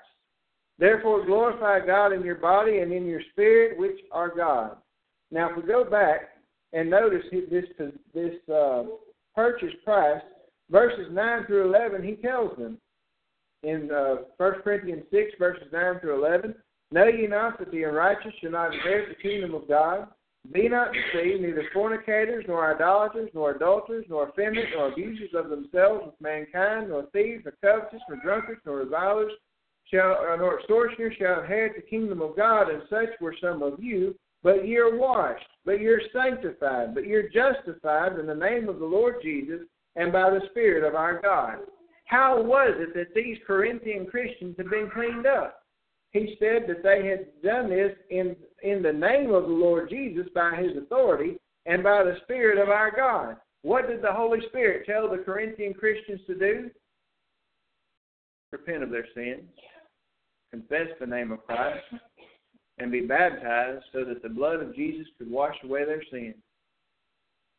Therefore 0.78 1.24
glorify 1.24 1.86
God 1.86 2.12
in 2.12 2.24
your 2.24 2.34
body 2.36 2.78
and 2.78 2.92
in 2.92 3.06
your 3.06 3.20
spirit, 3.32 3.78
which 3.78 4.00
are 4.10 4.34
God. 4.34 4.76
Now, 5.30 5.50
if 5.50 5.56
we 5.56 5.62
go 5.62 5.84
back 5.84 6.30
and 6.72 6.90
notice 6.90 7.22
this, 7.30 7.64
this 8.12 8.34
uh, 8.52 8.82
purchase 9.34 9.74
price, 9.84 10.22
verses 10.70 11.06
9 11.12 11.46
through 11.46 11.68
11, 11.72 12.02
he 12.02 12.16
tells 12.16 12.56
them 12.58 12.78
in 13.62 13.90
uh, 13.92 14.16
1 14.38 14.52
Corinthians 14.64 15.04
6, 15.12 15.32
verses 15.38 15.68
9 15.72 16.00
through 16.00 16.24
11, 16.24 16.54
Know 16.94 17.08
ye 17.08 17.26
not 17.26 17.58
that 17.58 17.72
the 17.72 17.82
unrighteous 17.82 18.32
shall 18.40 18.52
not 18.52 18.72
inherit 18.72 19.08
the 19.08 19.20
kingdom 19.20 19.52
of 19.52 19.66
God? 19.66 20.06
Be 20.52 20.68
not 20.68 20.92
deceived, 20.92 21.42
neither 21.42 21.64
fornicators, 21.72 22.44
nor 22.46 22.72
idolaters, 22.72 23.30
nor 23.34 23.50
adulterers, 23.50 24.04
nor 24.08 24.28
effeminate, 24.28 24.68
nor 24.76 24.92
abusers 24.92 25.30
of 25.34 25.50
themselves 25.50 26.04
with 26.06 26.20
mankind, 26.20 26.90
nor 26.90 27.06
thieves, 27.06 27.42
nor 27.44 27.54
covetous, 27.60 28.00
nor 28.08 28.20
drunkards, 28.22 28.60
nor 28.64 28.76
revilers, 28.76 29.32
shall, 29.90 30.12
uh, 30.12 30.36
nor 30.36 30.60
extortioners 30.60 31.16
shall 31.18 31.40
inherit 31.40 31.74
the 31.74 31.82
kingdom 31.82 32.22
of 32.22 32.36
God, 32.36 32.70
and 32.70 32.82
such 32.88 33.08
were 33.20 33.34
some 33.40 33.60
of 33.64 33.82
you. 33.82 34.14
But 34.44 34.64
ye 34.64 34.76
are 34.76 34.96
washed, 34.96 35.48
but 35.64 35.80
ye 35.80 35.86
are 35.86 36.00
sanctified, 36.12 36.94
but 36.94 37.08
ye 37.08 37.14
are 37.14 37.28
justified 37.28 38.20
in 38.20 38.26
the 38.26 38.36
name 38.36 38.68
of 38.68 38.78
the 38.78 38.86
Lord 38.86 39.16
Jesus 39.20 39.62
and 39.96 40.12
by 40.12 40.30
the 40.30 40.46
Spirit 40.50 40.86
of 40.86 40.94
our 40.94 41.20
God. 41.20 41.58
How 42.04 42.40
was 42.40 42.76
it 42.78 42.94
that 42.94 43.14
these 43.16 43.38
Corinthian 43.44 44.06
Christians 44.06 44.54
had 44.58 44.70
been 44.70 44.88
cleaned 44.94 45.26
up? 45.26 45.63
He 46.14 46.36
said 46.38 46.62
that 46.68 46.82
they 46.82 47.06
had 47.06 47.26
done 47.42 47.68
this 47.68 47.92
in 48.08 48.36
in 48.62 48.82
the 48.82 48.92
name 48.92 49.34
of 49.34 49.42
the 49.42 49.48
Lord 49.48 49.90
Jesus 49.90 50.26
by 50.34 50.56
his 50.56 50.76
authority 50.76 51.36
and 51.66 51.82
by 51.82 52.02
the 52.02 52.16
Spirit 52.22 52.58
of 52.58 52.70
our 52.70 52.94
God. 52.94 53.36
What 53.62 53.88
did 53.88 54.00
the 54.00 54.12
Holy 54.12 54.40
Spirit 54.48 54.86
tell 54.86 55.10
the 55.10 55.22
Corinthian 55.22 55.74
Christians 55.74 56.20
to 56.26 56.34
do? 56.34 56.70
Repent 58.52 58.84
of 58.84 58.90
their 58.90 59.06
sins, 59.14 59.42
confess 60.52 60.86
the 61.00 61.06
name 61.06 61.32
of 61.32 61.44
Christ, 61.44 61.82
and 62.78 62.92
be 62.92 63.00
baptized 63.00 63.84
so 63.92 64.04
that 64.04 64.22
the 64.22 64.28
blood 64.28 64.60
of 64.60 64.74
Jesus 64.76 65.06
could 65.18 65.30
wash 65.30 65.56
away 65.64 65.84
their 65.84 66.04
sins. 66.10 66.36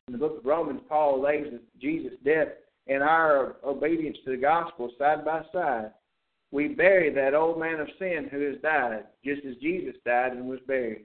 In 0.08 0.12
the 0.12 0.18
book 0.18 0.38
of 0.38 0.46
Romans, 0.46 0.80
Paul 0.88 1.20
lays 1.20 1.52
Jesus' 1.78 2.18
death 2.24 2.48
and 2.86 3.02
our 3.02 3.56
obedience 3.64 4.16
to 4.24 4.30
the 4.30 4.36
gospel 4.36 4.90
side 4.98 5.24
by 5.24 5.42
side 5.52 5.90
we 6.56 6.68
bury 6.68 7.12
that 7.12 7.34
old 7.34 7.60
man 7.60 7.80
of 7.80 7.88
sin 7.98 8.28
who 8.30 8.40
has 8.40 8.56
died, 8.62 9.04
just 9.22 9.44
as 9.44 9.56
Jesus 9.56 9.94
died 10.06 10.32
and 10.32 10.48
was 10.48 10.58
buried. 10.66 11.04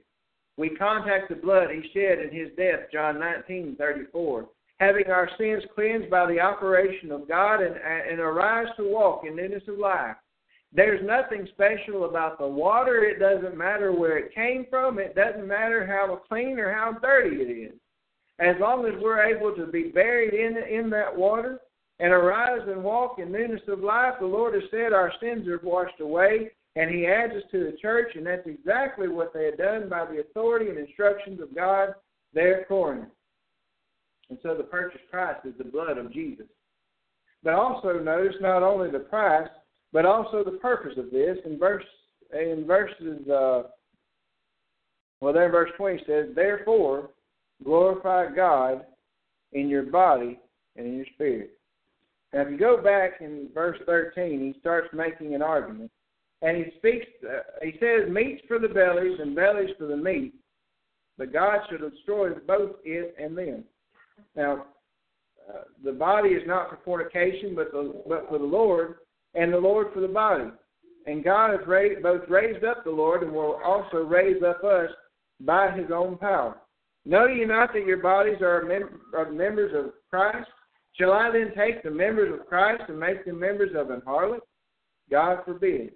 We 0.56 0.70
contact 0.70 1.28
the 1.28 1.34
blood 1.34 1.68
he 1.70 1.90
shed 1.92 2.20
in 2.20 2.30
his 2.32 2.48
death, 2.56 2.90
John 2.90 3.16
19:34, 3.18 4.48
having 4.80 5.10
our 5.10 5.28
sins 5.36 5.62
cleansed 5.74 6.08
by 6.08 6.24
the 6.24 6.40
operation 6.40 7.12
of 7.12 7.28
God 7.28 7.60
and, 7.60 7.76
and 7.76 8.18
arise 8.18 8.74
to 8.78 8.88
walk 8.90 9.26
in 9.26 9.36
newness 9.36 9.68
of 9.68 9.76
life. 9.76 10.16
There's 10.72 11.04
nothing 11.04 11.46
special 11.52 12.06
about 12.06 12.38
the 12.38 12.48
water. 12.48 13.04
It 13.04 13.18
doesn't 13.18 13.54
matter 13.54 13.92
where 13.92 14.16
it 14.16 14.34
came 14.34 14.64
from. 14.70 14.98
It 14.98 15.14
doesn't 15.14 15.46
matter 15.46 15.86
how 15.86 16.16
clean 16.28 16.58
or 16.58 16.72
how 16.72 16.92
dirty 16.92 17.36
it 17.36 17.72
is. 17.72 17.78
As 18.38 18.56
long 18.58 18.86
as 18.86 18.94
we're 19.02 19.22
able 19.22 19.54
to 19.54 19.66
be 19.66 19.90
buried 19.90 20.32
in 20.32 20.56
in 20.56 20.88
that 20.90 21.14
water, 21.14 21.60
and 22.02 22.12
arise 22.12 22.60
and 22.66 22.82
walk 22.82 23.20
in 23.20 23.30
newness 23.30 23.62
of 23.68 23.78
life. 23.78 24.14
The 24.18 24.26
Lord 24.26 24.54
has 24.54 24.64
said 24.72 24.92
our 24.92 25.12
sins 25.20 25.46
are 25.46 25.60
washed 25.62 26.00
away, 26.00 26.50
and 26.74 26.90
He 26.90 27.06
adds 27.06 27.32
us 27.32 27.44
to 27.52 27.60
the 27.60 27.76
church, 27.80 28.16
and 28.16 28.26
that's 28.26 28.46
exactly 28.46 29.06
what 29.06 29.32
they 29.32 29.44
had 29.44 29.56
done 29.56 29.88
by 29.88 30.04
the 30.06 30.18
authority 30.18 30.68
and 30.68 30.78
instructions 30.78 31.40
of 31.40 31.54
God 31.54 31.94
there 32.34 32.62
at 32.62 32.68
Corinth. 32.68 33.08
And 34.30 34.38
so 34.42 34.56
the 34.56 34.64
purchase 34.64 35.00
price 35.12 35.36
is 35.44 35.54
the 35.58 35.64
blood 35.64 35.96
of 35.96 36.12
Jesus. 36.12 36.46
But 37.44 37.54
also 37.54 38.00
notice 38.00 38.34
not 38.40 38.64
only 38.64 38.90
the 38.90 38.98
price, 38.98 39.48
but 39.92 40.04
also 40.04 40.42
the 40.42 40.58
purpose 40.58 40.98
of 40.98 41.10
this. 41.10 41.38
In 41.44 41.56
verse 41.56 41.84
in 42.32 42.64
verses 42.66 43.28
uh, 43.28 43.64
well 45.20 45.32
there 45.32 45.46
in 45.46 45.52
verse 45.52 45.70
twenty 45.76 46.02
says, 46.06 46.28
Therefore 46.34 47.10
glorify 47.62 48.34
God 48.34 48.86
in 49.52 49.68
your 49.68 49.84
body 49.84 50.40
and 50.76 50.86
in 50.86 50.96
your 50.96 51.06
spirit. 51.14 51.52
Now, 52.32 52.42
if 52.42 52.50
you 52.50 52.58
go 52.58 52.82
back 52.82 53.20
in 53.20 53.48
verse 53.52 53.78
13, 53.86 54.52
he 54.54 54.60
starts 54.60 54.88
making 54.92 55.34
an 55.34 55.42
argument. 55.42 55.90
And 56.40 56.56
he 56.56 56.72
speaks, 56.78 57.06
uh, 57.24 57.42
he 57.62 57.72
says, 57.78 58.10
meats 58.10 58.42
for 58.48 58.58
the 58.58 58.68
bellies 58.68 59.18
and 59.20 59.36
bellies 59.36 59.70
for 59.78 59.86
the 59.86 59.96
meat, 59.96 60.34
but 61.16 61.32
God 61.32 61.60
shall 61.68 61.88
destroy 61.88 62.30
both 62.46 62.76
it 62.84 63.14
and 63.20 63.36
them. 63.36 63.64
Now, 64.34 64.66
uh, 65.48 65.62
the 65.84 65.92
body 65.92 66.30
is 66.30 66.42
not 66.46 66.70
for 66.70 66.78
fornication, 66.84 67.54
but 67.54 67.70
the, 67.72 68.02
but 68.08 68.28
for 68.28 68.38
the 68.38 68.44
Lord, 68.44 68.96
and 69.34 69.52
the 69.52 69.58
Lord 69.58 69.88
for 69.92 70.00
the 70.00 70.08
body. 70.08 70.50
And 71.06 71.24
God 71.24 71.50
has 71.50 71.66
raised, 71.66 72.02
both 72.02 72.22
raised 72.28 72.64
up 72.64 72.84
the 72.84 72.90
Lord 72.90 73.22
and 73.22 73.32
will 73.32 73.60
also 73.64 73.98
raise 73.98 74.42
up 74.42 74.62
us 74.64 74.90
by 75.40 75.70
His 75.72 75.90
own 75.92 76.16
power. 76.16 76.58
Know 77.04 77.26
ye 77.26 77.44
not 77.44 77.72
that 77.72 77.84
your 77.84 77.98
bodies 77.98 78.40
are, 78.40 78.64
mem- 78.64 79.00
are 79.14 79.30
members 79.30 79.72
of 79.74 79.92
Christ? 80.08 80.48
Shall 80.94 81.12
I 81.12 81.30
then 81.30 81.52
take 81.56 81.82
the 81.82 81.90
members 81.90 82.32
of 82.32 82.46
Christ 82.46 82.82
and 82.88 82.98
make 82.98 83.24
them 83.24 83.40
members 83.40 83.70
of 83.76 83.90
an 83.90 84.02
harlot? 84.02 84.40
God 85.10 85.38
forbid. 85.44 85.92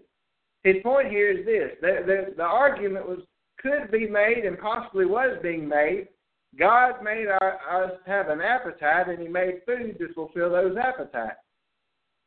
His 0.65 0.77
point 0.83 1.09
here 1.09 1.31
is 1.31 1.45
this: 1.45 1.73
the, 1.81 2.03
the, 2.07 2.35
the 2.37 2.43
argument 2.43 3.09
was 3.09 3.21
could 3.59 3.91
be 3.91 4.07
made 4.07 4.45
and 4.45 4.59
possibly 4.59 5.07
was 5.07 5.39
being 5.43 5.69
made. 5.69 6.09
God 6.59 7.03
made 7.03 7.27
our, 7.29 7.85
us 7.85 7.93
have 8.07 8.29
an 8.29 8.41
appetite, 8.41 9.09
and 9.09 9.21
He 9.21 9.29
made 9.29 9.63
food 9.67 9.99
to 9.99 10.13
fulfill 10.15 10.51
those 10.51 10.77
appetites. 10.77 11.41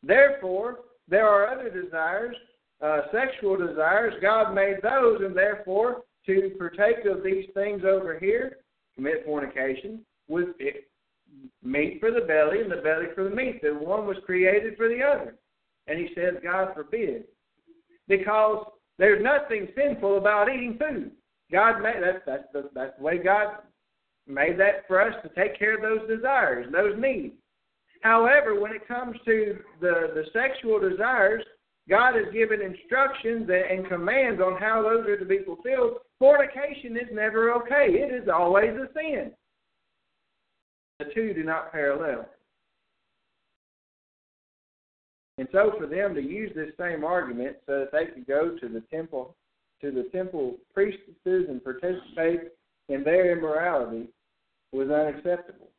Therefore, 0.04 0.80
there 1.08 1.28
are 1.28 1.48
other 1.48 1.70
desires, 1.70 2.36
uh, 2.82 3.02
sexual 3.12 3.58
desires. 3.58 4.14
God 4.22 4.54
made 4.54 4.78
those, 4.84 5.22
and 5.22 5.36
therefore, 5.36 6.04
to 6.26 6.52
partake 6.58 7.06
of 7.06 7.24
these 7.24 7.46
things 7.54 7.82
over 7.84 8.20
here, 8.20 8.58
commit 8.96 9.26
fornication, 9.26 10.06
with 10.28 10.50
it, 10.60 10.89
meat 11.64 12.00
for 12.00 12.12
the 12.12 12.22
belly 12.22 12.62
and 12.62 12.72
the 12.72 12.78
belly 12.78 13.08
for 13.16 13.24
the 13.24 13.36
meat. 13.36 13.62
The 13.62 13.74
one 13.74 14.06
was 14.06 14.18
created 14.26 14.78
for 14.78 14.88
the 14.88 15.02
other. 15.02 15.36
And 15.88 16.00
he 16.00 16.10
says, 16.16 16.36
God 16.44 16.74
forbid. 16.74 17.26
Because 18.08 18.66
there's 18.98 19.24
nothing 19.24 19.68
sinful 19.76 20.18
about 20.18 20.50
eating 20.50 20.78
food. 20.80 21.12
God 21.52 21.82
made 21.82 22.04
that 22.04 22.24
that's 22.26 22.44
the 22.54 22.70
that's 22.76 22.96
the 22.98 23.04
way 23.04 23.18
God 23.18 23.58
made 24.28 24.60
that 24.60 24.88
for 24.88 25.02
us 25.02 25.16
to 25.24 25.30
take 25.30 25.58
care 25.58 25.76
of 25.76 25.82
those 25.82 26.08
desires, 26.08 26.68
those 26.72 26.94
needs. 27.00 27.34
However, 28.02 28.60
when 28.60 28.72
it 28.72 28.88
comes 28.88 29.18
to 29.26 29.58
the, 29.82 30.12
the 30.14 30.24
sexual 30.32 30.80
desires, 30.80 31.44
God 31.90 32.14
has 32.16 32.32
given 32.32 32.62
instructions 32.62 33.50
and 33.50 33.88
commands 33.90 34.40
on 34.42 34.58
how 34.60 34.84
those 34.84 35.08
are 35.08 35.18
to 35.18 35.26
be 35.26 35.40
fulfilled. 35.44 35.98
Fornication 36.20 36.96
is 36.96 37.10
never 37.12 37.52
okay. 37.54 37.88
It 37.90 38.14
is 38.14 38.30
always 38.30 38.72
a 38.72 38.88
sin. 38.94 39.32
The 41.00 41.06
two 41.14 41.34
do 41.34 41.44
not 41.44 41.72
parallel. 41.72 42.28
And 45.38 45.48
so 45.54 45.72
for 45.80 45.88
them 45.88 46.14
to 46.16 46.22
use 46.22 46.52
this 46.54 46.72
same 46.78 47.06
argument 47.06 47.58
so 47.66 47.80
that 47.80 47.92
they 47.94 48.14
could 48.14 48.28
go 48.28 48.58
to 48.58 48.68
the 48.68 48.82
temple 48.92 49.36
to 49.82 49.92
the 49.92 50.10
temple 50.12 50.58
priestesses 50.74 51.48
and 51.48 51.64
participate 51.64 52.52
in 52.90 53.04
their 53.06 53.32
immorality 53.32 54.10
was 54.74 54.90
unacceptable. 54.90 55.70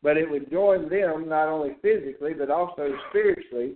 But 0.00 0.16
it 0.16 0.30
would 0.30 0.48
join 0.48 0.88
them 0.88 1.28
not 1.28 1.48
only 1.48 1.76
physically 1.82 2.34
but 2.34 2.50
also 2.50 2.94
spiritually 3.10 3.74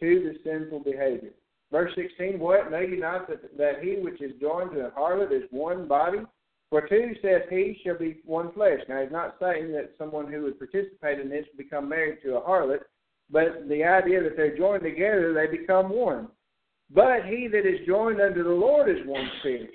to 0.00 0.32
the 0.32 0.38
sinful 0.44 0.80
behavior. 0.80 1.30
Verse 1.70 1.92
16, 1.94 2.38
What? 2.40 2.70
Know 2.70 2.80
ye 2.80 2.96
not 2.96 3.28
that, 3.28 3.56
that 3.56 3.82
he 3.82 3.96
which 3.96 4.20
is 4.20 4.32
joined 4.40 4.72
to 4.72 4.86
a 4.86 4.90
harlot 4.90 5.32
is 5.32 5.44
one 5.50 5.86
body? 5.86 6.18
For 6.70 6.86
two, 6.86 7.14
saith 7.22 7.48
he, 7.48 7.80
shall 7.82 7.98
be 7.98 8.20
one 8.24 8.52
flesh. 8.52 8.80
Now, 8.88 9.02
he's 9.02 9.10
not 9.10 9.36
saying 9.40 9.72
that 9.72 9.92
someone 9.96 10.30
who 10.30 10.42
would 10.42 10.58
participate 10.58 11.18
in 11.18 11.30
this 11.30 11.46
would 11.48 11.64
become 11.64 11.88
married 11.88 12.18
to 12.22 12.36
a 12.36 12.40
harlot, 12.42 12.80
but 13.30 13.68
the 13.68 13.84
idea 13.84 14.22
that 14.22 14.36
they're 14.36 14.56
joined 14.56 14.82
together, 14.82 15.32
they 15.32 15.56
become 15.56 15.88
one. 15.88 16.28
But 16.90 17.24
he 17.26 17.48
that 17.48 17.66
is 17.66 17.86
joined 17.86 18.20
unto 18.20 18.42
the 18.42 18.50
Lord 18.50 18.88
is 18.90 19.06
one 19.06 19.30
spirit. 19.40 19.70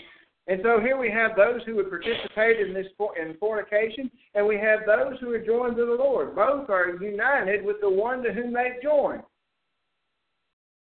And 0.48 0.60
so 0.64 0.80
here 0.82 0.98
we 0.98 1.10
have 1.10 1.36
those 1.36 1.62
who 1.66 1.76
would 1.76 1.90
participate 1.90 2.60
in 2.60 2.74
this 2.74 2.88
in 3.20 3.38
fornication, 3.40 4.12
and 4.36 4.46
we 4.46 4.58
have 4.58 4.80
those 4.86 5.18
who 5.22 5.32
are 5.32 5.40
joined 5.40 5.78
to 5.78 5.86
the 5.86 5.92
Lord. 5.94 6.36
Both 6.36 6.70
are 6.70 6.98
united 7.02 7.64
with 7.64 7.78
the 7.82 7.90
one 7.90 8.22
to 8.24 8.34
whom 8.34 8.54
they've 8.54 8.82
joined. 8.84 9.24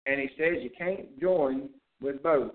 And 0.07 0.21
he 0.21 0.29
says 0.37 0.63
you 0.63 0.71
can't 0.77 1.19
join 1.21 1.69
with 2.01 2.23
both. 2.23 2.53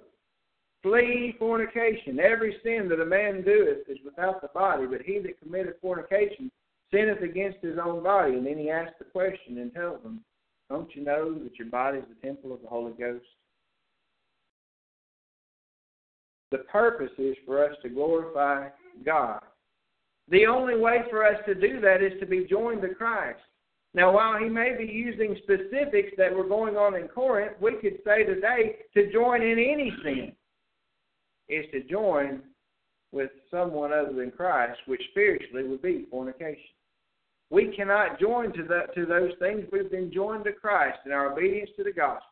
Flee 0.84 1.36
fornication. 1.40 2.20
Every 2.20 2.56
sin 2.64 2.88
that 2.90 3.02
a 3.02 3.06
man 3.06 3.44
doeth 3.44 3.90
is 3.90 3.98
without 4.06 4.42
the 4.42 4.50
body, 4.50 4.86
but 4.86 5.02
he 5.02 5.20
that 5.20 5.40
committeth 5.42 5.80
fornication 5.82 6.52
sinneth 6.94 7.22
against 7.22 7.60
his 7.62 7.78
own 7.84 8.04
body. 8.04 8.34
And 8.34 8.46
then 8.46 8.58
he 8.58 8.70
asks 8.70 8.96
the 9.00 9.06
question 9.06 9.58
and 9.58 9.74
tells 9.74 10.02
them, 10.04 10.22
Don't 10.70 10.96
you 10.96 11.04
know 11.04 11.34
that 11.34 11.58
your 11.58 11.70
body 11.70 12.00
is 12.00 12.06
the 12.08 12.28
temple 12.28 12.54
of 12.54 12.62
the 12.62 12.68
Holy 12.68 12.94
Ghost? 12.94 13.26
The 16.52 16.60
purpose 16.60 17.12
is 17.18 17.36
for 17.46 17.64
us 17.66 17.76
to 17.82 17.90
glorify 17.90 18.70
God. 19.06 19.42
The 20.30 20.46
only 20.46 20.78
way 20.78 21.00
for 21.10 21.26
us 21.26 21.38
to 21.46 21.56
do 21.56 21.82
that 21.82 22.02
is 22.02 22.14
to 22.20 22.26
be 22.26 22.46
joined 22.46 22.82
to 22.84 22.94
Christ. 22.94 23.40
Now, 23.94 24.14
while 24.14 24.38
he 24.38 24.48
may 24.48 24.76
be 24.78 24.86
using 24.86 25.36
specifics 25.44 26.12
that 26.18 26.34
were 26.34 26.48
going 26.48 26.78
on 26.78 26.96
in 26.96 27.08
Corinth, 27.08 27.54
we 27.60 27.74
could 27.82 27.98
say 28.06 28.24
today 28.24 28.78
to 28.94 29.12
join 29.12 29.42
in 29.42 29.58
any 29.58 29.92
sin 30.04 30.34
is 31.50 31.66
to 31.72 31.84
join 31.84 32.42
with 33.12 33.32
someone 33.50 33.94
other 33.94 34.14
than 34.14 34.32
Christ, 34.32 34.80
which 34.86 35.02
spiritually 35.12 35.68
would 35.68 35.82
be 35.82 36.06
fornication. 36.12 36.64
We 37.50 37.74
cannot 37.76 38.20
join 38.20 38.52
to, 38.54 38.64
the, 38.64 38.82
to 38.94 39.06
those 39.06 39.32
things. 39.40 39.66
We've 39.72 39.90
been 39.90 40.12
joined 40.12 40.44
to 40.46 40.52
Christ 40.52 41.00
in 41.06 41.14
our 41.14 41.32
obedience 41.32 41.70
to 41.78 41.84
the 41.84 41.94
gospel. 41.94 42.28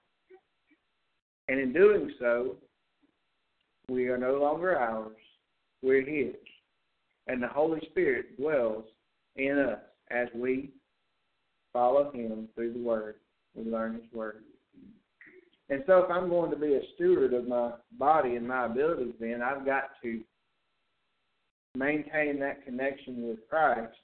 And 1.48 1.60
in 1.60 1.72
doing 1.72 2.12
so, 2.20 2.56
we 3.90 4.08
are 4.08 4.18
no 4.18 4.36
longer 4.36 4.78
ours. 4.78 5.16
We're 5.82 6.06
His. 6.06 6.36
And 7.28 7.42
the 7.42 7.48
Holy 7.48 7.80
Spirit 7.92 8.38
dwells 8.38 8.84
in 9.36 9.58
us 9.58 9.80
as 10.12 10.28
we 10.36 10.72
follow 11.72 12.12
Him 12.12 12.50
through 12.56 12.74
the 12.74 12.80
Word. 12.80 13.16
We 13.56 13.64
learn 13.72 13.94
His 13.96 14.12
Word. 14.14 14.44
And 15.70 15.84
so, 15.88 16.00
if 16.00 16.12
I'm 16.12 16.30
going 16.30 16.52
to 16.52 16.58
be 16.58 16.76
a 16.76 16.82
steward 16.94 17.34
of 17.34 17.48
my 17.48 17.72
body 17.98 18.36
and 18.36 18.48
my 18.48 18.66
abilities, 18.66 19.16
then 19.20 19.42
I've 19.42 19.66
got 19.66 19.84
to 20.04 20.22
maintain 21.76 22.40
that 22.40 22.64
connection 22.64 23.28
with 23.28 23.40
Christ 23.50 23.96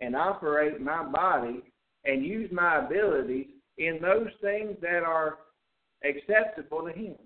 and 0.00 0.14
operate 0.14 0.80
my 0.80 1.04
body 1.04 1.62
and 2.04 2.24
use 2.24 2.50
my 2.52 2.84
abilities 2.84 3.46
in 3.78 3.98
those 4.02 4.28
things 4.42 4.76
that 4.82 5.02
are 5.02 5.38
acceptable 6.04 6.82
to 6.82 6.92
Him, 6.92 7.16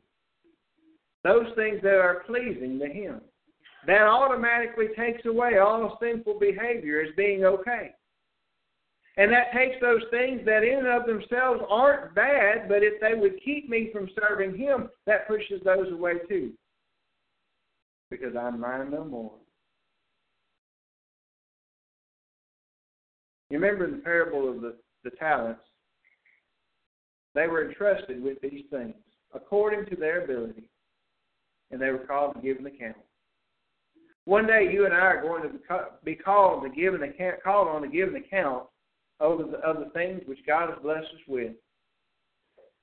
those 1.24 1.47
things 1.57 1.80
that 1.83 1.95
are 1.95 2.22
pleasing 2.26 2.78
to 2.78 2.87
Him. 2.87 3.20
That 3.87 4.03
automatically 4.03 4.87
takes 4.97 5.26
away 5.26 5.59
all 5.59 5.99
sinful 6.01 6.39
behavior 6.39 7.01
as 7.01 7.12
being 7.16 7.45
okay. 7.45 7.91
And 9.19 9.31
that 9.31 9.53
takes 9.55 9.77
those 9.81 10.03
things 10.11 10.41
that 10.47 10.63
in 10.63 10.79
and 10.79 10.89
of 10.89 11.07
themselves 11.07 11.61
aren't 11.69 12.15
bad, 12.15 12.69
but 12.69 12.83
if 12.83 13.01
they 13.01 13.19
would 13.19 13.43
keep 13.45 13.69
me 13.69 13.91
from 13.93 14.09
serving 14.19 14.57
Him, 14.57 14.89
that 15.07 15.29
pushes 15.29 15.61
those 15.65 15.93
away 15.93 16.15
too. 16.29 16.53
Because 18.11 18.35
I'm 18.37 18.61
mine 18.61 18.91
no 18.91 19.05
more. 19.05 19.33
You 23.51 23.59
remember 23.59 23.91
the 23.91 24.03
parable 24.03 24.49
of 24.49 24.63
the, 24.63 24.77
the 25.05 25.11
talents? 25.11 25.61
They 27.35 27.47
were 27.47 27.69
entrusted 27.69 28.23
with 28.23 28.41
these 28.41 28.65
things 28.71 28.95
according 29.35 29.87
to 29.87 29.97
their 29.97 30.25
ability, 30.25 30.65
and 31.71 31.81
they 31.81 31.91
were 31.91 31.99
called 31.99 32.35
to 32.37 32.41
give 32.41 32.59
an 32.59 32.67
account. 32.67 32.97
One 34.25 34.47
day, 34.47 34.71
you 34.73 34.85
and 34.87 34.95
I 34.95 34.99
are 34.99 35.23
going 35.23 35.43
to 35.43 35.51
be 36.05 36.15
called 36.15 36.63
to 36.63 36.69
give 36.71 36.95
an 36.95 37.03
account, 37.03 37.43
called 37.43 37.69
on 37.69 37.83
to 37.83 37.89
give 37.89 38.09
an 38.09 38.17
account 38.17 38.65
of 39.23 39.51
the, 39.51 39.59
of 39.59 39.79
the 39.79 39.91
things 39.91 40.23
which 40.27 40.45
God 40.47 40.70
has 40.70 40.79
blessed 40.83 41.07
us 41.07 41.20
with. 41.29 41.53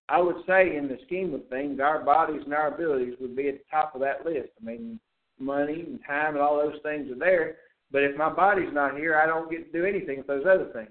I 0.07 0.19
would 0.19 0.37
say, 0.47 0.75
in 0.75 0.87
the 0.87 0.97
scheme 1.05 1.33
of 1.35 1.47
things, 1.49 1.79
our 1.79 2.03
bodies 2.03 2.41
and 2.43 2.53
our 2.53 2.73
abilities 2.73 3.13
would 3.19 3.35
be 3.35 3.49
at 3.49 3.59
the 3.59 3.63
top 3.69 3.93
of 3.93 4.01
that 4.01 4.25
list. 4.25 4.49
I 4.59 4.65
mean, 4.65 4.99
money 5.37 5.85
and 5.87 5.99
time 6.07 6.35
and 6.35 6.41
all 6.41 6.57
those 6.57 6.81
things 6.81 7.11
are 7.11 7.19
there, 7.19 7.57
but 7.91 8.03
if 8.03 8.17
my 8.17 8.29
body's 8.29 8.73
not 8.73 8.97
here, 8.97 9.15
I 9.15 9.27
don't 9.27 9.51
get 9.51 9.71
to 9.71 9.79
do 9.79 9.85
anything 9.85 10.17
with 10.17 10.27
those 10.27 10.45
other 10.45 10.71
things. 10.73 10.89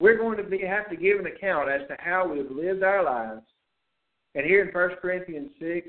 We're 0.00 0.18
going 0.18 0.36
to 0.36 0.44
be, 0.44 0.58
have 0.60 0.88
to 0.90 0.96
give 0.96 1.18
an 1.18 1.26
account 1.26 1.70
as 1.70 1.86
to 1.88 1.96
how 1.98 2.28
we've 2.28 2.50
lived 2.50 2.82
our 2.82 3.04
lives. 3.04 3.42
And 4.34 4.44
here 4.44 4.62
in 4.62 4.72
1 4.72 4.90
Corinthians 5.00 5.50
6, 5.60 5.88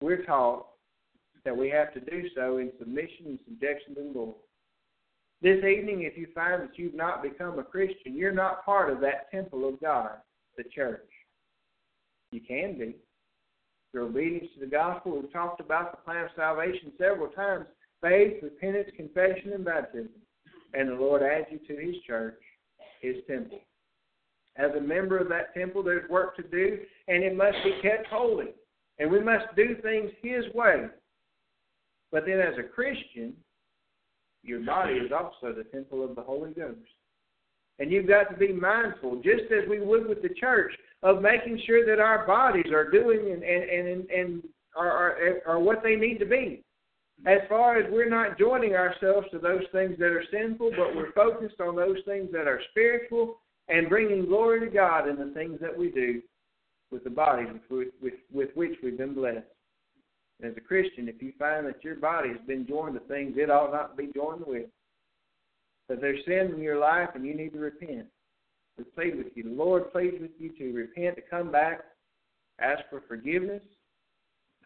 we're 0.00 0.24
taught 0.24 0.66
that 1.44 1.56
we 1.56 1.68
have 1.70 1.92
to 1.94 2.00
do 2.00 2.28
so 2.34 2.58
in 2.58 2.72
submission 2.78 3.26
and 3.26 3.38
subjection 3.46 3.94
to 3.94 4.02
the 4.02 4.18
Lord. 4.18 4.36
This 5.42 5.62
evening, 5.64 6.02
if 6.02 6.16
you 6.16 6.28
find 6.34 6.62
that 6.62 6.78
you've 6.78 6.94
not 6.94 7.22
become 7.22 7.58
a 7.58 7.62
Christian, 7.62 8.16
you're 8.16 8.32
not 8.32 8.64
part 8.64 8.90
of 8.90 9.00
that 9.00 9.30
temple 9.30 9.68
of 9.68 9.80
God, 9.80 10.12
the 10.56 10.64
church. 10.64 11.08
You 12.32 12.40
can 12.40 12.78
be 12.78 12.96
through 13.92 14.06
obedience 14.06 14.48
to 14.54 14.60
the 14.60 14.70
gospel. 14.70 15.20
We've 15.20 15.32
talked 15.32 15.60
about 15.60 15.92
the 15.92 16.02
plan 16.02 16.24
of 16.24 16.30
salvation 16.36 16.92
several 16.98 17.28
times 17.28 17.66
faith, 18.02 18.42
repentance, 18.42 18.88
confession, 18.96 19.52
and 19.52 19.64
baptism. 19.64 20.08
And 20.74 20.88
the 20.88 20.94
Lord 20.94 21.22
adds 21.22 21.46
you 21.50 21.58
to 21.58 21.82
His 21.82 21.96
church, 22.06 22.40
His 23.00 23.16
temple. 23.28 23.60
As 24.56 24.70
a 24.76 24.80
member 24.80 25.18
of 25.18 25.28
that 25.28 25.52
temple, 25.54 25.82
there's 25.82 26.08
work 26.08 26.34
to 26.36 26.42
do, 26.42 26.78
and 27.08 27.22
it 27.22 27.36
must 27.36 27.56
be 27.62 27.78
kept 27.82 28.06
holy. 28.06 28.54
And 28.98 29.10
we 29.10 29.20
must 29.20 29.44
do 29.54 29.76
things 29.82 30.10
His 30.22 30.44
way. 30.54 30.86
But 32.10 32.24
then, 32.26 32.40
as 32.40 32.54
a 32.58 32.62
Christian, 32.62 33.34
your 34.46 34.60
body 34.60 34.94
is 34.94 35.12
also 35.12 35.52
the 35.52 35.64
temple 35.64 36.04
of 36.04 36.14
the 36.14 36.22
Holy 36.22 36.52
Ghost. 36.52 36.78
And 37.78 37.90
you've 37.90 38.08
got 38.08 38.30
to 38.30 38.36
be 38.36 38.52
mindful, 38.52 39.16
just 39.16 39.52
as 39.52 39.68
we 39.68 39.80
would 39.80 40.08
with 40.08 40.22
the 40.22 40.30
church, 40.40 40.72
of 41.02 41.20
making 41.20 41.60
sure 41.66 41.84
that 41.86 42.02
our 42.02 42.26
bodies 42.26 42.72
are 42.72 42.90
doing 42.90 43.32
and 43.32 43.42
and 43.42 43.88
and, 43.88 44.10
and 44.10 44.42
are, 44.74 44.90
are 44.90 45.40
are 45.46 45.58
what 45.58 45.82
they 45.82 45.94
need 45.94 46.18
to 46.18 46.26
be. 46.26 46.62
As 47.26 47.38
far 47.48 47.78
as 47.78 47.90
we're 47.90 48.08
not 48.08 48.38
joining 48.38 48.74
ourselves 48.74 49.26
to 49.30 49.38
those 49.38 49.64
things 49.72 49.98
that 49.98 50.12
are 50.12 50.24
sinful, 50.30 50.70
but 50.70 50.94
we're 50.94 51.12
focused 51.12 51.60
on 51.60 51.74
those 51.74 51.98
things 52.04 52.30
that 52.32 52.46
are 52.46 52.60
spiritual 52.70 53.40
and 53.68 53.88
bringing 53.88 54.26
glory 54.26 54.60
to 54.60 54.66
God 54.66 55.08
in 55.08 55.16
the 55.16 55.32
things 55.34 55.58
that 55.60 55.76
we 55.76 55.90
do 55.90 56.22
with 56.90 57.04
the 57.04 57.10
bodies 57.10 57.48
with, 57.70 57.88
with, 58.02 58.14
with 58.32 58.50
which 58.54 58.74
we've 58.82 58.98
been 58.98 59.14
blessed. 59.14 59.46
As 60.42 60.52
a 60.56 60.60
Christian, 60.60 61.08
if 61.08 61.22
you 61.22 61.32
find 61.38 61.66
that 61.66 61.82
your 61.82 61.96
body 61.96 62.28
has 62.28 62.46
been 62.46 62.66
joined 62.66 62.94
to 62.94 63.00
things 63.00 63.34
it 63.36 63.50
ought 63.50 63.72
not 63.72 63.96
to 63.96 64.02
be 64.06 64.12
joined 64.14 64.44
with, 64.46 64.66
that 65.88 66.00
there's 66.00 66.24
sin 66.26 66.52
in 66.54 66.60
your 66.60 66.78
life 66.78 67.08
and 67.14 67.24
you 67.24 67.34
need 67.34 67.52
to 67.54 67.58
repent, 67.58 68.06
we 68.76 68.84
plead 68.84 69.16
with 69.16 69.28
you. 69.34 69.44
The 69.44 69.50
Lord 69.50 69.90
pleads 69.92 70.16
with 70.20 70.32
you 70.38 70.50
to 70.58 70.76
repent, 70.76 71.16
to 71.16 71.22
come 71.22 71.50
back, 71.50 71.80
ask 72.60 72.82
for 72.90 73.02
forgiveness. 73.08 73.62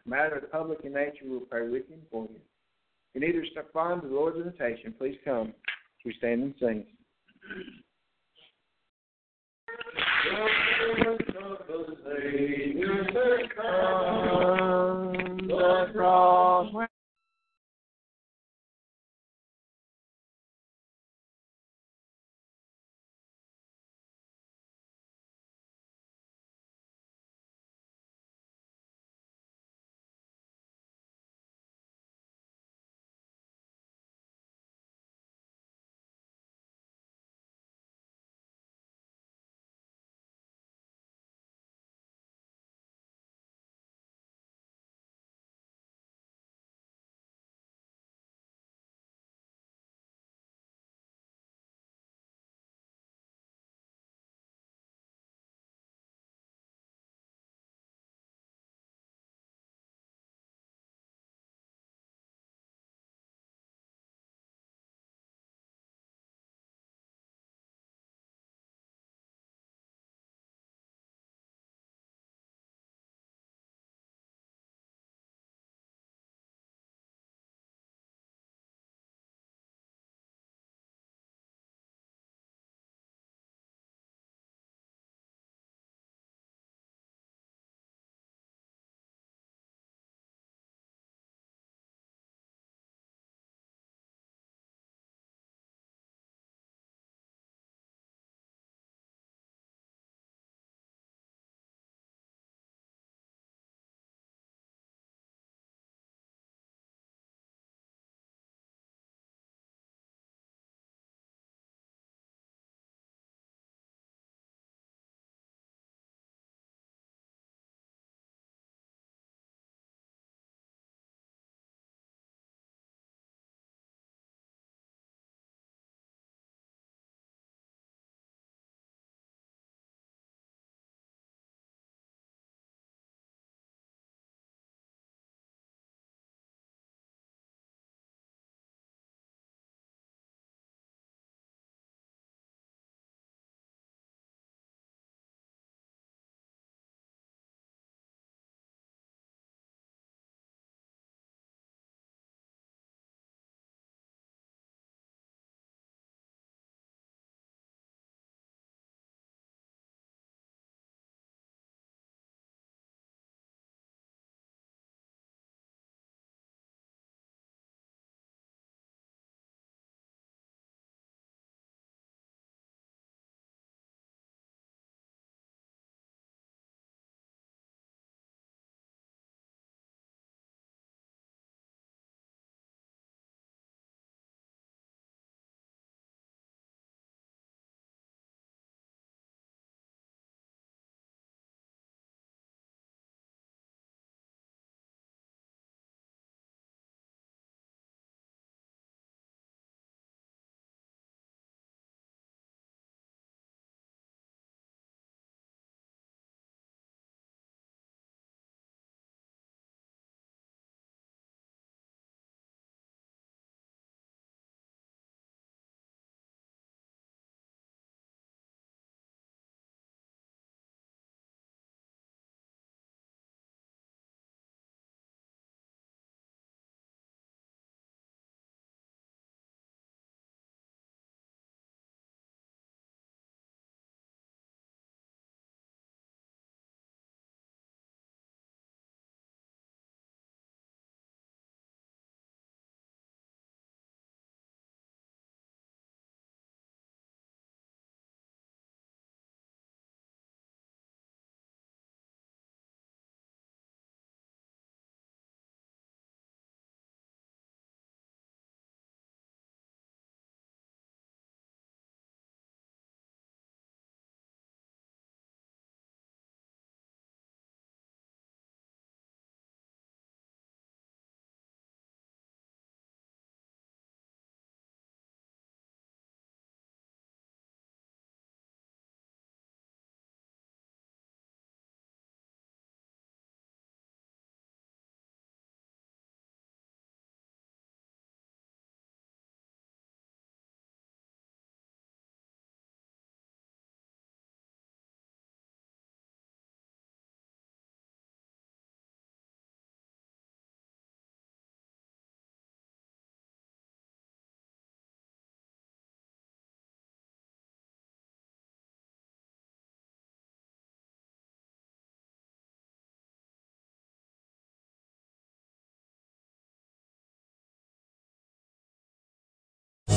No 0.05 0.17
matter 0.17 0.37
of 0.37 0.51
public 0.51 0.81
in 0.85 0.95
nature, 0.95 1.25
we'll 1.25 1.41
pray 1.41 1.69
with 1.69 1.85
you 1.89 1.95
and 1.95 2.03
for 2.11 2.25
you. 2.25 2.41
If 3.15 3.21
you 3.21 3.27
need 3.27 3.33
to 3.33 3.39
respond 3.39 4.03
to 4.03 4.09
the 4.09 4.15
Lord's 4.15 4.39
invitation, 4.39 4.95
please 4.99 5.17
come. 5.25 5.55
We 6.05 6.15
stand 6.19 6.43
and 6.43 6.55
sing. 6.59 6.87
the 13.13 14.30